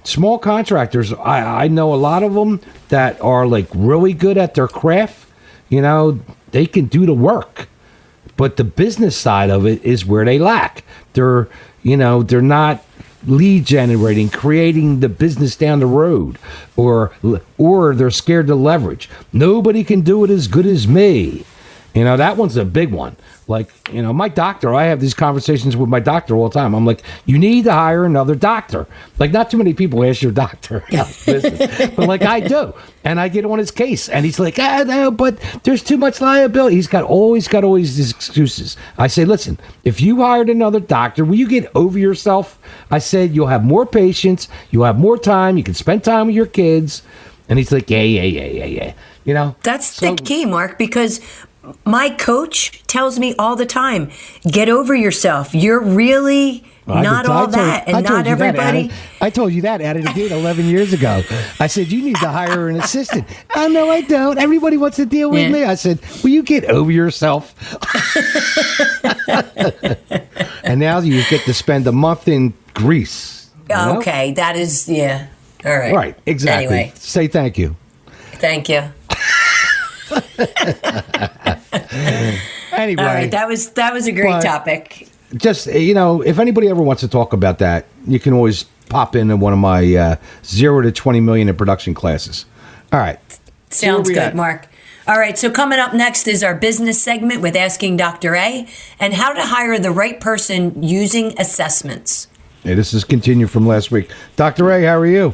small 0.05 0.39
contractors, 0.39 1.13
I, 1.13 1.65
I 1.65 1.69
know 1.69 1.95
a 1.95 1.97
lot 1.97 2.23
of 2.23 2.35
them 2.35 2.61
that 2.89 3.21
are 3.21 3.47
like 3.47 3.67
really 3.75 4.13
good 4.13 4.37
at 4.37 4.55
their 4.55 4.69
craft. 4.69 5.29
You 5.69 5.83
know, 5.83 6.21
they 6.51 6.67
can 6.67 6.87
do 6.87 7.07
the 7.07 7.15
work 7.15 7.69
but 8.37 8.57
the 8.57 8.65
business 8.65 9.17
side 9.17 9.51
of 9.51 9.67
it 9.67 9.83
is 9.83 10.05
where 10.05 10.25
they 10.25 10.39
lack. 10.39 10.85
They're, 11.15 11.49
you 11.83 11.97
know, 11.97 12.23
they're 12.23 12.43
not 12.43 12.85
lead 13.27 13.65
generating, 13.65 14.29
creating 14.29 15.01
the 15.01 15.09
business 15.09 15.57
down 15.57 15.81
the 15.81 15.87
road, 15.87 16.39
or 16.77 17.13
or 17.59 17.95
they're 17.95 18.11
scared 18.11 18.47
to 18.49 18.55
leverage. 18.55 19.09
Nobody 19.33 19.83
can 19.83 20.03
do 20.03 20.23
it 20.25 20.31
as 20.31 20.49
good 20.49 20.67
as 20.67 20.87
me. 20.87 21.45
You 21.97 22.05
know, 22.05 22.19
that 22.19 22.37
one's 22.37 22.59
a 22.59 22.65
big 22.67 22.93
one. 22.93 23.17
Like, 23.49 23.71
you 23.91 24.03
know, 24.03 24.13
my 24.13 24.29
doctor, 24.29 24.75
I 24.75 24.85
have 24.85 25.01
these 25.01 25.15
conversations 25.15 25.79
with 25.79 25.89
my 25.89 25.99
doctor 25.99 26.37
all 26.37 26.51
the 26.51 26.53
time. 26.53 26.75
I'm 26.75 26.85
like, 26.85 27.03
you 27.25 27.39
need 27.39 27.65
to 27.65 27.73
hire 27.73 28.05
another 28.05 28.35
doctor. 28.35 28.87
Like, 29.19 29.31
not 29.31 29.51
too 29.51 29.57
many 29.57 29.73
people 29.73 30.05
ask 30.05 30.21
your 30.21 30.31
doctor 30.33 30.85
but 30.91 31.99
like 31.99 32.21
I 32.21 32.41
do. 32.41 32.75
And 33.03 33.19
I 33.19 33.29
get 33.29 33.47
on 33.47 33.59
his 33.59 33.71
case, 33.71 34.11
and 34.11 34.27
he's 34.27 34.39
like, 34.39 34.59
ah, 34.59 34.85
no, 34.87 35.11
but 35.11 35.39
there's 35.63 35.83
too 35.83 35.97
much 35.97 36.21
liability. 36.21 36.77
He's 36.77 36.87
got 36.87 37.05
always 37.05 37.49
got 37.49 37.65
always 37.65 37.97
these 37.97 38.11
excuses. 38.11 38.77
I 38.99 39.07
say, 39.07 39.25
listen, 39.25 39.59
if 39.85 39.99
you 39.99 40.19
hired 40.21 40.51
another 40.51 40.81
doctor, 40.81 41.25
will 41.25 41.37
you 41.37 41.49
get 41.49 41.71
over 41.75 41.99
yourself? 41.99 42.59
I 42.91 42.99
said, 42.99 43.35
you'll 43.35 43.47
have 43.47 43.65
more 43.65 43.87
patience, 43.87 44.49
you'll 44.71 44.85
have 44.85 44.99
more 44.99 45.17
time, 45.17 45.57
you 45.57 45.63
can 45.63 45.73
spend 45.73 46.05
time 46.05 46.27
with 46.27 46.37
your 46.37 46.47
kids. 46.47 47.03
And 47.49 47.59
he's 47.59 47.73
like, 47.73 47.89
yeah, 47.89 48.03
yeah, 48.03 48.23
yeah, 48.23 48.45
yeah, 48.45 48.65
yeah. 48.67 48.93
You 49.25 49.33
know, 49.33 49.57
That's 49.63 49.87
So- 49.87 50.15
the 50.15 50.23
key, 50.23 50.45
Mark, 50.45 50.77
because 50.79 51.21
my 51.85 52.11
coach 52.11 52.83
tells 52.87 53.19
me 53.19 53.35
all 53.39 53.57
the 53.57 53.67
time 53.67 54.11
get 54.51 54.69
over 54.69 54.95
yourself. 54.95 55.55
You're 55.55 55.81
really 55.81 56.65
I 56.89 57.03
not 57.03 57.27
all 57.27 57.45
told- 57.47 57.55
that. 57.55 57.89
And 57.89 58.05
not 58.05 58.19
you 58.19 58.23
that, 58.25 58.27
everybody. 58.29 58.91
I 59.21 59.31
told 59.31 59.53
you 59.53 59.63
that 59.63 59.81
of 59.97 60.05
the 60.05 60.13
11 60.31 60.67
years 60.67 60.93
ago. 60.93 61.23
I 61.59 61.67
said, 61.67 61.91
You 61.91 62.01
need 62.03 62.17
to 62.17 62.29
hire 62.29 62.69
an 62.69 62.77
assistant. 62.77 63.27
Oh, 63.57 63.67
no, 63.67 63.91
I 63.91 64.03
don't. 64.03 64.39
Everybody 64.39 64.77
wants 64.77 64.97
to 64.99 65.07
deal 65.07 65.31
with 65.31 65.41
Yeah. 65.43 65.49
me. 65.51 65.65
I 65.65 65.75
said, 65.75 65.99
Will 66.23 66.31
you 66.31 66.43
get 66.45 66.65
over 66.67 66.93
yourself? 66.93 67.55
and 70.65 70.79
now 70.81 70.99
you 71.01 71.23
get 71.29 71.43
to 71.43 71.55
spend 71.55 71.87
a 71.87 71.93
month 71.93 72.29
in 72.29 72.55
Greece. 72.75 73.51
you 73.69 73.75
know? 73.75 73.99
Okay, 73.99 74.33
that 74.35 74.57
is, 74.57 74.89
yeah. 74.89 75.27
All 75.65 75.77
right. 75.77 75.93
Right, 75.95 76.19
exactly. 76.27 76.67
Anyway, 76.67 76.93
Say 76.95 77.27
thank 77.27 77.59
you. 77.59 77.75
thank 78.35 78.69
you. 78.69 78.85
Anyway, 82.73 83.03
All 83.03 83.09
right, 83.09 83.31
that 83.31 83.49
was 83.49 83.71
that 83.71 83.93
was 83.95 84.07
a 84.07 84.13
great 84.13 84.43
topic. 84.43 85.09
just, 85.37 85.67
you 85.67 85.95
know, 85.95 86.21
if 86.21 86.39
anybody 86.39 86.69
ever 86.69 86.83
wants 86.83 87.01
to 87.01 87.09
talk 87.09 87.33
about 87.33 87.59
that, 87.59 87.87
you 88.07 88.21
can 88.21 88.35
always 88.35 88.65
pop 88.91 89.17
in 89.17 89.31
in 89.31 89.41
one 89.41 89.53
of 89.55 89.59
my 89.59 89.95
uh, 89.95 90.17
zero 90.45 90.83
to 90.83 90.93
20 90.93 91.21
million 91.21 91.49
in 91.49 91.57
production 91.57 91.95
classes. 91.95 92.45
All 92.93 93.01
right. 93.01 93.19
Sounds 93.71 94.09
good, 94.09 94.19
at? 94.19 94.37
Mark. 94.37 94.69
All 95.09 95.19
right, 95.19 95.39
so 95.39 95.51
coming 95.51 95.79
up 95.79 95.95
next 95.95 96.29
is 96.29 96.43
our 96.43 96.55
business 96.55 97.01
segment 97.01 97.41
with 97.41 97.57
Asking 97.57 97.97
Dr. 97.97 98.35
A 98.35 98.69
and 99.01 99.15
how 99.15 99.33
to 99.33 99.41
hire 99.43 99.79
the 99.79 99.91
right 99.93 100.21
person 100.21 100.83
using 100.83 101.39
assessments. 101.41 102.29
Hey, 102.63 102.75
this 102.75 102.93
is 102.93 103.05
continued 103.05 103.51
from 103.51 103.67
last 103.67 103.91
week. 103.91 104.11
Dr. 104.35 104.71
A, 104.71 104.83
how 104.85 104.99
are 104.99 105.07
you? 105.07 105.33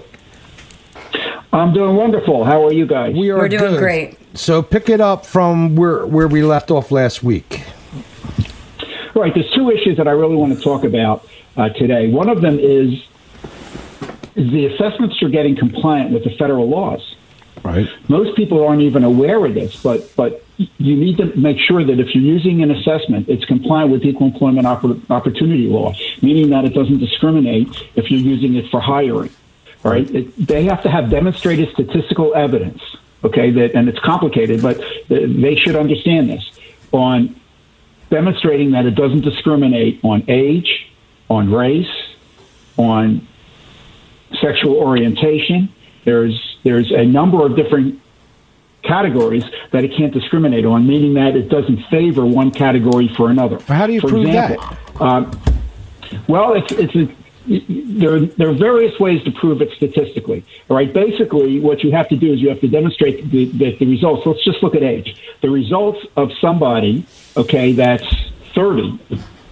I'm 1.52 1.72
doing 1.72 1.96
wonderful. 1.96 2.44
How 2.44 2.64
are 2.66 2.72
you 2.72 2.86
guys? 2.86 3.14
We 3.14 3.30
are 3.30 3.38
We're 3.38 3.48
doing 3.48 3.72
good. 3.72 3.78
great. 3.80 4.18
So 4.34 4.62
pick 4.62 4.88
it 4.88 5.00
up 5.00 5.26
from 5.26 5.76
where 5.76 6.06
where 6.06 6.28
we 6.28 6.42
left 6.42 6.70
off 6.70 6.90
last 6.90 7.22
week. 7.22 7.64
Right. 9.14 9.34
There's 9.34 9.50
two 9.52 9.70
issues 9.70 9.98
that 9.98 10.08
I 10.08 10.12
really 10.12 10.36
want 10.36 10.56
to 10.56 10.60
talk 10.60 10.84
about 10.84 11.28
uh, 11.56 11.68
today. 11.70 12.08
One 12.08 12.30
of 12.30 12.40
them 12.40 12.58
is, 12.58 12.94
is 14.34 14.50
the 14.50 14.66
assessments 14.66 15.20
you're 15.20 15.30
getting 15.30 15.54
compliant 15.54 16.12
with 16.12 16.24
the 16.24 16.30
federal 16.30 16.68
laws. 16.68 17.14
Right. 17.62 17.88
Most 18.08 18.34
people 18.36 18.66
aren't 18.66 18.82
even 18.82 19.04
aware 19.04 19.44
of 19.44 19.54
this, 19.54 19.80
but 19.82 20.10
but 20.16 20.42
you 20.56 20.96
need 20.96 21.18
to 21.18 21.26
make 21.36 21.58
sure 21.58 21.84
that 21.84 22.00
if 22.00 22.14
you're 22.14 22.24
using 22.24 22.62
an 22.62 22.70
assessment, 22.70 23.28
it's 23.28 23.44
compliant 23.44 23.92
with 23.92 24.02
equal 24.04 24.28
employment 24.28 24.66
oppor- 24.66 25.00
opportunity 25.10 25.68
law, 25.68 25.92
meaning 26.22 26.50
that 26.50 26.64
it 26.64 26.74
doesn't 26.74 26.98
discriminate 26.98 27.68
if 27.94 28.10
you're 28.10 28.20
using 28.20 28.54
it 28.56 28.70
for 28.70 28.80
hiring. 28.80 29.30
All 29.84 29.92
right, 29.92 30.10
it, 30.10 30.34
they 30.36 30.64
have 30.64 30.82
to 30.84 30.90
have 30.90 31.10
demonstrated 31.10 31.70
statistical 31.72 32.34
evidence. 32.34 32.80
Okay, 33.24 33.50
that 33.52 33.74
and 33.74 33.88
it's 33.88 34.00
complicated, 34.00 34.62
but 34.62 34.80
they 35.08 35.54
should 35.54 35.76
understand 35.76 36.28
this 36.28 36.50
on 36.90 37.40
demonstrating 38.10 38.72
that 38.72 38.84
it 38.84 38.94
doesn't 38.94 39.22
discriminate 39.22 40.00
on 40.02 40.24
age, 40.28 40.90
on 41.30 41.52
race, 41.52 41.86
on 42.76 43.26
sexual 44.40 44.76
orientation. 44.76 45.72
There's 46.04 46.58
there's 46.64 46.90
a 46.90 47.04
number 47.04 47.46
of 47.46 47.56
different 47.56 48.00
categories 48.82 49.44
that 49.70 49.84
it 49.84 49.96
can't 49.96 50.12
discriminate 50.12 50.64
on, 50.64 50.86
meaning 50.86 51.14
that 51.14 51.36
it 51.36 51.48
doesn't 51.48 51.82
favor 51.84 52.26
one 52.26 52.50
category 52.50 53.08
for 53.08 53.30
another. 53.30 53.60
How 53.60 53.86
do 53.86 53.92
you 53.92 54.00
for 54.00 54.08
prove 54.08 54.26
example, 54.26 54.76
Um, 55.00 55.30
well, 56.26 56.54
it's 56.54 56.72
it's 56.72 56.94
a, 56.94 57.08
there. 57.46 58.20
There 58.20 58.48
are 58.48 58.52
various 58.54 58.98
ways 59.00 59.22
to 59.24 59.30
prove 59.32 59.60
it 59.62 59.70
statistically. 59.76 60.44
All 60.68 60.76
right. 60.76 60.92
Basically, 60.92 61.60
what 61.60 61.82
you 61.84 61.92
have 61.92 62.08
to 62.08 62.16
do 62.16 62.32
is 62.32 62.40
you 62.40 62.48
have 62.48 62.60
to 62.60 62.68
demonstrate 62.68 63.30
the, 63.30 63.46
the, 63.46 63.76
the 63.76 63.86
results. 63.86 64.26
Let's 64.26 64.44
just 64.44 64.62
look 64.62 64.74
at 64.74 64.82
age. 64.82 65.16
The 65.40 65.50
results 65.50 66.00
of 66.16 66.30
somebody, 66.40 67.06
okay, 67.36 67.72
that's 67.72 68.06
thirty, 68.54 68.98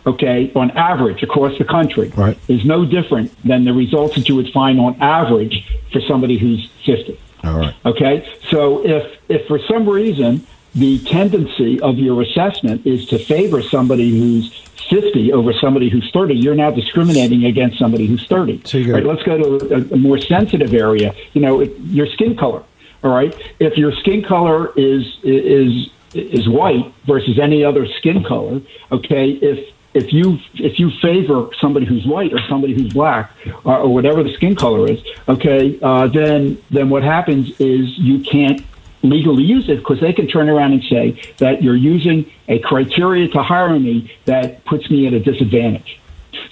okay, 0.07 0.53
on 0.55 0.71
average 0.73 1.23
across 1.23 1.57
the 1.59 1.65
country, 1.65 2.09
Right. 2.17 2.39
is 2.49 2.65
no 2.65 2.85
different 2.85 3.33
than 3.47 3.65
the 3.65 3.73
results 3.73 4.15
that 4.17 4.29
you 4.29 4.37
would 4.37 4.51
find 4.53 4.79
on 4.81 4.97
average 5.01 5.67
for 5.93 6.01
somebody 6.03 6.39
who's 6.39 6.71
fifty. 6.85 7.19
All 7.43 7.59
right. 7.59 7.75
Okay, 7.87 8.29
so 8.51 8.85
if 8.87 9.19
if 9.29 9.47
for 9.47 9.59
some 9.61 9.89
reason 9.89 10.47
the 10.75 10.99
tendency 11.01 11.81
of 11.81 11.99
your 11.99 12.23
assessment 12.23 12.87
is 12.87 13.07
to 13.07 13.19
favor 13.19 13.63
somebody 13.63 14.11
who's 14.11 14.53
50 14.91 15.33
over 15.33 15.53
somebody 15.53 15.89
who's 15.89 16.11
30, 16.13 16.35
you're 16.35 16.55
now 16.55 16.71
discriminating 16.71 17.45
against 17.45 17.79
somebody 17.79 18.07
who's 18.07 18.27
30. 18.27 18.63
So 18.65 18.81
right, 18.81 19.05
let's 19.05 19.23
go 19.23 19.39
to 19.39 19.75
a, 19.75 19.95
a 19.95 19.97
more 19.97 20.19
sensitive 20.19 20.75
area. 20.75 21.15
You 21.33 21.41
know, 21.41 21.61
it, 21.61 21.77
your 21.79 22.07
skin 22.07 22.37
color. 22.37 22.65
All 23.03 23.11
right, 23.11 23.35
if 23.61 23.79
your 23.79 23.93
skin 23.93 24.23
color 24.23 24.73
is 24.77 25.19
is 25.23 25.89
is 26.13 26.49
white 26.49 26.93
versus 27.07 27.39
any 27.39 27.65
other 27.65 27.87
skin 27.87 28.25
color, 28.25 28.61
okay, 28.93 29.31
if 29.31 29.75
if 29.95 30.13
you 30.13 30.39
if 30.55 30.79
you 30.79 30.91
favor 31.01 31.49
somebody 31.61 31.87
who's 31.87 32.07
white 32.07 32.33
or 32.33 32.41
somebody 32.49 32.75
who's 32.75 32.93
black 32.93 33.31
or, 33.65 33.79
or 33.79 33.95
whatever 33.95 34.23
the 34.23 34.35
skin 34.35 34.55
color 34.55 34.89
is, 34.91 35.01
okay, 35.29 35.79
uh, 35.83 36.09
then 36.09 36.61
then 36.71 36.91
what 36.91 37.03
happens 37.03 37.49
is 37.59 37.99
you 37.99 38.21
can't 38.21 38.63
legally 39.03 39.45
use 39.45 39.69
it 39.69 39.79
because 39.79 40.01
they 40.01 40.13
can 40.13 40.27
turn 40.27 40.49
around 40.49 40.73
and 40.73 40.83
say 40.85 41.21
that 41.39 41.63
you're 41.63 41.77
using 41.77 42.31
a 42.49 42.59
criteria 42.61 43.29
to 43.29 43.43
hire 43.43 43.79
me 43.79 44.13
that 44.27 44.65
puts 44.65 44.91
me 44.91 45.07
at 45.07 45.13
a 45.13 45.21
disadvantage. 45.21 46.01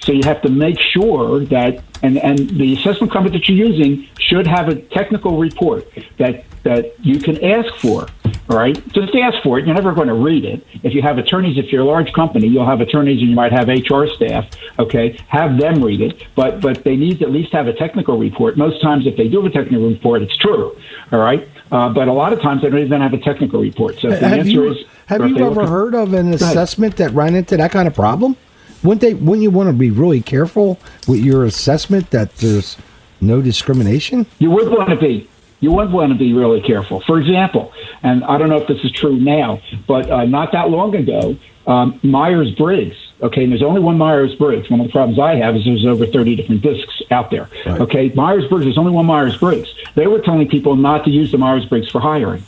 So 0.01 0.11
you 0.11 0.21
have 0.23 0.41
to 0.43 0.49
make 0.49 0.79
sure 0.79 1.45
that, 1.45 1.83
and, 2.01 2.17
and 2.17 2.49
the 2.51 2.75
assessment 2.75 3.11
company 3.11 3.37
that 3.37 3.47
you're 3.47 3.67
using 3.67 4.07
should 4.19 4.47
have 4.47 4.69
a 4.69 4.75
technical 4.75 5.37
report 5.37 5.87
that, 6.17 6.45
that 6.63 6.93
you 7.05 7.19
can 7.19 7.43
ask 7.43 7.73
for. 7.75 8.07
All 8.49 8.57
right, 8.57 8.75
just 8.93 9.13
ask 9.13 9.43
for 9.43 9.59
it. 9.59 9.67
You're 9.67 9.75
never 9.75 9.93
going 9.93 10.07
to 10.07 10.15
read 10.15 10.43
it. 10.43 10.65
If 10.81 10.95
you 10.95 11.03
have 11.03 11.19
attorneys, 11.19 11.59
if 11.59 11.71
you're 11.71 11.83
a 11.83 11.85
large 11.85 12.11
company, 12.13 12.47
you'll 12.47 12.65
have 12.65 12.81
attorneys 12.81 13.21
and 13.21 13.29
you 13.29 13.35
might 13.35 13.51
have 13.51 13.67
HR 13.67 14.07
staff. 14.07 14.49
Okay, 14.79 15.19
have 15.27 15.59
them 15.59 15.83
read 15.83 16.01
it, 16.01 16.23
but 16.35 16.59
but 16.59 16.83
they 16.83 16.95
need 16.95 17.19
to 17.19 17.25
at 17.25 17.31
least 17.31 17.53
have 17.53 17.67
a 17.67 17.73
technical 17.73 18.17
report. 18.17 18.57
Most 18.57 18.81
times, 18.81 19.05
if 19.05 19.15
they 19.17 19.27
do 19.27 19.43
have 19.43 19.51
a 19.51 19.53
technical 19.53 19.87
report, 19.87 20.23
it's 20.23 20.35
true. 20.37 20.75
All 21.11 21.19
right, 21.19 21.47
uh, 21.71 21.89
but 21.89 22.07
a 22.07 22.13
lot 22.13 22.33
of 22.33 22.41
times 22.41 22.61
they 22.61 22.69
don't 22.69 22.79
even 22.79 23.01
have 23.01 23.13
a 23.13 23.17
technical 23.19 23.61
report. 23.61 23.99
So 23.99 24.09
if 24.09 24.19
the 24.19 24.27
Have 24.27 24.39
answer 24.39 24.51
you 24.51 24.71
is 24.71 24.85
have 25.07 25.27
you 25.27 25.37
ever 25.39 25.63
at- 25.63 25.69
heard 25.69 25.95
of 25.95 26.13
an 26.13 26.33
assessment 26.33 26.97
that 26.97 27.11
ran 27.11 27.35
into 27.35 27.57
that 27.57 27.71
kind 27.71 27.87
of 27.87 27.93
problem? 27.93 28.35
Wouldn't 28.83 29.01
they? 29.01 29.13
Wouldn't 29.13 29.41
you 29.43 29.51
want 29.51 29.67
to 29.67 29.73
be 29.73 29.91
really 29.91 30.21
careful 30.21 30.79
with 31.07 31.19
your 31.19 31.43
assessment 31.45 32.11
that 32.11 32.35
there's 32.37 32.77
no 33.19 33.41
discrimination? 33.41 34.25
You 34.39 34.51
would 34.51 34.69
want 34.69 34.89
to 34.89 34.95
be. 34.95 35.27
You 35.59 35.71
would 35.73 35.91
want 35.91 36.11
to 36.13 36.17
be 36.17 36.33
really 36.33 36.61
careful. 36.61 37.01
For 37.01 37.19
example, 37.19 37.73
and 38.01 38.23
I 38.23 38.37
don't 38.37 38.49
know 38.49 38.57
if 38.57 38.67
this 38.67 38.83
is 38.83 38.91
true 38.91 39.17
now, 39.17 39.61
but 39.87 40.09
uh, 40.09 40.25
not 40.25 40.51
that 40.53 40.69
long 40.69 40.95
ago, 40.95 41.37
um, 41.67 41.99
Myers 42.03 42.51
Briggs. 42.51 42.95
Okay, 43.21 43.43
and 43.43 43.51
there's 43.51 43.63
only 43.63 43.81
one 43.81 43.97
Myers 43.97 44.33
Briggs. 44.35 44.69
One 44.69 44.79
of 44.79 44.87
the 44.87 44.91
problems 44.91 45.19
I 45.19 45.35
have 45.35 45.55
is 45.55 45.65
there's 45.65 45.85
over 45.85 46.05
30 46.05 46.35
different 46.37 46.61
discs 46.61 47.01
out 47.11 47.29
there. 47.31 47.49
Right. 47.65 47.81
Okay, 47.81 48.09
Myers 48.15 48.47
Briggs. 48.47 48.65
There's 48.65 48.77
only 48.77 48.91
one 48.91 49.05
Myers 49.05 49.37
Briggs. 49.37 49.73
They 49.95 50.07
were 50.07 50.19
telling 50.19 50.47
people 50.47 50.77
not 50.77 51.03
to 51.05 51.11
use 51.11 51.31
the 51.31 51.37
Myers 51.37 51.65
Briggs 51.65 51.89
for 51.89 51.99
hiring. 51.99 52.43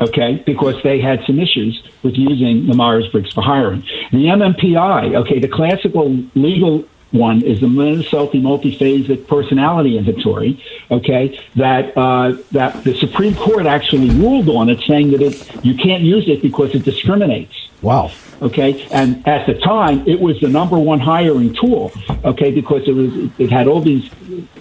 Okay, 0.00 0.42
because 0.46 0.82
they 0.82 1.00
had 1.00 1.22
some 1.26 1.38
issues 1.38 1.82
with 2.02 2.16
using 2.16 2.66
the 2.66 2.74
Myers 2.74 3.06
Briggs 3.08 3.32
for 3.32 3.42
hiring. 3.42 3.82
The 4.10 4.24
MMPI. 4.26 5.14
Okay, 5.16 5.38
the 5.38 5.48
classical 5.48 6.08
legal 6.34 6.84
one 7.16 7.42
is 7.42 7.60
the 7.60 7.68
Minnesota 7.68 8.38
multiphasic 8.38 9.26
personality 9.26 9.98
inventory. 9.98 10.62
Okay, 10.90 11.40
that 11.56 11.96
uh, 11.96 12.36
that 12.52 12.84
the 12.84 12.94
Supreme 12.94 13.34
Court 13.34 13.66
actually 13.66 14.10
ruled 14.10 14.48
on 14.48 14.68
it, 14.68 14.80
saying 14.86 15.10
that 15.12 15.22
it 15.22 15.64
you 15.64 15.74
can't 15.74 16.02
use 16.02 16.28
it 16.28 16.42
because 16.42 16.74
it 16.74 16.84
discriminates. 16.84 17.54
Wow. 17.82 18.10
Okay, 18.42 18.86
and 18.90 19.26
at 19.26 19.46
the 19.46 19.54
time, 19.54 20.06
it 20.06 20.20
was 20.20 20.38
the 20.40 20.48
number 20.48 20.78
one 20.78 21.00
hiring 21.00 21.54
tool. 21.54 21.92
Okay, 22.24 22.50
because 22.50 22.86
it 22.86 22.92
was 22.92 23.30
it 23.38 23.50
had 23.50 23.66
all 23.66 23.80
these 23.80 24.10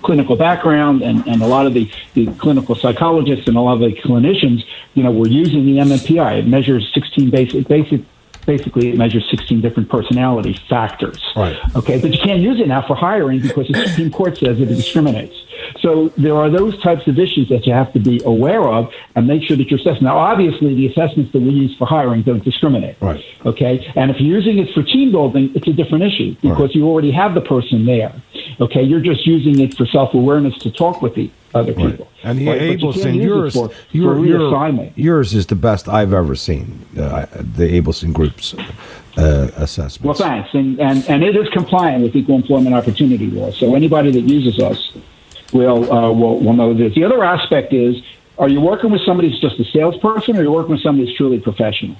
clinical 0.01 0.35
background 0.35 1.01
and, 1.01 1.25
and 1.27 1.41
a 1.41 1.47
lot 1.47 1.65
of 1.65 1.73
the, 1.73 1.89
the 2.13 2.27
clinical 2.35 2.75
psychologists 2.75 3.47
and 3.47 3.57
a 3.57 3.59
lot 3.59 3.73
of 3.73 3.79
the 3.79 3.93
clinicians, 4.01 4.63
you 4.93 5.03
know, 5.03 5.11
were 5.11 5.27
using 5.27 5.65
the 5.65 5.77
MMPI. 5.77 6.39
It 6.39 6.47
measures 6.47 6.89
16 6.93 7.29
basic 7.29 7.67
basic 7.67 8.01
basically 8.45 8.89
it 8.89 8.97
measures 8.97 9.27
16 9.29 9.61
different 9.61 9.89
personality 9.89 10.53
factors. 10.69 11.21
Right. 11.35 11.57
Okay, 11.75 11.99
but 11.99 12.11
you 12.13 12.19
can't 12.21 12.41
use 12.41 12.59
it 12.59 12.67
now 12.67 12.85
for 12.85 12.95
hiring 12.95 13.41
because 13.41 13.67
the 13.67 13.87
Supreme 13.87 14.11
Court 14.11 14.37
says 14.37 14.59
it 14.59 14.65
discriminates. 14.65 15.35
So 15.79 16.09
there 16.17 16.35
are 16.35 16.49
those 16.49 16.81
types 16.81 17.07
of 17.07 17.17
issues 17.19 17.49
that 17.49 17.65
you 17.65 17.73
have 17.73 17.91
to 17.93 17.99
be 17.99 18.21
aware 18.25 18.63
of 18.63 18.91
and 19.15 19.27
make 19.27 19.43
sure 19.43 19.57
that 19.57 19.69
you're 19.69 19.79
assessing. 19.79 20.03
Now, 20.03 20.17
obviously, 20.17 20.75
the 20.75 20.87
assessments 20.87 21.31
that 21.33 21.41
we 21.41 21.49
use 21.49 21.75
for 21.77 21.87
hiring 21.87 22.21
don't 22.23 22.43
discriminate. 22.43 22.97
Right. 23.01 23.23
Okay, 23.45 23.91
and 23.95 24.11
if 24.11 24.19
you're 24.19 24.37
using 24.39 24.59
it 24.59 24.73
for 24.73 24.83
team 24.83 25.11
building, 25.11 25.51
it's 25.55 25.67
a 25.67 25.73
different 25.73 26.03
issue 26.03 26.35
because 26.41 26.59
Right. 26.59 26.75
you 26.75 26.87
already 26.87 27.11
have 27.11 27.33
the 27.33 27.41
person 27.41 27.85
there. 27.85 28.13
Okay, 28.59 28.81
you're 28.81 29.01
just 29.01 29.25
using 29.27 29.59
it 29.59 29.75
for 29.75 29.85
self 29.85 30.13
awareness 30.13 30.57
to 30.59 30.71
talk 30.71 31.01
with 31.01 31.15
the 31.15 31.29
other 31.53 31.73
people. 31.73 32.07
And 32.23 32.39
the 32.39 32.47
Right, 32.47 32.59
but 32.59 32.63
you 32.63 32.77
Abelson, 32.77 33.15
yours, 33.21 33.53
for, 33.53 33.71
your, 33.91 34.15
for 34.15 34.25
your, 34.25 34.91
yours 34.95 35.33
is 35.33 35.47
the 35.47 35.55
best 35.55 35.87
I've 35.87 36.13
ever 36.13 36.35
seen. 36.35 36.85
Uh, 36.97 37.25
the 37.31 37.81
Abelson 37.81 38.13
Group's 38.13 38.53
uh, 39.17 39.49
assessments. 39.55 40.03
Well, 40.03 40.13
thanks. 40.13 40.53
And, 40.53 40.79
and, 40.79 41.07
and 41.09 41.23
it 41.23 41.35
is 41.35 41.47
compliant 41.49 42.03
with 42.03 42.15
equal 42.15 42.35
employment 42.35 42.75
opportunity 42.75 43.27
law. 43.27 43.51
So 43.51 43.75
anybody 43.75 44.11
that 44.11 44.21
uses 44.21 44.59
us 44.59 44.91
will, 45.53 45.91
uh, 45.91 46.11
will, 46.11 46.39
will 46.39 46.53
know 46.53 46.73
this. 46.73 46.93
The 46.95 47.03
other 47.03 47.23
aspect 47.23 47.73
is, 47.73 48.01
are 48.37 48.49
you 48.49 48.59
working 48.59 48.91
with 48.91 49.01
somebody 49.05 49.29
who's 49.29 49.39
just 49.39 49.59
a 49.59 49.65
salesperson 49.65 50.35
or 50.35 50.39
are 50.39 50.43
you 50.43 50.51
working 50.51 50.73
with 50.73 50.81
somebody 50.81 51.07
who's 51.07 51.17
truly 51.17 51.39
professional? 51.39 51.95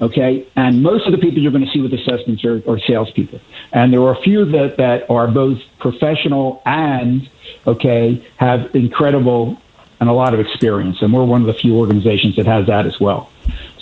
Okay. 0.00 0.46
And 0.56 0.82
most 0.82 1.06
of 1.06 1.12
the 1.12 1.18
people 1.18 1.40
you're 1.40 1.52
going 1.52 1.64
to 1.64 1.70
see 1.70 1.80
with 1.80 1.92
assessments 1.92 2.44
are, 2.44 2.62
are 2.68 2.78
salespeople. 2.78 3.40
And 3.72 3.92
there 3.92 4.00
are 4.00 4.14
a 4.14 4.22
few 4.22 4.44
that, 4.46 4.76
that 4.78 5.10
are 5.10 5.28
both 5.28 5.58
professional 5.78 6.62
and, 6.64 7.28
okay, 7.66 8.26
have 8.36 8.74
incredible 8.74 9.60
and 10.00 10.08
a 10.08 10.12
lot 10.12 10.32
of 10.32 10.40
experience. 10.40 11.02
And 11.02 11.12
we're 11.12 11.24
one 11.24 11.42
of 11.42 11.46
the 11.46 11.54
few 11.54 11.76
organizations 11.76 12.36
that 12.36 12.46
has 12.46 12.66
that 12.66 12.86
as 12.86 12.98
well. 12.98 13.30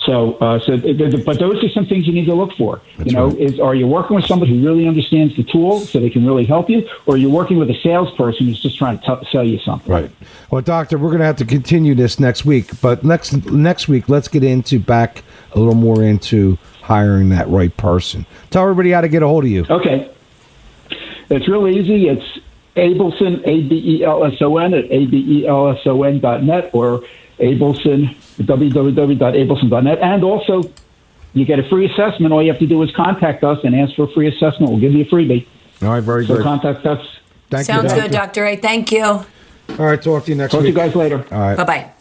So, 0.09 0.33
uh, 0.37 0.59
so, 0.61 0.75
th- 0.75 0.97
th- 0.97 1.23
but 1.23 1.37
those 1.37 1.63
are 1.63 1.69
some 1.69 1.85
things 1.85 2.07
you 2.07 2.13
need 2.13 2.25
to 2.25 2.33
look 2.33 2.51
for. 2.53 2.81
you 3.05 3.11
know, 3.11 3.27
right. 3.27 3.37
is 3.37 3.59
are 3.59 3.75
you 3.75 3.85
working 3.85 4.15
with 4.15 4.25
somebody 4.25 4.57
who 4.57 4.65
really 4.65 4.87
understands 4.87 5.35
the 5.35 5.43
tool 5.43 5.81
so 5.81 5.99
they 5.99 6.09
can 6.09 6.25
really 6.25 6.45
help 6.45 6.67
you, 6.67 6.89
or 7.05 7.13
are 7.13 7.17
you 7.17 7.29
working 7.29 7.59
with 7.59 7.69
a 7.69 7.79
salesperson 7.83 8.47
who's 8.47 8.59
just 8.59 8.75
trying 8.75 8.97
to 8.97 9.05
t- 9.05 9.27
sell 9.31 9.43
you 9.43 9.59
something? 9.59 9.93
Right. 9.93 10.09
Well, 10.49 10.63
doctor, 10.63 10.97
we're 10.97 11.09
going 11.09 11.19
to 11.19 11.27
have 11.27 11.35
to 11.37 11.45
continue 11.45 11.93
this 11.93 12.19
next 12.19 12.43
week, 12.43 12.71
but 12.81 13.03
next 13.03 13.45
next 13.51 13.87
week, 13.87 14.09
let's 14.09 14.27
get 14.27 14.43
into 14.43 14.79
back 14.79 15.21
a 15.51 15.59
little 15.59 15.75
more 15.75 16.01
into 16.01 16.57
hiring 16.81 17.29
that 17.29 17.47
right 17.47 17.77
person. 17.77 18.25
Tell 18.49 18.63
everybody 18.63 18.89
how 18.89 19.01
to 19.01 19.09
get 19.09 19.21
a 19.21 19.27
hold 19.27 19.43
of 19.43 19.51
you. 19.51 19.63
Okay. 19.69 20.11
It's 21.29 21.47
real 21.47 21.67
easy. 21.67 22.07
It's 22.07 22.39
Abelson, 22.75 23.47
A 23.47 23.61
B 23.61 23.99
E 23.99 24.03
L 24.03 24.25
S 24.25 24.41
O 24.41 24.57
N, 24.57 24.73
at 24.73 24.85
A 24.85 25.05
B 25.05 25.43
E 25.43 25.47
L 25.47 25.69
S 25.69 25.85
O 25.85 26.01
N 26.01 26.19
dot 26.19 26.41
net, 26.41 26.71
or 26.73 27.03
Abelson, 27.39 28.15
www.abelson.net. 28.37 29.99
And 29.99 30.23
also, 30.23 30.63
you 31.33 31.45
get 31.45 31.59
a 31.59 31.63
free 31.69 31.85
assessment. 31.91 32.33
All 32.33 32.43
you 32.43 32.51
have 32.51 32.59
to 32.59 32.67
do 32.67 32.81
is 32.83 32.91
contact 32.95 33.43
us 33.43 33.59
and 33.63 33.75
ask 33.75 33.95
for 33.95 34.03
a 34.03 34.07
free 34.11 34.27
assessment. 34.27 34.71
We'll 34.71 34.79
give 34.79 34.93
you 34.93 35.03
a 35.03 35.07
freebie. 35.07 35.45
All 35.81 35.89
right, 35.89 36.03
very 36.03 36.25
So 36.25 36.35
good. 36.35 36.43
contact 36.43 36.85
us. 36.85 37.05
Thank 37.49 37.67
you. 37.67 37.73
Sounds 37.73 37.93
you, 37.93 38.01
good, 38.01 38.11
Dr. 38.11 38.45
A. 38.45 38.55
Thank 38.55 38.91
you. 38.91 39.03
All 39.03 39.25
right, 39.77 40.01
talk 40.01 40.25
to 40.25 40.31
you 40.31 40.35
next 40.37 40.53
week. 40.53 40.59
Talk 40.59 40.61
to 40.63 40.67
you 40.67 40.73
guys 40.73 40.95
later. 40.95 41.25
All 41.31 41.39
right. 41.39 41.57
Bye 41.57 41.63
bye. 41.63 41.91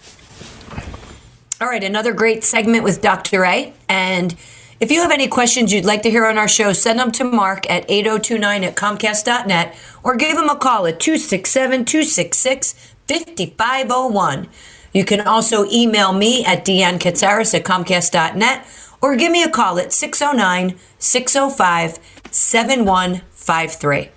All 1.60 1.68
right, 1.68 1.82
another 1.82 2.12
great 2.12 2.44
segment 2.44 2.84
with 2.84 3.02
Dr. 3.02 3.44
A. 3.44 3.72
And 3.88 4.34
if 4.80 4.92
you 4.92 5.00
have 5.02 5.10
any 5.10 5.26
questions 5.26 5.72
you'd 5.72 5.84
like 5.84 6.02
to 6.02 6.10
hear 6.10 6.24
on 6.24 6.38
our 6.38 6.46
show, 6.48 6.72
send 6.72 7.00
them 7.00 7.10
to 7.12 7.24
Mark 7.24 7.68
at 7.68 7.84
8029 7.88 8.64
at 8.64 8.76
Comcast.net 8.76 9.76
or 10.04 10.14
give 10.14 10.38
him 10.38 10.48
a 10.48 10.56
call 10.56 10.86
at 10.86 11.00
267 11.00 11.84
266 11.84 12.72
5501. 13.08 14.48
You 14.92 15.04
can 15.04 15.20
also 15.20 15.66
email 15.70 16.12
me 16.12 16.44
at 16.44 16.64
Deanne 16.64 16.94
at 16.94 17.64
Comcast.net 17.64 18.66
or 19.00 19.16
give 19.16 19.30
me 19.30 19.42
a 19.42 19.50
call 19.50 19.78
at 19.78 19.92
609 19.92 20.78
605 20.98 21.98
7153. 22.30 24.10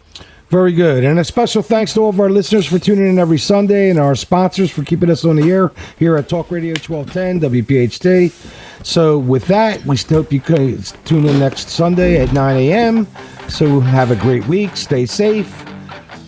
Very 0.50 0.74
good. 0.74 1.06
And 1.06 1.18
a 1.18 1.24
special 1.24 1.62
thanks 1.62 1.94
to 1.94 2.02
all 2.02 2.10
of 2.10 2.20
our 2.20 2.30
listeners 2.30 2.66
for 2.66 2.78
tuning 2.78 3.08
in 3.08 3.18
every 3.18 3.38
Sunday 3.38 3.90
and 3.90 3.98
our 3.98 4.16
sponsors 4.16 4.70
for 4.70 4.84
keeping 4.84 5.10
us 5.10 5.24
on 5.24 5.38
the 5.38 5.50
air 5.50 5.72
here 5.98 6.18
at 6.18 6.28
Talk 6.28 6.52
Radio 6.52 6.74
1210 6.74 7.40
WPHT. 7.40 8.86
So, 8.86 9.18
with 9.18 9.46
that, 9.48 9.86
we 9.86 9.96
hope 9.96 10.34
you 10.34 10.42
can 10.42 10.82
tune 11.06 11.26
in 11.26 11.40
next 11.40 11.70
Sunday 11.70 12.20
at 12.20 12.34
9 12.34 12.58
a.m. 12.58 13.08
So, 13.48 13.80
have 13.80 14.12
a 14.12 14.16
great 14.18 14.46
week. 14.48 14.76
Stay 14.76 15.06
safe. 15.06 15.66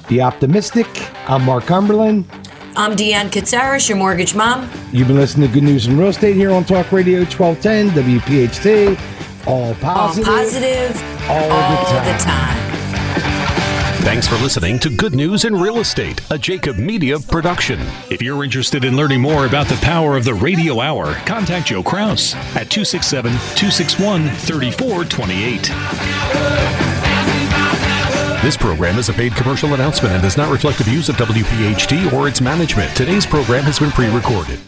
Be 0.07 0.21
optimistic. 0.21 0.87
I'm 1.27 1.43
Mark 1.43 1.65
Cumberland. 1.65 2.25
I'm 2.75 2.95
Deanne 2.95 3.29
Katsaris, 3.29 3.87
your 3.87 3.97
mortgage 3.99 4.33
mom. 4.35 4.67
You've 4.91 5.07
been 5.07 5.17
listening 5.17 5.47
to 5.47 5.53
Good 5.53 5.63
News 5.63 5.85
in 5.87 5.95
Real 5.97 6.09
Estate 6.09 6.35
here 6.35 6.51
on 6.51 6.63
Talk 6.65 6.91
Radio 6.91 7.19
1210 7.19 7.89
WPHT. 8.19 8.97
All 9.45 9.65
All 9.67 9.75
positive. 9.75 10.25
positive 10.25 11.03
all 11.29 11.49
the 11.49 11.85
time. 11.85 12.17
the 12.17 12.23
time. 12.23 12.59
Thanks 14.03 14.27
for 14.27 14.35
listening 14.35 14.79
to 14.79 14.89
Good 14.89 15.15
News 15.15 15.45
in 15.45 15.55
Real 15.55 15.77
Estate, 15.79 16.19
a 16.31 16.37
Jacob 16.37 16.77
Media 16.77 17.17
production. 17.19 17.79
If 18.09 18.21
you're 18.21 18.43
interested 18.43 18.83
in 18.83 18.97
learning 18.97 19.21
more 19.21 19.45
about 19.45 19.67
the 19.67 19.77
power 19.77 20.17
of 20.17 20.25
the 20.25 20.33
radio 20.33 20.81
hour, 20.81 21.13
contact 21.25 21.67
Joe 21.67 21.83
Kraus 21.83 22.35
at 22.55 22.69
267 22.69 23.31
261 23.31 24.27
3428. 24.29 26.92
This 28.43 28.57
program 28.57 28.99
is 28.99 29.07
a 29.07 29.13
paid 29.13 29.33
commercial 29.37 29.73
announcement 29.73 30.15
and 30.15 30.21
does 30.21 30.35
not 30.35 30.51
reflect 30.51 30.77
the 30.77 30.83
views 30.83 31.07
of 31.07 31.15
WPHT 31.15 32.11
or 32.11 32.27
its 32.27 32.41
management. 32.41 32.93
Today's 32.93 33.25
program 33.25 33.63
has 33.63 33.79
been 33.79 33.89
pre 33.91 34.09
recorded. 34.09 34.59